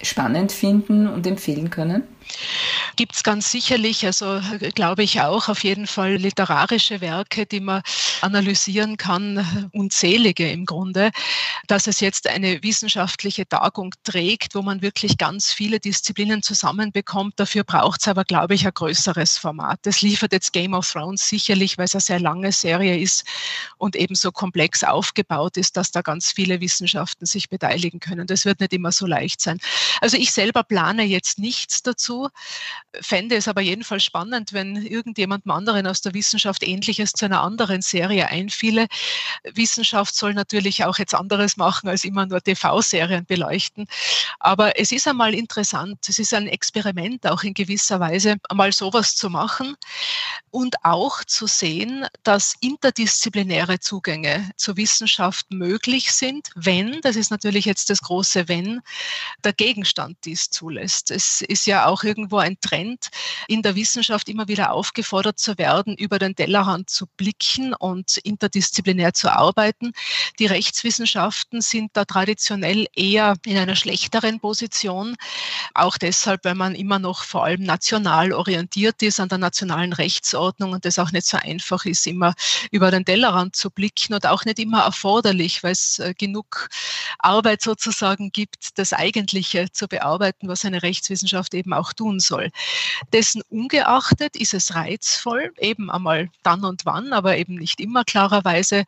spannend 0.00 0.52
finden 0.52 1.06
und 1.06 1.26
empfehlen 1.26 1.68
können? 1.68 2.02
Gibt 2.96 3.14
es 3.14 3.22
ganz 3.22 3.50
sicherlich, 3.50 4.04
also 4.04 4.40
glaube 4.74 5.02
ich 5.02 5.20
auch, 5.20 5.48
auf 5.48 5.64
jeden 5.64 5.86
Fall 5.86 6.16
literarische 6.16 7.00
Werke, 7.00 7.46
die 7.46 7.60
man 7.60 7.82
analysieren 8.20 8.96
kann, 8.96 9.70
unzählige 9.72 10.50
im 10.50 10.66
Grunde, 10.66 11.10
dass 11.66 11.86
es 11.86 12.00
jetzt 12.00 12.28
eine 12.28 12.62
wissenschaftliche 12.62 13.48
Tagung 13.48 13.94
trägt, 14.04 14.54
wo 14.54 14.62
man 14.62 14.82
wirklich 14.82 15.18
ganz 15.18 15.52
viele 15.52 15.80
Disziplinen 15.80 16.42
zusammenbekommt. 16.42 17.34
Dafür 17.36 17.64
braucht 17.64 18.02
es 18.02 18.08
aber, 18.08 18.24
glaube 18.24 18.54
ich, 18.54 18.66
ein 18.66 18.74
größeres 18.74 19.38
Format. 19.38 19.80
Das 19.82 20.02
liefert 20.02 20.32
jetzt 20.32 20.52
Game 20.52 20.74
of 20.74 20.90
Thrones 20.90 21.28
sicherlich, 21.28 21.78
weil 21.78 21.86
es 21.86 21.94
eine 21.94 22.00
sehr 22.00 22.20
lange 22.20 22.52
Serie 22.52 22.98
ist 22.98 23.24
und 23.78 23.96
eben 23.96 24.14
so 24.14 24.30
komplex 24.32 24.84
aufgebaut 24.84 25.56
ist, 25.56 25.76
dass 25.76 25.90
da 25.90 26.02
ganz 26.02 26.32
viele 26.32 26.60
Wissenschaften 26.60 27.26
sich 27.26 27.48
beteiligen 27.48 28.00
können. 28.00 28.26
Das 28.26 28.44
wird 28.44 28.60
nicht 28.60 28.72
immer 28.72 28.92
so 28.92 29.06
leicht 29.06 29.40
sein. 29.40 29.58
Also 30.00 30.16
ich 30.16 30.32
selber 30.32 30.62
plane 30.62 31.04
jetzt 31.04 31.38
nichts 31.38 31.82
dazu, 31.82 32.11
fände 33.00 33.36
es 33.36 33.48
aber 33.48 33.60
jedenfalls 33.60 34.04
spannend, 34.04 34.52
wenn 34.52 34.76
irgendjemandem 34.76 35.50
anderen 35.50 35.86
aus 35.86 36.00
der 36.00 36.14
Wissenschaft 36.14 36.62
Ähnliches 36.62 37.12
zu 37.12 37.24
einer 37.24 37.42
anderen 37.42 37.82
Serie 37.82 38.28
einfiele. 38.28 38.86
Wissenschaft 39.54 40.14
soll 40.14 40.34
natürlich 40.34 40.84
auch 40.84 40.98
jetzt 40.98 41.14
anderes 41.14 41.56
machen, 41.56 41.88
als 41.88 42.04
immer 42.04 42.26
nur 42.26 42.40
TV-Serien 42.40 43.24
beleuchten. 43.26 43.86
Aber 44.38 44.78
es 44.78 44.92
ist 44.92 45.08
einmal 45.08 45.34
interessant, 45.34 45.98
es 46.08 46.18
ist 46.18 46.34
ein 46.34 46.48
Experiment 46.48 47.26
auch 47.26 47.42
in 47.42 47.54
gewisser 47.54 48.00
Weise, 48.00 48.36
einmal 48.48 48.72
sowas 48.72 49.14
zu 49.14 49.30
machen 49.30 49.76
und 50.50 50.76
auch 50.84 51.24
zu 51.24 51.46
sehen, 51.46 52.06
dass 52.22 52.54
interdisziplinäre 52.60 53.80
Zugänge 53.80 54.50
zur 54.56 54.76
Wissenschaft 54.76 55.50
möglich 55.50 56.12
sind, 56.12 56.50
wenn, 56.54 57.00
das 57.00 57.16
ist 57.16 57.30
natürlich 57.30 57.64
jetzt 57.64 57.90
das 57.90 58.02
große 58.02 58.48
Wenn, 58.48 58.80
der 59.44 59.52
Gegenstand 59.52 60.18
dies 60.24 60.50
zulässt. 60.50 61.10
Es 61.10 61.40
ist 61.40 61.66
ja 61.66 61.86
auch 61.86 62.01
irgendwo 62.04 62.38
ein 62.38 62.58
Trend 62.60 63.08
in 63.48 63.62
der 63.62 63.74
Wissenschaft, 63.74 64.28
immer 64.28 64.48
wieder 64.48 64.72
aufgefordert 64.72 65.38
zu 65.38 65.58
werden, 65.58 65.96
über 65.96 66.18
den 66.18 66.34
Tellerrand 66.34 66.90
zu 66.90 67.06
blicken 67.16 67.74
und 67.74 68.16
interdisziplinär 68.18 69.14
zu 69.14 69.32
arbeiten. 69.32 69.92
Die 70.38 70.46
Rechtswissenschaften 70.46 71.60
sind 71.60 71.90
da 71.94 72.04
traditionell 72.04 72.86
eher 72.94 73.34
in 73.44 73.56
einer 73.56 73.76
schlechteren 73.76 74.40
Position, 74.40 75.16
auch 75.74 75.98
deshalb, 75.98 76.44
weil 76.44 76.54
man 76.54 76.74
immer 76.74 76.98
noch 76.98 77.24
vor 77.24 77.44
allem 77.44 77.62
national 77.62 78.32
orientiert 78.32 79.02
ist 79.02 79.20
an 79.20 79.28
der 79.28 79.38
nationalen 79.38 79.92
Rechtsordnung 79.92 80.72
und 80.72 80.86
es 80.86 80.98
auch 80.98 81.12
nicht 81.12 81.26
so 81.26 81.36
einfach 81.36 81.84
ist, 81.84 82.06
immer 82.06 82.34
über 82.70 82.90
den 82.90 83.04
Tellerrand 83.04 83.56
zu 83.56 83.70
blicken 83.70 84.14
und 84.14 84.26
auch 84.26 84.44
nicht 84.44 84.58
immer 84.58 84.82
erforderlich, 84.82 85.62
weil 85.62 85.72
es 85.72 85.98
äh, 85.98 86.14
genug 86.16 86.68
Arbeit 87.18 87.62
sozusagen 87.62 88.32
gibt, 88.32 88.78
das 88.78 88.92
Eigentliche 88.92 89.70
zu 89.72 89.88
bearbeiten, 89.88 90.48
was 90.48 90.64
eine 90.64 90.82
Rechtswissenschaft 90.82 91.54
eben 91.54 91.72
auch 91.72 91.91
tun 91.92 92.20
soll. 92.20 92.50
Dessen 93.12 93.42
ungeachtet 93.50 94.36
ist 94.36 94.54
es 94.54 94.74
reizvoll, 94.74 95.52
eben 95.58 95.90
einmal 95.90 96.30
dann 96.42 96.64
und 96.64 96.86
wann, 96.86 97.12
aber 97.12 97.36
eben 97.36 97.54
nicht 97.54 97.80
immer 97.80 98.04
klarerweise, 98.04 98.84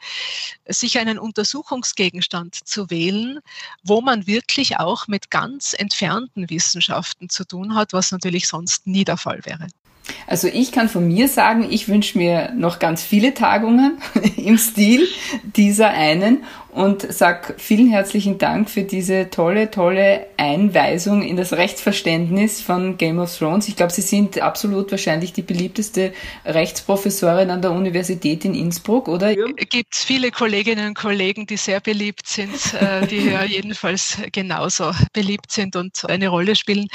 sich 0.66 0.98
einen 0.98 1.18
Untersuchungsgegenstand 1.18 2.54
zu 2.54 2.90
wählen, 2.90 3.40
wo 3.82 4.00
man 4.00 4.26
wirklich 4.26 4.78
auch 4.78 5.08
mit 5.08 5.30
ganz 5.30 5.74
entfernten 5.76 6.50
Wissenschaften 6.50 7.28
zu 7.28 7.44
tun 7.44 7.74
hat, 7.74 7.92
was 7.92 8.12
natürlich 8.12 8.48
sonst 8.48 8.86
nie 8.86 9.04
der 9.04 9.16
Fall 9.16 9.40
wäre. 9.44 9.68
Also 10.26 10.48
ich 10.48 10.72
kann 10.72 10.88
von 10.88 11.06
mir 11.06 11.28
sagen, 11.28 11.66
ich 11.70 11.88
wünsche 11.88 12.18
mir 12.18 12.52
noch 12.52 12.78
ganz 12.78 13.02
viele 13.02 13.34
Tagungen 13.34 13.98
im 14.36 14.58
Stil 14.58 15.08
dieser 15.42 15.90
einen 15.90 16.44
und 16.74 17.06
sag 17.12 17.54
vielen 17.58 17.88
herzlichen 17.88 18.38
Dank 18.38 18.68
für 18.68 18.82
diese 18.82 19.30
tolle, 19.30 19.70
tolle 19.70 20.26
Einweisung 20.36 21.22
in 21.22 21.36
das 21.36 21.52
Rechtsverständnis 21.52 22.60
von 22.60 22.98
Game 22.98 23.20
of 23.20 23.36
Thrones. 23.36 23.68
Ich 23.68 23.76
glaube, 23.76 23.92
Sie 23.92 24.02
sind 24.02 24.40
absolut 24.40 24.90
wahrscheinlich 24.90 25.32
die 25.32 25.42
beliebteste 25.42 26.12
Rechtsprofessorin 26.44 27.50
an 27.50 27.62
der 27.62 27.70
Universität 27.70 28.44
in 28.44 28.56
Innsbruck, 28.56 29.06
oder? 29.06 29.34
Gibt 29.34 29.94
es 29.94 30.02
viele 30.02 30.32
Kolleginnen 30.32 30.88
und 30.88 30.94
Kollegen, 30.94 31.46
die 31.46 31.56
sehr 31.56 31.80
beliebt 31.80 32.26
sind, 32.26 32.74
äh, 32.74 33.06
die 33.06 33.30
ja 33.30 33.44
jedenfalls 33.44 34.18
genauso 34.32 34.90
beliebt 35.12 35.52
sind 35.52 35.76
und 35.76 36.04
eine 36.10 36.26
Rolle 36.26 36.56
spielen. 36.56 36.88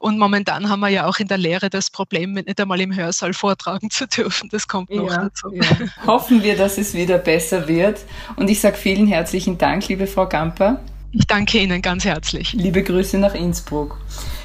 Und 0.00 0.18
momentan 0.18 0.68
haben 0.68 0.80
wir 0.80 0.90
ja 0.90 1.06
auch 1.06 1.18
in 1.18 1.28
der 1.28 1.38
Lehre 1.38 1.70
das 1.70 1.90
Problem, 1.90 2.34
nicht 2.34 2.60
einmal 2.60 2.80
im 2.82 2.94
Hörsaal 2.94 3.32
vortragen 3.32 3.88
zu 3.88 4.06
dürfen. 4.06 4.50
Das 4.50 4.68
kommt 4.68 4.90
noch 4.90 5.10
ja, 5.10 5.22
dazu. 5.22 5.50
Ja. 5.50 5.64
Hoffen 6.06 6.42
wir, 6.42 6.58
dass 6.58 6.76
es 6.76 6.92
wieder 6.92 7.16
besser 7.16 7.66
wird. 7.68 8.00
Und 8.36 8.50
ich 8.50 8.60
sage 8.60 8.76
vielen 8.76 9.13
herzlichen 9.14 9.58
Dank, 9.58 9.86
liebe 9.88 10.06
Frau 10.08 10.26
Gamper. 10.26 10.80
Ich 11.12 11.26
danke 11.28 11.58
Ihnen 11.58 11.80
ganz 11.80 12.04
herzlich. 12.04 12.52
Liebe 12.52 12.82
Grüße 12.82 13.18
nach 13.18 13.34
Innsbruck. 13.34 14.00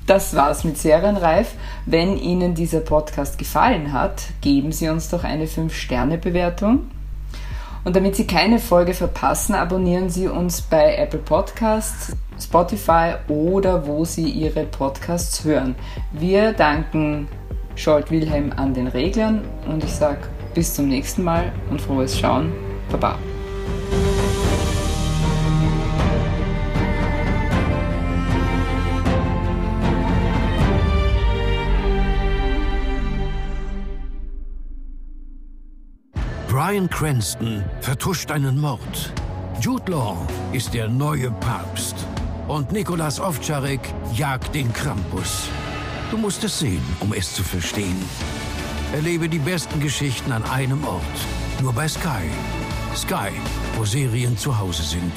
Das 0.06 0.36
war's 0.36 0.64
mit 0.64 0.78
Serienreif. 0.78 1.54
Wenn 1.88 2.18
Ihnen 2.18 2.54
dieser 2.54 2.82
Podcast 2.82 3.40
gefallen 3.40 3.92
hat, 3.92 4.22
geben 4.42 4.72
Sie 4.72 4.88
uns 4.88 5.10
doch 5.10 5.24
eine 5.24 5.48
5-Sterne-Bewertung. 5.48 6.92
Und 7.84 7.96
damit 7.96 8.16
Sie 8.16 8.28
keine 8.28 8.60
Folge 8.60 8.94
verpassen, 8.94 9.56
abonnieren 9.56 10.12
Sie 10.12 10.28
uns 10.28 10.62
bei 10.62 10.96
Apple 10.98 11.20
Podcasts, 11.20 12.16
Spotify 12.40 13.16
oder 13.28 13.88
wo 13.88 14.06
Sie 14.06 14.30
Ihre 14.30 14.66
Podcasts 14.66 15.44
hören. 15.44 15.74
Wir 16.12 16.54
danken 16.54 17.28
Scholt 17.76 18.12
Wilhelm 18.12 18.52
an 18.56 18.76
den 18.76 18.88
Reglern 18.88 19.42
und 19.68 19.84
ich 19.84 19.92
sage 19.92 20.20
bis 20.54 20.76
zum 20.76 20.90
nächsten 20.90 21.24
Mal 21.24 21.52
und 21.72 21.82
frohes 21.82 22.20
Schauen. 22.20 22.52
Baba. 22.92 23.18
Brian 36.60 36.90
Cranston 36.90 37.64
vertuscht 37.80 38.32
einen 38.32 38.60
Mord. 38.60 39.14
Jude 39.62 39.94
Law 39.94 40.28
ist 40.52 40.74
der 40.74 40.90
neue 40.90 41.32
Papst. 41.32 41.96
Und 42.50 42.74
Nikolas 42.74 43.18
Ovtcharek 43.18 43.80
jagt 44.14 44.54
den 44.54 44.74
Krampus. 44.74 45.48
Du 46.12 46.18
musst 46.18 46.44
es 46.44 46.60
sehen, 46.60 46.84
um 47.00 47.14
es 47.14 47.34
zu 47.34 47.44
verstehen. 47.44 48.04
Erlebe 48.92 49.30
die 49.30 49.40
besten 49.40 49.80
Geschichten 49.80 50.34
an 50.34 50.44
einem 50.44 50.84
Ort. 50.84 51.02
Nur 51.62 51.72
bei 51.72 51.88
Sky. 51.88 52.28
Sky, 52.94 53.32
wo 53.78 53.86
Serien 53.86 54.38
zu 54.38 54.60
Hause 54.60 54.84
sind. 54.84 55.14